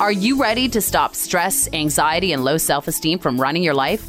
Are 0.00 0.12
you 0.12 0.40
ready 0.40 0.66
to 0.70 0.80
stop 0.80 1.14
stress, 1.14 1.68
anxiety, 1.74 2.32
and 2.32 2.42
low 2.42 2.56
self 2.56 2.88
esteem 2.88 3.18
from 3.18 3.38
running 3.38 3.62
your 3.62 3.74
life? 3.74 4.02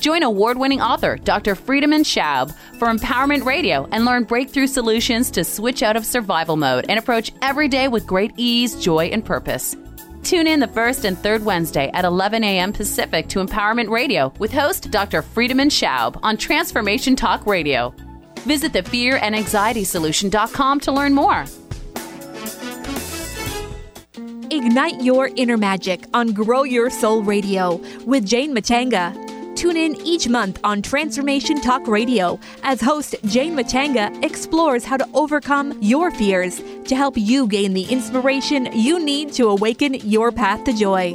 Join 0.00 0.22
award 0.22 0.56
winning 0.56 0.80
author 0.80 1.16
Dr. 1.16 1.54
Friedemann 1.54 2.04
Schaub 2.04 2.54
for 2.78 2.88
Empowerment 2.88 3.44
Radio 3.44 3.86
and 3.92 4.06
learn 4.06 4.24
breakthrough 4.24 4.66
solutions 4.66 5.30
to 5.32 5.44
switch 5.44 5.82
out 5.82 5.94
of 5.94 6.06
survival 6.06 6.56
mode 6.56 6.86
and 6.88 6.98
approach 6.98 7.32
every 7.42 7.68
day 7.68 7.86
with 7.86 8.06
great 8.06 8.32
ease, 8.38 8.74
joy, 8.82 9.06
and 9.06 9.22
purpose. 9.22 9.76
Tune 10.22 10.46
in 10.46 10.60
the 10.60 10.68
first 10.68 11.04
and 11.04 11.18
third 11.18 11.44
Wednesday 11.44 11.90
at 11.92 12.06
11 12.06 12.42
a.m. 12.44 12.72
Pacific 12.72 13.28
to 13.28 13.44
Empowerment 13.44 13.90
Radio 13.90 14.32
with 14.38 14.52
host 14.52 14.90
Dr. 14.90 15.20
Friedemann 15.22 15.68
Schaub 15.70 16.18
on 16.22 16.38
Transformation 16.38 17.14
Talk 17.14 17.46
Radio. 17.46 17.94
Visit 18.40 18.72
the 18.72 18.82
fearandanxietysolution.com 18.82 20.80
to 20.80 20.92
learn 20.92 21.14
more. 21.14 21.44
Ignite 24.50 25.02
your 25.02 25.28
inner 25.36 25.56
magic 25.58 26.04
on 26.14 26.32
Grow 26.32 26.62
Your 26.64 26.88
Soul 26.90 27.22
Radio 27.22 27.76
with 28.04 28.24
Jane 28.24 28.54
Matanga. 28.54 29.29
Tune 29.60 29.76
in 29.76 29.94
each 30.06 30.26
month 30.26 30.58
on 30.64 30.80
Transformation 30.80 31.60
Talk 31.60 31.86
Radio 31.86 32.40
as 32.62 32.80
host 32.80 33.14
Jane 33.26 33.54
Matanga 33.54 34.24
explores 34.24 34.86
how 34.86 34.96
to 34.96 35.06
overcome 35.12 35.76
your 35.82 36.10
fears 36.10 36.62
to 36.86 36.96
help 36.96 37.18
you 37.18 37.46
gain 37.46 37.74
the 37.74 37.82
inspiration 37.82 38.70
you 38.72 39.04
need 39.04 39.34
to 39.34 39.48
awaken 39.48 39.96
your 39.96 40.32
path 40.32 40.64
to 40.64 40.72
joy. 40.72 41.12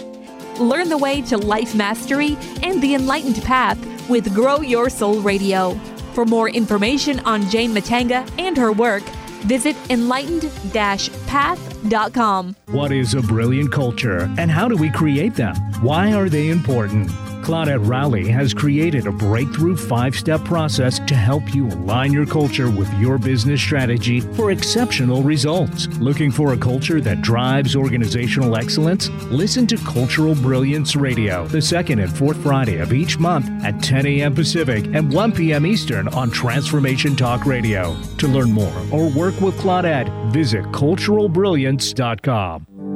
Learn 0.60 0.90
the 0.90 0.98
way 1.00 1.24
to 1.24 1.40
life 1.40 1.74
mastery 1.74 2.38
and 2.62 2.84
the 2.84 2.94
enlightened 2.94 3.42
path 3.42 3.80
with 4.08 4.32
Grow 4.36 4.62
Your 4.62 4.92
Soul 4.92 5.22
Radio. 5.22 5.74
For 6.14 6.24
more 6.24 6.48
information 6.48 7.22
on 7.22 7.50
Jane 7.50 7.72
Matanga 7.72 8.30
and 8.40 8.56
her 8.58 8.72
work, 8.72 9.02
visit 9.48 9.76
enlightened-path.com. 9.90 12.56
What 12.68 12.92
is 12.92 13.16
a 13.16 13.22
brilliant 13.22 13.72
culture 13.72 14.32
and 14.38 14.52
how 14.52 14.68
do 14.68 14.78
we 14.78 14.92
create 14.92 15.34
them? 15.34 15.56
Why 15.82 16.14
are 16.14 16.30
they 16.30 16.50
important? 16.50 17.10
Claudette 17.46 17.88
Rowley 17.88 18.28
has 18.28 18.54
created 18.56 19.06
a 19.06 19.12
breakthrough 19.12 19.78
five 19.78 20.16
step 20.16 20.44
process 20.44 20.98
to 21.02 21.14
help 21.14 21.54
you 21.54 21.68
align 21.68 22.12
your 22.12 22.26
culture 22.26 22.72
with 22.72 22.92
your 22.96 23.20
business 23.20 23.62
strategy 23.62 24.20
for 24.20 24.50
exceptional 24.50 25.22
results. 25.22 25.86
Looking 26.00 26.32
for 26.32 26.54
a 26.54 26.58
culture 26.58 27.00
that 27.02 27.22
drives 27.22 27.76
organizational 27.76 28.56
excellence? 28.56 29.10
Listen 29.30 29.68
to 29.68 29.78
Cultural 29.78 30.34
Brilliance 30.34 30.96
Radio 30.96 31.48
the 31.48 31.62
second 31.62 32.00
and 32.00 32.18
fourth 32.18 32.38
Friday 32.38 32.80
of 32.80 32.94
each 32.94 33.20
month 33.20 33.48
at 33.64 33.80
10 33.80 34.08
a.m. 34.08 34.34
Pacific 34.34 34.88
and 34.96 35.14
1 35.14 35.32
p.m. 35.34 35.68
Eastern 35.68 36.08
on 36.08 36.32
Transformation 36.32 37.16
Talk 37.16 37.46
Radio. 37.46 37.96
To 38.18 38.28
learn 38.28 38.52
more 38.52 38.76
or 38.92 39.12
work 39.12 39.40
with 39.40 39.56
Claudette, 39.60 40.10
visit 40.32 40.64
culturalbrilliance.com. 40.72 42.75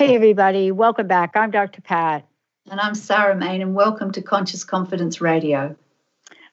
Hey, 0.00 0.14
everybody, 0.14 0.72
welcome 0.72 1.08
back. 1.08 1.32
I'm 1.36 1.50
Dr. 1.50 1.82
Pat. 1.82 2.26
And 2.70 2.80
I'm 2.80 2.94
Sarah 2.94 3.36
Mane, 3.36 3.60
and 3.60 3.74
welcome 3.74 4.12
to 4.12 4.22
Conscious 4.22 4.64
Confidence 4.64 5.20
Radio. 5.20 5.76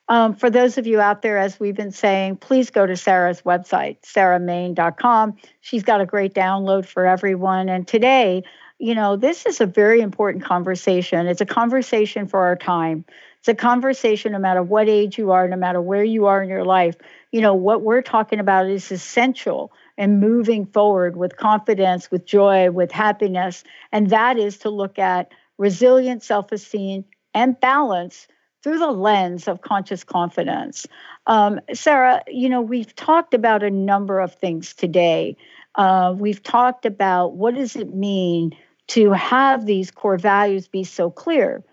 Um, 0.09 0.35
for 0.35 0.49
those 0.49 0.77
of 0.77 0.85
you 0.85 0.99
out 0.99 1.21
there, 1.21 1.37
as 1.37 1.57
we've 1.57 1.73
been 1.73 1.93
saying, 1.93 2.35
please 2.35 2.71
go 2.71 2.85
to 2.85 2.97
Sarah's 2.97 3.43
website, 3.43 4.01
sarahmane.com. 4.01 5.37
She's 5.61 5.83
got 5.83 6.01
a 6.01 6.05
great 6.05 6.33
download 6.33 6.85
for 6.85 7.05
everyone. 7.05 7.69
And 7.69 7.87
today, 7.87 8.43
you 8.79 8.93
know, 8.93 9.15
this 9.15 9.45
is 9.45 9.61
a 9.61 9.65
very 9.65 10.01
important 10.01 10.43
conversation. 10.43 11.25
It's 11.27 11.39
a 11.39 11.45
conversation 11.45 12.27
for 12.27 12.41
our 12.41 12.57
time. 12.57 13.05
It's 13.39 13.47
a 13.47 13.55
conversation 13.55 14.33
no 14.33 14.39
matter 14.39 14.61
what 14.61 14.89
age 14.89 15.17
you 15.17 15.31
are, 15.31 15.47
no 15.47 15.55
matter 15.55 15.81
where 15.81 16.03
you 16.03 16.25
are 16.25 16.43
in 16.43 16.49
your 16.49 16.65
life. 16.65 16.97
You 17.31 17.39
know, 17.39 17.53
what 17.53 17.81
we're 17.81 18.01
talking 18.01 18.41
about 18.41 18.69
is 18.69 18.91
essential 18.91 19.71
and 19.97 20.19
moving 20.19 20.65
forward 20.65 21.17
with 21.17 21.37
confidence, 21.37 22.11
with 22.11 22.25
joy, 22.25 22.69
with 22.71 22.91
happiness. 22.91 23.63
And 23.91 24.09
that 24.09 24.37
is 24.37 24.57
to 24.59 24.69
look 24.69 24.99
at 24.99 25.31
resilient 25.57 26.23
self 26.23 26.51
esteem 26.51 27.05
and 27.33 27.59
balance 27.59 28.27
through 28.63 28.79
the 28.79 28.91
lens 28.91 29.47
of 29.47 29.61
conscious 29.61 30.03
confidence. 30.03 30.87
Um, 31.27 31.59
Sarah, 31.73 32.23
you 32.27 32.49
know, 32.49 32.61
we've 32.61 32.95
talked 32.95 33.33
about 33.33 33.63
a 33.63 33.69
number 33.69 34.19
of 34.19 34.33
things 34.33 34.73
today. 34.73 35.37
Uh, 35.75 36.15
we've 36.17 36.41
talked 36.41 36.85
about 36.85 37.33
what 37.35 37.55
does 37.55 37.75
it 37.75 37.93
mean 37.93 38.55
to 38.87 39.11
have 39.11 39.65
these 39.65 39.91
core 39.91 40.17
values 40.17 40.67
be 40.67 40.83
so 40.83 41.09
clear. 41.09 41.63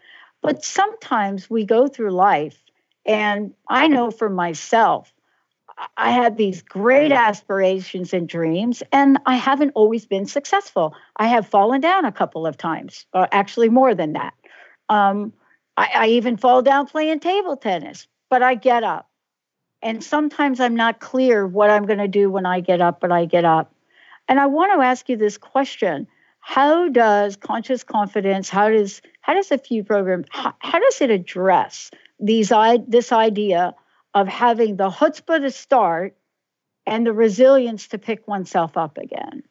But 0.42 0.64
sometimes 0.64 1.48
we 1.48 1.64
go 1.64 1.88
through 1.88 2.10
life, 2.10 2.62
and 3.06 3.54
I 3.68 3.88
know 3.88 4.10
for 4.10 4.28
myself, 4.28 5.13
I 5.96 6.10
had 6.10 6.36
these 6.36 6.62
great 6.62 7.12
aspirations 7.12 8.12
and 8.12 8.28
dreams, 8.28 8.82
and 8.92 9.18
I 9.26 9.36
haven't 9.36 9.72
always 9.74 10.06
been 10.06 10.26
successful. 10.26 10.94
I 11.16 11.26
have 11.26 11.46
fallen 11.46 11.80
down 11.80 12.04
a 12.04 12.12
couple 12.12 12.46
of 12.46 12.56
times, 12.56 13.06
or 13.12 13.28
actually 13.32 13.68
more 13.68 13.94
than 13.94 14.12
that. 14.12 14.34
Um, 14.88 15.32
I, 15.76 15.90
I 15.94 16.06
even 16.08 16.36
fall 16.36 16.62
down 16.62 16.86
playing 16.86 17.20
table 17.20 17.56
tennis, 17.56 18.06
but 18.30 18.42
I 18.42 18.54
get 18.54 18.84
up. 18.84 19.08
And 19.82 20.02
sometimes 20.02 20.60
I'm 20.60 20.76
not 20.76 21.00
clear 21.00 21.46
what 21.46 21.70
I'm 21.70 21.86
going 21.86 21.98
to 21.98 22.08
do 22.08 22.30
when 22.30 22.46
I 22.46 22.60
get 22.60 22.80
up, 22.80 23.00
but 23.00 23.12
I 23.12 23.26
get 23.26 23.44
up. 23.44 23.74
And 24.28 24.40
I 24.40 24.46
want 24.46 24.72
to 24.72 24.84
ask 24.84 25.08
you 25.08 25.16
this 25.16 25.36
question 25.38 26.06
how 26.46 26.88
does 26.90 27.36
conscious 27.36 27.82
confidence 27.82 28.50
how 28.50 28.68
does 28.68 29.00
how 29.22 29.32
does 29.32 29.50
a 29.50 29.56
FUSE 29.56 29.86
program 29.86 30.24
how, 30.28 30.54
how 30.58 30.78
does 30.78 31.00
it 31.00 31.08
address 31.08 31.90
these 32.20 32.52
this 32.86 33.12
idea 33.12 33.74
of 34.14 34.28
having 34.28 34.76
the 34.76 34.90
chutzpah 34.90 35.40
to 35.40 35.50
start 35.50 36.16
and 36.86 37.06
the 37.06 37.12
resilience 37.12 37.88
to 37.88 37.98
pick 37.98 38.28
oneself 38.28 38.76
up 38.76 38.98
again? 38.98 39.42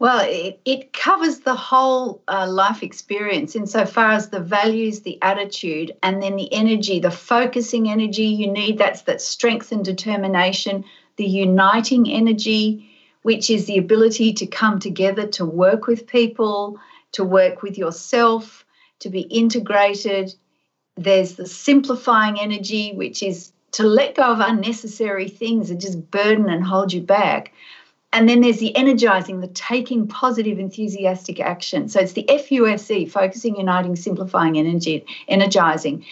Well, 0.00 0.24
it, 0.28 0.60
it 0.64 0.92
covers 0.92 1.40
the 1.40 1.56
whole 1.56 2.22
uh, 2.28 2.46
life 2.48 2.84
experience 2.84 3.56
insofar 3.56 4.12
as 4.12 4.28
the 4.28 4.40
values, 4.40 5.00
the 5.00 5.18
attitude, 5.22 5.92
and 6.02 6.22
then 6.22 6.36
the 6.36 6.52
energy, 6.52 7.00
the 7.00 7.10
focusing 7.10 7.90
energy 7.90 8.26
you 8.26 8.50
need. 8.50 8.78
That's 8.78 9.02
that 9.02 9.20
strength 9.20 9.72
and 9.72 9.84
determination, 9.84 10.84
the 11.16 11.26
uniting 11.26 12.08
energy. 12.10 12.88
which 13.22 13.50
is 13.50 13.66
the 13.66 13.78
ability 13.78 14.32
to 14.32 14.46
come 14.46 14.78
together 14.78 15.26
to 15.26 15.44
work 15.44 15.86
with 15.86 16.06
people, 16.06 16.78
to 17.12 17.24
work 17.24 17.62
with 17.62 17.76
yourself, 17.76 18.64
to 19.00 19.10
be 19.10 19.20
integrated. 19.20 20.34
There's 20.96 21.34
the 21.34 21.46
simplifying 21.46 22.40
energy, 22.40 22.92
which 22.94 23.22
is 23.22 23.52
to 23.72 23.84
let 23.84 24.14
go 24.14 24.22
of 24.22 24.40
unnecessary 24.40 25.28
things 25.28 25.68
that 25.68 25.76
just 25.76 26.10
burden 26.10 26.48
and 26.48 26.64
hold 26.64 26.92
you 26.92 27.00
back. 27.00 27.52
And 28.12 28.28
then 28.28 28.40
there's 28.40 28.58
the 28.58 28.74
energizing, 28.74 29.40
the 29.40 29.48
taking 29.48 30.08
positive, 30.08 30.58
enthusiastic 30.58 31.40
action. 31.40 31.88
So 31.88 32.00
it's 32.00 32.14
the 32.14 32.26
FUSE, 32.26 33.10
focusing, 33.10 33.56
uniting, 33.56 33.96
simplifying, 33.96 34.58
energy, 34.58 35.04
energizing. 35.28 36.06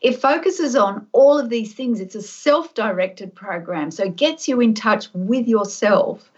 It 0.00 0.20
focuses 0.20 0.74
on 0.74 1.06
all 1.12 1.38
of 1.38 1.50
these 1.50 1.74
things. 1.74 2.00
It's 2.00 2.14
a 2.14 2.22
self 2.22 2.74
directed 2.74 3.34
program. 3.34 3.90
So 3.90 4.04
it 4.04 4.16
gets 4.16 4.48
you 4.48 4.60
in 4.60 4.74
touch 4.74 5.08
with 5.12 5.46
yourself. 5.46 6.30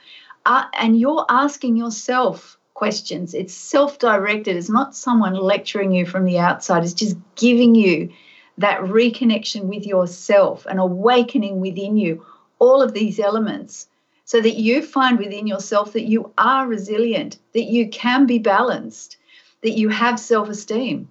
Uh, 0.45 0.65
and 0.79 0.99
you're 0.99 1.25
asking 1.29 1.77
yourself 1.77 2.59
questions. 2.75 3.35
It's 3.35 3.55
self 3.55 3.99
directed. 4.01 4.57
It's 4.57 4.69
not 4.69 4.97
someone 4.97 5.35
lecturing 5.35 5.93
you 5.93 6.05
from 6.05 6.25
the 6.25 6.39
outside. 6.39 6.83
It's 6.83 6.93
just 6.93 7.17
giving 7.37 7.75
you 7.75 8.13
that 8.59 8.81
reconnection 8.81 9.65
with 9.65 9.87
yourself, 9.87 10.67
an 10.67 10.79
awakening 10.79 11.61
within 11.61 11.97
you, 11.97 12.25
all 12.59 12.81
of 12.81 12.93
these 12.93 13.19
elements 13.19 13.89
so 14.25 14.41
that 14.41 14.57
you 14.57 14.83
find 14.83 15.19
within 15.19 15.47
yourself 15.47 15.93
that 15.93 16.05
you 16.05 16.33
are 16.39 16.67
resilient, 16.67 17.39
that 17.53 17.65
you 17.65 17.89
can 17.89 18.27
be 18.27 18.39
balanced, 18.39 19.19
that 19.63 19.73
you 19.73 19.89
have 19.89 20.19
self 20.19 20.49
esteem. 20.49 21.11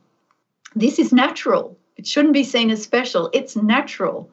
This 0.76 0.98
is 1.00 1.14
natural. 1.14 1.78
It 1.98 2.08
shouldn't 2.08 2.34
be 2.34 2.44
seen 2.44 2.72
as 2.72 2.82
special. 2.82 3.30
It's 3.34 3.56
natural. 3.56 4.30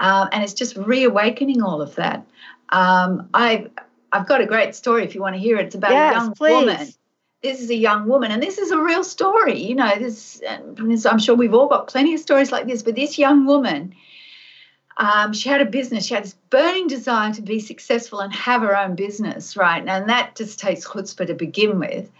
Uh, 0.00 0.28
and 0.32 0.42
it's 0.42 0.54
just 0.54 0.76
reawakening 0.76 1.62
all 1.62 1.82
of 1.82 1.94
that. 1.96 2.26
Um, 2.70 3.28
I've, 3.34 3.70
I've 4.12 4.26
got 4.26 4.40
a 4.40 4.46
great 4.46 4.74
story 4.74 5.04
if 5.04 5.14
you 5.14 5.20
want 5.20 5.34
to 5.34 5.40
hear 5.40 5.58
it. 5.58 5.66
It's 5.66 5.74
about 5.74 5.92
yes, 5.92 6.12
a 6.12 6.18
young 6.18 6.34
please. 6.34 6.52
woman. 6.52 6.88
This 7.42 7.60
is 7.60 7.70
a 7.70 7.76
young 7.76 8.08
woman, 8.08 8.32
and 8.32 8.42
this 8.42 8.58
is 8.58 8.70
a 8.70 8.80
real 8.80 9.04
story. 9.04 9.62
You 9.62 9.74
know, 9.74 9.94
this, 9.98 10.42
this 10.78 11.06
I'm 11.06 11.18
sure 11.18 11.34
we've 11.34 11.54
all 11.54 11.68
got 11.68 11.86
plenty 11.86 12.14
of 12.14 12.20
stories 12.20 12.50
like 12.50 12.66
this, 12.66 12.82
but 12.82 12.94
this 12.94 13.18
young 13.18 13.46
woman 13.46 13.94
um, 14.96 15.32
she 15.32 15.48
had 15.48 15.60
a 15.60 15.66
business. 15.66 16.06
She 16.06 16.14
had 16.14 16.24
this 16.24 16.36
burning 16.50 16.86
desire 16.86 17.32
to 17.34 17.42
be 17.42 17.60
successful 17.60 18.20
and 18.20 18.32
have 18.32 18.62
her 18.62 18.76
own 18.76 18.94
business, 18.94 19.56
right? 19.56 19.86
And 19.86 20.08
that 20.08 20.36
just 20.36 20.58
takes 20.58 20.86
chutzpah 20.86 21.26
to 21.26 21.34
begin 21.34 21.78
with. 21.78 22.10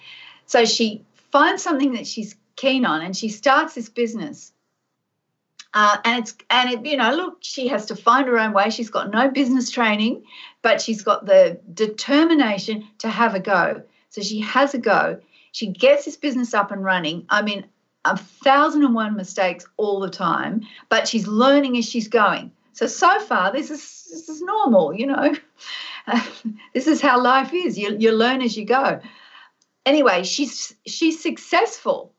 So 0.46 0.64
she 0.64 1.02
finds 1.32 1.62
something 1.62 1.94
that 1.94 2.06
she's 2.06 2.36
keen 2.56 2.84
on, 2.84 3.02
and 3.02 3.16
she 3.16 3.28
starts 3.28 3.74
this 3.74 3.88
business. 3.88 4.52
Uh, 5.72 5.98
and 6.04 6.22
it's 6.22 6.34
and 6.48 6.70
it 6.70 6.86
you 6.86 6.96
know 6.96 7.14
look 7.14 7.38
she 7.40 7.68
has 7.68 7.86
to 7.86 7.96
find 7.96 8.26
her 8.28 8.38
own 8.38 8.52
way. 8.52 8.70
She's 8.70 8.90
got 8.90 9.10
no 9.10 9.30
business 9.30 9.70
training, 9.70 10.24
but 10.62 10.80
she's 10.80 11.02
got 11.02 11.26
the 11.26 11.58
determination 11.72 12.86
to 12.98 13.08
have 13.08 13.34
a 13.34 13.40
go. 13.40 13.82
So 14.16 14.22
she 14.22 14.40
has 14.40 14.72
a 14.72 14.78
go. 14.78 15.20
She 15.52 15.66
gets 15.66 16.06
this 16.06 16.16
business 16.16 16.54
up 16.54 16.70
and 16.70 16.82
running. 16.82 17.26
I 17.28 17.42
mean, 17.42 17.66
a 18.06 18.16
thousand 18.16 18.82
and 18.82 18.94
one 18.94 19.14
mistakes 19.14 19.66
all 19.76 20.00
the 20.00 20.08
time, 20.08 20.62
but 20.88 21.06
she's 21.06 21.26
learning 21.26 21.76
as 21.76 21.84
she's 21.84 22.08
going. 22.08 22.50
So 22.72 22.86
so 22.86 23.20
far, 23.20 23.52
this 23.52 23.70
is 23.70 24.08
this 24.10 24.30
is 24.30 24.40
normal. 24.40 24.94
You 24.94 25.08
know, 25.08 25.34
this 26.72 26.86
is 26.86 27.02
how 27.02 27.22
life 27.22 27.52
is. 27.52 27.76
You 27.78 27.94
you 27.98 28.10
learn 28.10 28.40
as 28.40 28.56
you 28.56 28.64
go. 28.64 29.00
Anyway, 29.84 30.22
she's 30.22 30.74
she's 30.86 31.22
successful, 31.22 32.14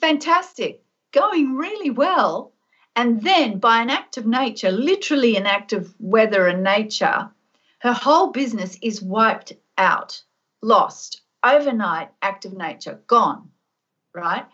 fantastic, 0.00 0.82
going 1.12 1.54
really 1.54 1.90
well. 1.90 2.54
And 2.96 3.20
then, 3.20 3.58
by 3.58 3.82
an 3.82 3.90
act 3.90 4.16
of 4.16 4.24
nature, 4.24 4.72
literally 4.72 5.36
an 5.36 5.44
act 5.44 5.74
of 5.74 5.94
weather 6.00 6.46
and 6.46 6.62
nature, 6.62 7.28
her 7.80 7.92
whole 7.92 8.28
business 8.28 8.78
is 8.80 9.02
wiped 9.02 9.52
out, 9.76 10.22
lost, 10.64 11.20
overnight, 11.44 12.10
act 12.22 12.44
of 12.44 12.54
nature, 12.54 13.00
gone. 13.06 13.50
Right. 14.14 14.46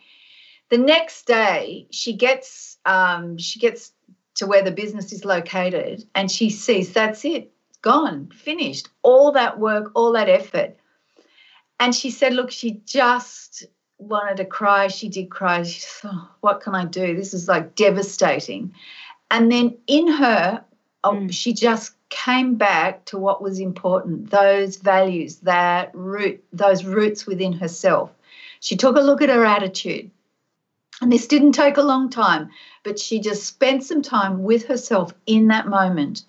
The 0.70 0.78
next 0.78 1.26
day, 1.26 1.86
she 1.90 2.14
gets 2.14 2.78
um, 2.84 3.38
she 3.38 3.58
gets 3.58 3.92
to 4.36 4.46
where 4.46 4.62
the 4.62 4.70
business 4.70 5.12
is 5.12 5.24
located 5.24 6.04
and 6.14 6.30
she 6.30 6.50
sees 6.50 6.92
that's 6.92 7.24
it, 7.24 7.52
gone, 7.82 8.30
finished, 8.34 8.88
all 9.02 9.32
that 9.32 9.58
work, 9.58 9.90
all 9.94 10.12
that 10.12 10.28
effort. 10.28 10.76
And 11.78 11.94
she 11.94 12.10
said, 12.10 12.34
Look, 12.34 12.50
she 12.50 12.82
just 12.86 13.64
wanted 13.98 14.36
to 14.38 14.44
cry. 14.44 14.88
She 14.88 15.08
did 15.08 15.30
cry. 15.30 15.62
She 15.62 15.80
said, 15.80 16.10
oh, 16.12 16.30
What 16.40 16.60
can 16.60 16.74
I 16.74 16.84
do? 16.84 17.16
This 17.16 17.34
is 17.34 17.48
like 17.48 17.74
devastating. 17.74 18.74
And 19.30 19.50
then 19.50 19.76
in 19.86 20.08
her, 20.08 20.64
oh, 21.04 21.12
mm. 21.12 21.32
she 21.32 21.52
just 21.52 21.94
came 22.10 22.56
back 22.56 23.04
to 23.06 23.16
what 23.16 23.40
was 23.40 23.58
important 23.58 24.30
those 24.30 24.76
values, 24.76 25.36
that 25.36 25.90
root, 25.94 26.44
those 26.52 26.84
roots 26.84 27.26
within 27.26 27.52
herself. 27.52 28.10
She 28.60 28.76
took 28.76 28.96
a 28.96 29.00
look 29.00 29.22
at 29.22 29.30
her 29.30 29.44
attitude. 29.44 30.10
And 31.00 31.10
this 31.10 31.26
didn't 31.26 31.52
take 31.52 31.78
a 31.78 31.82
long 31.82 32.10
time, 32.10 32.50
but 32.82 32.98
she 32.98 33.20
just 33.20 33.44
spent 33.44 33.84
some 33.84 34.02
time 34.02 34.42
with 34.42 34.66
herself 34.66 35.14
in 35.24 35.48
that 35.48 35.66
moment. 35.66 36.24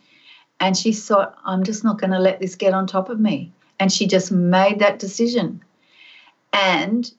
And 0.61 0.77
she 0.77 0.93
thought, 0.93 1.37
I'm 1.43 1.63
just 1.63 1.83
not 1.83 1.99
going 1.99 2.11
to 2.11 2.19
let 2.19 2.39
this 2.39 2.55
get 2.55 2.73
on 2.73 2.87
top 2.87 3.09
of 3.09 3.19
me. 3.19 3.51
And 3.79 3.91
she 3.91 4.07
just 4.07 4.31
made 4.31 4.79
that 4.79 4.99
decision. 4.99 5.61
And 6.53 7.11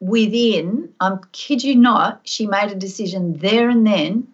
within, 0.00 0.92
I'm 1.00 1.20
kid 1.32 1.62
you 1.62 1.76
not, 1.76 2.20
she 2.24 2.46
made 2.46 2.70
a 2.70 2.74
decision 2.74 3.38
there 3.38 3.70
and 3.70 3.86
then. 3.86 4.28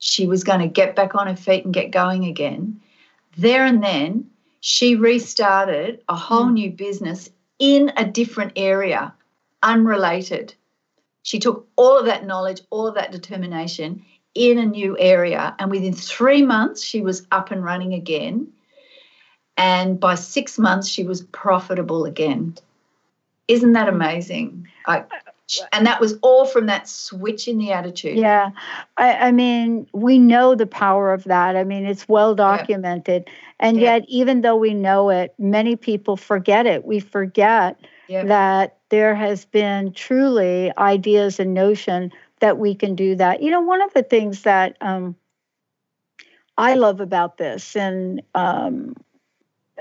She 0.00 0.26
was 0.26 0.44
going 0.44 0.60
to 0.60 0.68
get 0.68 0.94
back 0.94 1.14
on 1.14 1.26
her 1.26 1.36
feet 1.36 1.64
and 1.64 1.74
get 1.74 1.90
going 1.90 2.24
again. 2.24 2.80
There 3.38 3.64
and 3.64 3.82
then, 3.82 4.28
she 4.60 4.96
restarted 4.96 6.02
a 6.08 6.16
whole 6.16 6.46
mm. 6.46 6.54
new 6.54 6.70
business 6.72 7.30
in 7.60 7.92
a 7.96 8.04
different 8.04 8.52
area, 8.56 9.14
unrelated. 9.62 10.54
She 11.22 11.38
took 11.38 11.68
all 11.76 11.96
of 11.96 12.06
that 12.06 12.26
knowledge, 12.26 12.62
all 12.70 12.88
of 12.88 12.96
that 12.96 13.12
determination 13.12 14.04
in 14.34 14.58
a 14.58 14.66
new 14.66 14.98
area. 14.98 15.54
And 15.60 15.70
within 15.70 15.94
three 15.94 16.42
months, 16.42 16.82
she 16.82 17.00
was 17.00 17.26
up 17.30 17.52
and 17.52 17.62
running 17.62 17.94
again. 17.94 18.48
And 19.56 20.00
by 20.00 20.16
six 20.16 20.58
months, 20.58 20.88
she 20.88 21.04
was 21.04 21.22
profitable 21.22 22.06
again. 22.06 22.56
Isn't 23.46 23.72
that 23.74 23.88
amazing? 23.88 24.66
I, 24.86 25.04
and 25.72 25.86
that 25.86 26.00
was 26.00 26.18
all 26.22 26.44
from 26.44 26.66
that 26.66 26.88
switch 26.88 27.48
in 27.48 27.58
the 27.58 27.72
attitude. 27.72 28.18
Yeah. 28.18 28.50
I, 28.96 29.14
I, 29.14 29.32
mean, 29.32 29.86
we 29.92 30.18
know 30.18 30.54
the 30.54 30.66
power 30.66 31.12
of 31.12 31.24
that. 31.24 31.56
I 31.56 31.64
mean, 31.64 31.86
it's 31.86 32.08
well 32.08 32.34
documented. 32.34 33.28
And 33.58 33.80
yet, 33.80 34.04
even 34.08 34.42
though 34.42 34.56
we 34.56 34.74
know 34.74 35.10
it, 35.10 35.34
many 35.38 35.76
people 35.76 36.16
forget 36.16 36.66
it. 36.66 36.84
We 36.84 37.00
forget 37.00 37.80
that 38.08 38.78
there 38.90 39.14
has 39.14 39.44
been 39.44 39.92
truly 39.92 40.72
ideas 40.76 41.40
and 41.40 41.54
notion 41.54 42.12
that 42.40 42.58
we 42.58 42.74
can 42.74 42.94
do 42.94 43.16
that. 43.16 43.42
You 43.42 43.50
know, 43.50 43.60
one 43.60 43.82
of 43.82 43.92
the 43.94 44.02
things 44.02 44.42
that 44.42 44.76
um, 44.80 45.16
I 46.56 46.74
love 46.74 47.00
about 47.00 47.36
this, 47.36 47.76
and 47.76 48.22
um, 48.34 48.94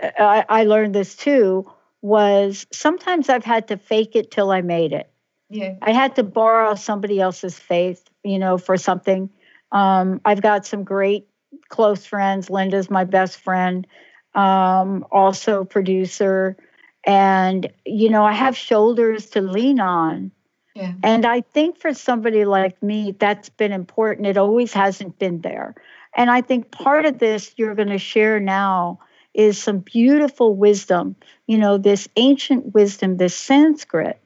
I, 0.02 0.46
I 0.50 0.64
learned 0.64 0.96
this 0.96 1.16
too, 1.16 1.72
was 2.02 2.66
sometimes 2.72 3.30
I've 3.30 3.46
had 3.46 3.68
to 3.70 3.78
fake 3.78 4.16
it 4.16 4.32
till 4.32 4.52
I 4.52 4.62
made 4.62 4.94
it. 4.94 5.10
Yeah. 5.50 5.76
I 5.82 5.92
had 5.92 6.16
to 6.16 6.24
borrow 6.24 6.76
somebody 6.76 7.20
else's 7.20 7.58
faith, 7.58 8.04
you 8.24 8.40
know, 8.40 8.58
for 8.58 8.78
something. 8.78 9.30
Um, 9.72 10.22
I've 10.26 10.42
got 10.42 10.66
some 10.66 10.84
great 10.84 11.28
close 11.70 12.06
friends. 12.06 12.50
Linda's 12.50 12.90
my 12.90 13.04
best 13.04 13.40
friend, 13.40 13.88
um, 14.36 15.06
also 15.12 15.64
producer. 15.64 16.58
And, 17.06 17.72
you 17.86 18.10
know, 18.10 18.26
I 18.26 18.34
have 18.34 18.58
shoulders 18.58 19.28
to 19.32 19.42
lean 19.42 19.80
on. 19.80 20.32
Yeah. 20.76 20.94
And 21.02 21.26
I 21.26 21.42
think 21.42 21.80
for 21.80 21.94
somebody 21.94 22.46
like 22.46 22.82
me, 22.84 23.16
that's 23.18 23.50
been 23.50 23.72
important. 23.72 24.28
It 24.28 24.38
always 24.38 24.74
hasn't 24.74 25.18
been 25.18 25.42
there. 25.42 25.76
And 26.16 26.30
I 26.30 26.42
think 26.42 26.72
part 26.72 27.06
of 27.06 27.20
this 27.20 27.54
you're 27.58 27.76
going 27.76 27.90
to 27.90 27.98
share 27.98 28.40
now 28.40 29.00
is 29.34 29.62
some 29.62 29.80
beautiful 29.80 30.56
wisdom, 30.56 31.16
you 31.46 31.58
know, 31.58 31.78
this 31.78 32.08
ancient 32.16 32.74
wisdom, 32.74 33.18
this 33.18 33.36
Sanskrit 33.36 34.20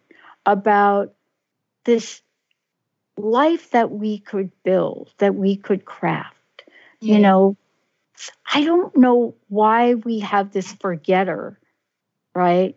about 0.46 1.14
this 1.86 2.22
life 3.18 3.72
that 3.72 3.92
we 3.92 4.20
could 4.20 4.52
build, 4.64 5.14
that 5.18 5.36
we 5.36 5.56
could 5.56 5.86
craft. 5.86 6.36
Yeah. 7.00 7.16
You 7.16 7.20
know, 7.22 7.58
I 8.54 8.64
don't 8.64 8.96
know 8.96 9.36
why 9.48 9.96
we 9.96 10.20
have 10.20 10.52
this 10.52 10.72
forgetter 10.74 11.58
right? 12.34 12.76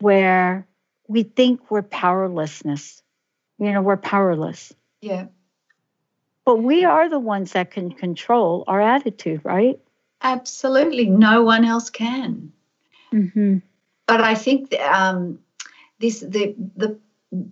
Where 0.00 0.66
we 1.08 1.22
think 1.22 1.70
we're 1.70 1.82
powerlessness. 1.82 3.02
You 3.58 3.72
know, 3.72 3.82
we're 3.82 3.96
powerless. 3.96 4.72
Yeah. 5.00 5.26
But 6.44 6.56
we 6.56 6.84
are 6.84 7.08
the 7.08 7.18
ones 7.18 7.52
that 7.52 7.70
can 7.70 7.92
control 7.92 8.64
our 8.66 8.80
attitude, 8.80 9.42
right? 9.44 9.78
Absolutely. 10.22 11.06
No 11.06 11.42
one 11.42 11.64
else 11.64 11.90
can. 11.90 12.52
Mm-hmm. 13.12 13.58
But 14.06 14.20
I 14.20 14.34
think 14.34 14.74
um, 14.80 15.38
this 16.00 16.20
the 16.20 16.54
the 16.76 16.98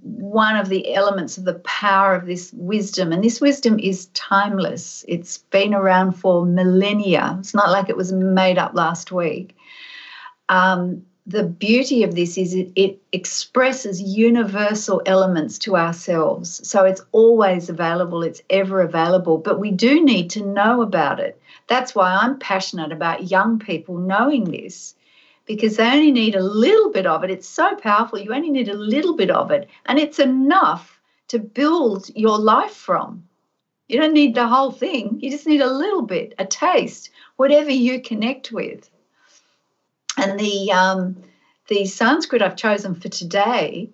one 0.02 0.56
of 0.56 0.68
the 0.68 0.94
elements 0.94 1.38
of 1.38 1.44
the 1.44 1.60
power 1.60 2.14
of 2.14 2.26
this 2.26 2.52
wisdom, 2.54 3.12
and 3.12 3.24
this 3.24 3.40
wisdom 3.40 3.78
is 3.80 4.06
timeless. 4.08 5.04
It's 5.08 5.38
been 5.38 5.74
around 5.74 6.12
for 6.14 6.46
millennia. 6.46 7.36
It's 7.40 7.54
not 7.54 7.70
like 7.70 7.88
it 7.88 7.96
was 7.96 8.12
made 8.12 8.58
up 8.58 8.74
last 8.74 9.12
week. 9.12 9.54
um, 10.48 11.02
the 11.26 11.44
beauty 11.44 12.04
of 12.04 12.14
this 12.14 12.38
is 12.38 12.54
it, 12.54 12.70
it 12.76 13.02
expresses 13.12 14.00
universal 14.00 15.02
elements 15.06 15.58
to 15.58 15.76
ourselves. 15.76 16.66
So 16.68 16.84
it's 16.84 17.02
always 17.12 17.68
available, 17.68 18.22
it's 18.22 18.42
ever 18.50 18.80
available, 18.82 19.38
but 19.38 19.60
we 19.60 19.72
do 19.72 20.04
need 20.04 20.30
to 20.30 20.46
know 20.46 20.82
about 20.82 21.20
it. 21.20 21.40
That's 21.66 21.96
why 21.96 22.16
I'm 22.22 22.38
passionate 22.38 22.92
about 22.92 23.30
young 23.30 23.58
people 23.58 23.98
knowing 23.98 24.44
this 24.44 24.94
because 25.48 25.78
they 25.78 25.90
only 25.90 26.12
need 26.12 26.36
a 26.36 26.42
little 26.42 26.90
bit 26.92 27.06
of 27.06 27.24
it. 27.24 27.30
It's 27.30 27.48
so 27.48 27.74
powerful, 27.74 28.18
you 28.18 28.32
only 28.32 28.50
need 28.50 28.68
a 28.68 28.74
little 28.74 29.16
bit 29.16 29.30
of 29.30 29.50
it, 29.50 29.68
and 29.86 29.98
it's 29.98 30.18
enough 30.18 31.00
to 31.28 31.38
build 31.38 32.10
your 32.14 32.38
life 32.38 32.74
from. 32.74 33.26
You 33.88 33.98
don't 33.98 34.12
need 34.12 34.34
the 34.34 34.46
whole 34.46 34.70
thing, 34.70 35.18
you 35.20 35.30
just 35.30 35.46
need 35.46 35.62
a 35.62 35.72
little 35.72 36.02
bit, 36.02 36.34
a 36.38 36.44
taste, 36.44 37.10
whatever 37.36 37.70
you 37.70 38.00
connect 38.02 38.52
with. 38.52 38.90
And 40.18 40.38
the 40.38 40.70
um, 40.70 41.16
the 41.68 41.86
Sanskrit 41.86 42.42
I've 42.42 42.56
chosen 42.56 42.94
for 42.94 43.08
today 43.08 43.90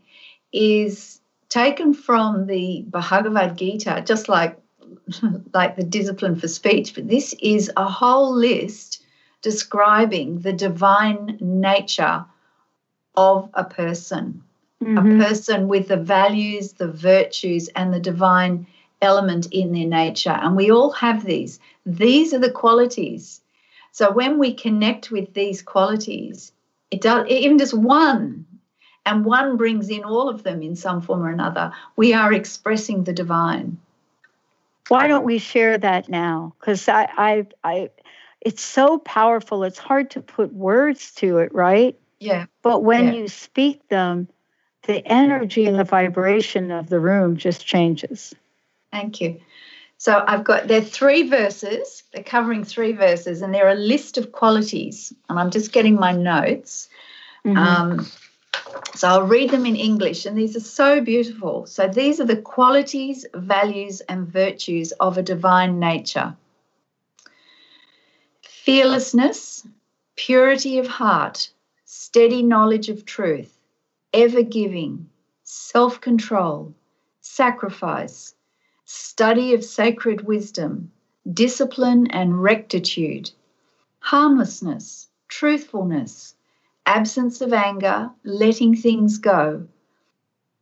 is 0.52 1.20
taken 1.48 1.94
from 1.94 2.46
the 2.46 2.84
Bhagavad 2.88 3.56
Gita, 3.56 4.02
just 4.04 4.28
like 4.28 4.58
like 5.54 5.76
the 5.76 5.84
discipline 5.84 6.34
for 6.34 6.48
speech. 6.48 6.94
But 6.96 7.06
this 7.06 7.32
is 7.40 7.70
a 7.76 7.88
whole 7.88 8.34
list 8.34 9.03
describing 9.44 10.40
the 10.40 10.52
divine 10.52 11.38
nature 11.40 12.24
of 13.14 13.48
a 13.54 13.64
person, 13.64 14.42
mm-hmm. 14.82 14.98
a 14.98 15.24
person 15.24 15.68
with 15.68 15.86
the 15.86 15.96
values, 15.96 16.72
the 16.72 16.90
virtues, 16.90 17.68
and 17.76 17.94
the 17.94 18.00
divine 18.00 18.66
element 19.00 19.46
in 19.52 19.72
their 19.72 19.86
nature. 19.86 20.36
And 20.42 20.56
we 20.56 20.72
all 20.72 20.90
have 20.92 21.24
these. 21.24 21.60
These 21.86 22.34
are 22.34 22.40
the 22.40 22.50
qualities 22.50 23.40
so 23.94 24.10
when 24.10 24.40
we 24.40 24.52
connect 24.52 25.12
with 25.12 25.34
these 25.34 25.62
qualities, 25.62 26.50
it 26.90 27.00
does 27.00 27.28
even 27.28 27.58
just 27.58 27.74
one, 27.74 28.44
and 29.06 29.24
one 29.24 29.56
brings 29.56 29.88
in 29.88 30.02
all 30.02 30.28
of 30.28 30.42
them 30.42 30.62
in 30.62 30.74
some 30.74 31.00
form 31.00 31.22
or 31.22 31.30
another. 31.30 31.70
We 31.94 32.12
are 32.12 32.32
expressing 32.32 33.04
the 33.04 33.12
divine. 33.12 33.78
Why 34.88 35.06
don't 35.06 35.24
we 35.24 35.38
share 35.38 35.78
that 35.78 36.08
now? 36.08 36.54
Because 36.58 36.88
I, 36.88 37.08
I, 37.16 37.46
I, 37.62 37.90
it's 38.44 38.62
so 38.62 38.98
powerful. 38.98 39.64
It's 39.64 39.78
hard 39.78 40.10
to 40.10 40.20
put 40.20 40.52
words 40.52 41.12
to 41.16 41.38
it, 41.38 41.54
right? 41.54 41.98
Yeah. 42.20 42.46
But 42.62 42.84
when 42.84 43.06
yeah. 43.06 43.12
you 43.14 43.28
speak 43.28 43.88
them, 43.88 44.28
the 44.86 45.04
energy 45.06 45.66
and 45.66 45.78
the 45.78 45.84
vibration 45.84 46.70
of 46.70 46.88
the 46.88 47.00
room 47.00 47.36
just 47.36 47.66
changes. 47.66 48.34
Thank 48.92 49.20
you. 49.20 49.40
So 49.96 50.22
I've 50.26 50.44
got, 50.44 50.68
there 50.68 50.78
are 50.78 50.84
three 50.84 51.28
verses, 51.28 52.02
they're 52.12 52.22
covering 52.22 52.64
three 52.64 52.92
verses, 52.92 53.40
and 53.40 53.54
they're 53.54 53.70
a 53.70 53.74
list 53.74 54.18
of 54.18 54.32
qualities. 54.32 55.14
And 55.28 55.38
I'm 55.38 55.50
just 55.50 55.72
getting 55.72 55.94
my 55.94 56.12
notes. 56.12 56.88
Mm-hmm. 57.46 57.56
Um, 57.56 58.06
so 58.94 59.08
I'll 59.08 59.26
read 59.26 59.50
them 59.50 59.64
in 59.64 59.76
English, 59.76 60.26
and 60.26 60.36
these 60.36 60.56
are 60.56 60.60
so 60.60 61.00
beautiful. 61.00 61.66
So 61.66 61.88
these 61.88 62.20
are 62.20 62.26
the 62.26 62.36
qualities, 62.36 63.24
values, 63.34 64.02
and 64.02 64.28
virtues 64.28 64.92
of 64.92 65.16
a 65.16 65.22
divine 65.22 65.78
nature 65.78 66.36
fearlessness, 68.64 69.68
purity 70.16 70.78
of 70.78 70.86
heart, 70.86 71.50
steady 71.84 72.42
knowledge 72.42 72.88
of 72.88 73.04
truth, 73.04 73.58
ever 74.14 74.42
giving, 74.42 75.06
self 75.42 76.00
control, 76.00 76.72
sacrifice 77.20 78.34
study 78.86 79.52
of 79.52 79.62
sacred 79.62 80.26
wisdom, 80.26 80.90
discipline 81.30 82.06
and 82.06 82.42
rectitude, 82.42 83.30
harmlessness, 83.98 85.08
truthfulness, 85.28 86.34
absence 86.86 87.42
of 87.42 87.52
anger, 87.52 88.10
letting 88.24 88.74
things 88.74 89.18
go, 89.18 89.68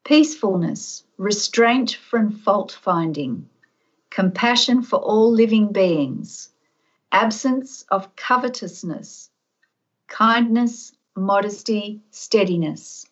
peacefulness, 0.03 1.05
restraint 1.19 1.95
from 2.11 2.33
fault 2.33 2.77
finding, 2.83 3.49
compassion 4.11 4.83
for 4.83 4.97
all 4.97 5.31
living 5.31 5.71
beings, 5.71 6.52
absence 7.13 7.85
of 7.91 8.17
covetousness, 8.17 9.31
kindness, 10.09 10.93
modesty, 11.15 12.01
steadiness, 12.11 13.07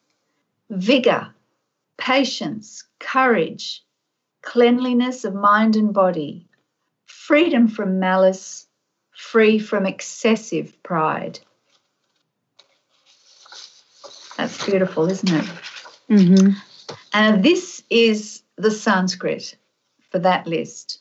vigor, 0.70 1.28
patience, 1.98 2.84
courage, 2.98 3.84
cleanliness 4.42 5.24
of 5.24 5.34
mind 5.34 5.76
and 5.76 5.92
body, 5.92 6.48
freedom 7.05 7.68
from 7.68 8.01
malice, 8.01 8.66
free 9.12 9.59
from 9.59 9.86
excessive 9.86 10.82
pride. 10.82 11.38
That's 14.36 14.64
beautiful, 14.64 15.11
isn't 15.11 15.30
it? 15.30 15.44
Mm-hmm. 16.09 16.51
And 17.12 17.44
this 17.44 17.82
is 17.90 18.42
the 18.57 18.70
Sanskrit 18.70 19.57
for 20.11 20.18
that 20.20 20.46
list. 20.46 21.01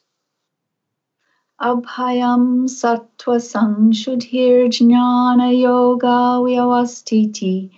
Abhayam 1.62 2.70
sattva 2.70 3.38
sanshudhir 3.38 4.70
jnana 4.70 5.52
yoga 5.52 6.40
vyavastiti. 6.40 7.70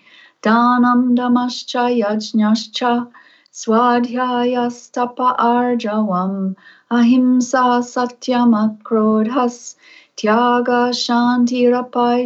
Danam 0.43 1.15
damascha 1.15 1.89
yajnascha 1.89 3.07
Swadhyayastapa 3.51 5.35
arjavam. 5.35 6.55
Ahimsa 6.91 7.81
satyamakrодhas 7.81 9.75
tyaga 10.15 10.93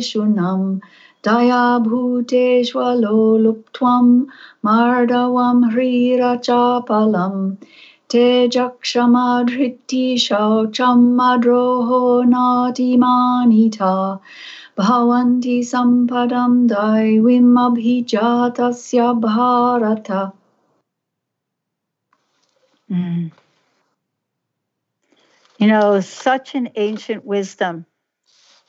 shunam 0.03 0.81
daya 1.23 1.79
bhuteshvaloluptvam 1.85 4.27
mardavam 4.61 5.63
hrirachapalam 5.71 7.57
tejakshamadhriti 7.57 7.94
shaucham 10.17 10.99
madroho 11.19 12.23
natimanita 12.33 14.19
bhavanti 14.77 15.59
sampadam 15.59 16.67
daivim 16.67 17.55
abhijatasya 17.65 19.19
bharata 19.19 20.33
Mm. 22.91 23.31
You 25.57 25.67
know, 25.67 26.01
such 26.01 26.55
an 26.55 26.69
ancient 26.75 27.25
wisdom 27.25 27.85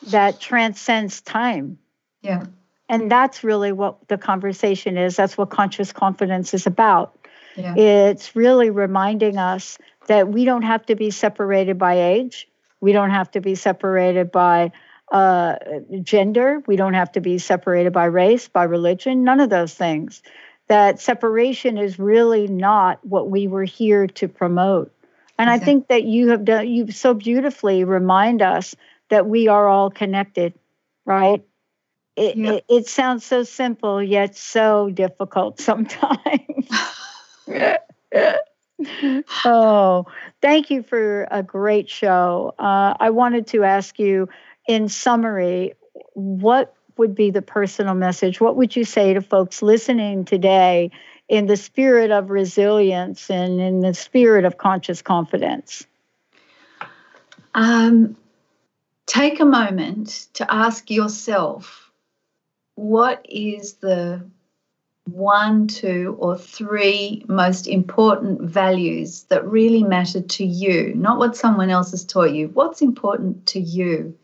that 0.09 0.41
transcends 0.41 1.20
time. 1.20 1.78
Yeah. 2.22 2.47
And 2.89 3.11
that's 3.11 3.43
really 3.43 3.72
what 3.72 4.07
the 4.09 4.16
conversation 4.16 4.97
is. 4.97 5.16
That's 5.16 5.37
what 5.37 5.51
conscious 5.51 5.93
confidence 5.93 6.55
is 6.55 6.66
about. 6.66 7.16
Yeah. 7.57 7.75
It's 7.77 8.37
really 8.37 8.71
reminding 8.71 9.39
us 9.39 9.79
that 10.07 10.29
we 10.29 10.45
don't 10.45 10.63
have 10.63 10.87
to 10.87 10.95
be 10.95 11.11
separated 11.11 11.79
by 11.79 12.01
age. 12.01 12.49
We 12.81 12.93
don't 12.93 13.11
have 13.11 13.31
to 13.33 13.41
be 13.41 13.55
separated 13.55 14.31
by 14.31 14.73
uh, 15.11 15.57
gender. 16.03 16.63
We 16.67 16.77
don't 16.77 16.95
have 16.95 17.13
to 17.13 17.21
be 17.21 17.39
separated 17.39 17.93
by 17.93 18.05
race, 18.05 18.49
by 18.49 18.65
religion, 18.65 19.25
none 19.25 19.41
of 19.41 19.51
those 19.51 19.75
things 19.75 20.23
that 20.69 21.01
separation 21.01 21.79
is 21.79 21.99
really 21.99 22.49
not 22.49 23.05
what 23.05 23.31
we 23.31 23.47
were 23.47 23.65
here 23.65 24.07
to 24.07 24.29
promote. 24.29 24.93
And 25.39 25.49
exactly. 25.49 25.63
I 25.63 25.65
think 25.65 25.89
that 25.89 26.05
you 26.05 26.29
have 26.31 26.45
done, 26.45 26.69
you 26.69 26.91
so 26.91 27.15
beautifully 27.15 27.85
remind 27.85 28.43
us 28.43 28.75
that 29.09 29.27
we 29.27 29.49
are 29.49 29.69
all 29.69 29.91
connected, 29.91 30.55
right? 31.05 31.45
It, 32.17 32.37
yep. 32.37 32.55
it, 32.55 32.65
it, 32.69 32.89
sounds 32.89 33.25
so 33.25 33.43
simple, 33.43 34.03
yet 34.03 34.37
so 34.37 34.91
difficult 34.91 35.61
sometimes. 35.61 36.19
oh, 39.45 40.07
thank 40.43 40.71
you 40.71 40.83
for 40.83 41.27
a 41.31 41.43
great 41.43 41.89
show. 41.89 42.55
Uh, 42.59 42.95
I 42.99 43.11
wanted 43.11 43.47
to 43.49 43.65
ask 43.65 43.99
you, 43.99 44.29
in 44.69 44.89
summary, 44.89 45.75
what 46.15 46.75
would 46.97 47.15
be 47.15 47.31
the 47.31 47.43
personal 47.43 47.95
message? 47.95 48.41
What 48.41 48.57
would 48.57 48.75
you 48.75 48.85
say 48.85 49.15
to 49.15 49.21
folks 49.21 49.63
listening 49.63 50.25
today 50.25 50.91
in 51.29 51.47
the 51.47 51.57
spirit 51.57 52.11
of 52.11 52.31
resilience 52.31 53.31
and 53.31 53.61
in 53.61 53.81
the 53.81 53.95
spirit 53.95 54.45
of 54.45 54.59
conscious 54.59 55.03
confidence? 55.03 55.87
Um, 57.55 58.17
take 59.07 59.41
a 59.41 59.45
moment 59.45 60.29
to 60.35 60.53
ask 60.53 60.91
yourself 60.91 61.91
what 62.75 63.25
is 63.29 63.75
the 63.75 64.25
one, 65.07 65.69
two, 65.69 66.17
or 66.19 66.37
three 66.37 67.25
most 67.29 67.69
important 67.69 68.43
values 68.43 69.23
that 69.25 69.47
really 69.47 69.85
matter 69.85 70.21
to 70.21 70.45
you, 70.45 70.93
not 70.97 71.19
what 71.19 71.37
someone 71.37 71.71
else 71.71 71.93
has 71.93 72.05
taught 72.05 72.33
you. 72.33 72.49
What's 72.49 72.83
important 72.83 73.47
to 73.47 73.61
you? 73.61 74.17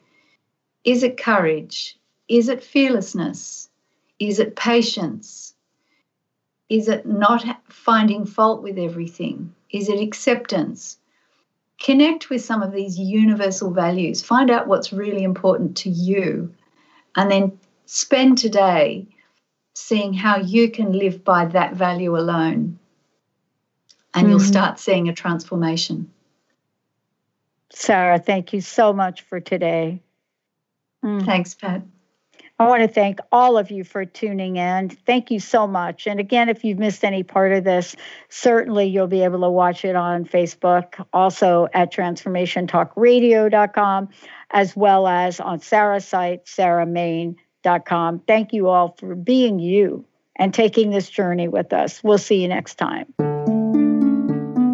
Is 0.84 1.04
it 1.04 1.16
courage? 1.16 1.96
Is 2.28 2.48
it 2.48 2.64
fearlessness? 2.64 3.68
Is 4.18 4.40
it 4.40 4.56
patience? 4.56 5.54
Is 6.68 6.88
it 6.88 7.06
not 7.06 7.44
finding 7.68 8.24
fault 8.24 8.62
with 8.62 8.78
everything? 8.78 9.54
Is 9.70 9.88
it 9.88 10.00
acceptance? 10.00 10.98
Connect 11.80 12.28
with 12.28 12.42
some 12.42 12.62
of 12.62 12.72
these 12.72 12.98
universal 12.98 13.70
values. 13.70 14.22
Find 14.22 14.50
out 14.50 14.66
what's 14.66 14.92
really 14.92 15.22
important 15.22 15.76
to 15.78 15.90
you 15.90 16.52
and 17.14 17.30
then 17.30 17.58
spend 17.86 18.38
today 18.38 19.06
seeing 19.74 20.12
how 20.12 20.38
you 20.38 20.70
can 20.70 20.92
live 20.92 21.24
by 21.24 21.46
that 21.46 21.74
value 21.74 22.16
alone. 22.16 22.78
And 24.14 24.28
you'll 24.28 24.40
start 24.40 24.78
seeing 24.78 25.08
a 25.08 25.14
transformation. 25.14 26.12
Sarah, 27.70 28.18
thank 28.18 28.52
you 28.52 28.60
so 28.60 28.92
much 28.92 29.22
for 29.22 29.40
today. 29.40 30.02
Mm. 31.02 31.24
Thanks, 31.24 31.54
Pat. 31.54 31.80
I 32.58 32.68
want 32.68 32.82
to 32.82 32.88
thank 32.88 33.18
all 33.32 33.56
of 33.58 33.72
you 33.72 33.82
for 33.82 34.04
tuning 34.04 34.56
in. 34.56 34.90
Thank 34.90 35.32
you 35.32 35.40
so 35.40 35.66
much. 35.66 36.06
And 36.06 36.20
again, 36.20 36.48
if 36.48 36.62
you've 36.62 36.78
missed 36.78 37.02
any 37.02 37.24
part 37.24 37.52
of 37.52 37.64
this, 37.64 37.96
certainly 38.28 38.86
you'll 38.86 39.08
be 39.08 39.24
able 39.24 39.40
to 39.40 39.50
watch 39.50 39.84
it 39.84 39.96
on 39.96 40.24
Facebook, 40.24 41.04
also 41.12 41.66
at 41.74 41.92
transformationtalkradio.com, 41.92 44.08
as 44.50 44.76
well 44.76 45.08
as 45.08 45.40
on 45.40 45.58
Sarah's 45.60 46.06
site, 46.06 46.46
sarahmane.com. 47.62 48.20
Thank 48.20 48.52
you 48.52 48.68
all 48.68 48.94
for 48.98 49.14
being 49.14 49.58
you 49.58 50.04
and 50.36 50.52
taking 50.52 50.90
this 50.90 51.08
journey 51.08 51.48
with 51.48 51.72
us. 51.72 52.02
We'll 52.02 52.18
see 52.18 52.42
you 52.42 52.48
next 52.48 52.76
time. 52.76 53.12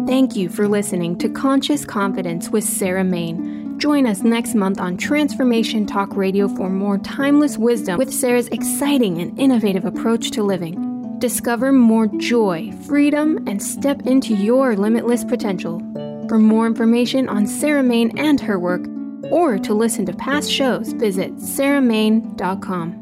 Thank 0.07 0.35
you 0.35 0.49
for 0.49 0.67
listening 0.67 1.17
to 1.19 1.29
Conscious 1.29 1.85
Confidence 1.85 2.49
with 2.49 2.63
Sarah 2.63 3.03
Mane. 3.03 3.77
Join 3.77 4.05
us 4.07 4.21
next 4.21 4.55
month 4.55 4.79
on 4.79 4.97
Transformation 4.97 5.85
Talk 5.85 6.15
Radio 6.15 6.47
for 6.47 6.69
more 6.69 6.97
timeless 6.97 7.57
wisdom 7.57 7.97
with 7.97 8.13
Sarah's 8.13 8.47
exciting 8.49 9.21
and 9.21 9.37
innovative 9.39 9.85
approach 9.85 10.31
to 10.31 10.43
living. 10.43 11.17
Discover 11.19 11.73
more 11.73 12.07
joy, 12.07 12.71
freedom, 12.87 13.37
and 13.47 13.61
step 13.61 14.01
into 14.05 14.35
your 14.35 14.75
limitless 14.75 15.23
potential. 15.23 15.79
For 16.27 16.39
more 16.39 16.65
information 16.65 17.29
on 17.29 17.47
Sarah 17.47 17.83
Mane 17.83 18.17
and 18.17 18.39
her 18.41 18.59
work, 18.59 18.85
or 19.23 19.57
to 19.59 19.73
listen 19.73 20.05
to 20.05 20.13
past 20.13 20.51
shows, 20.51 20.93
visit 20.93 21.35
sarahmane.com. 21.37 22.98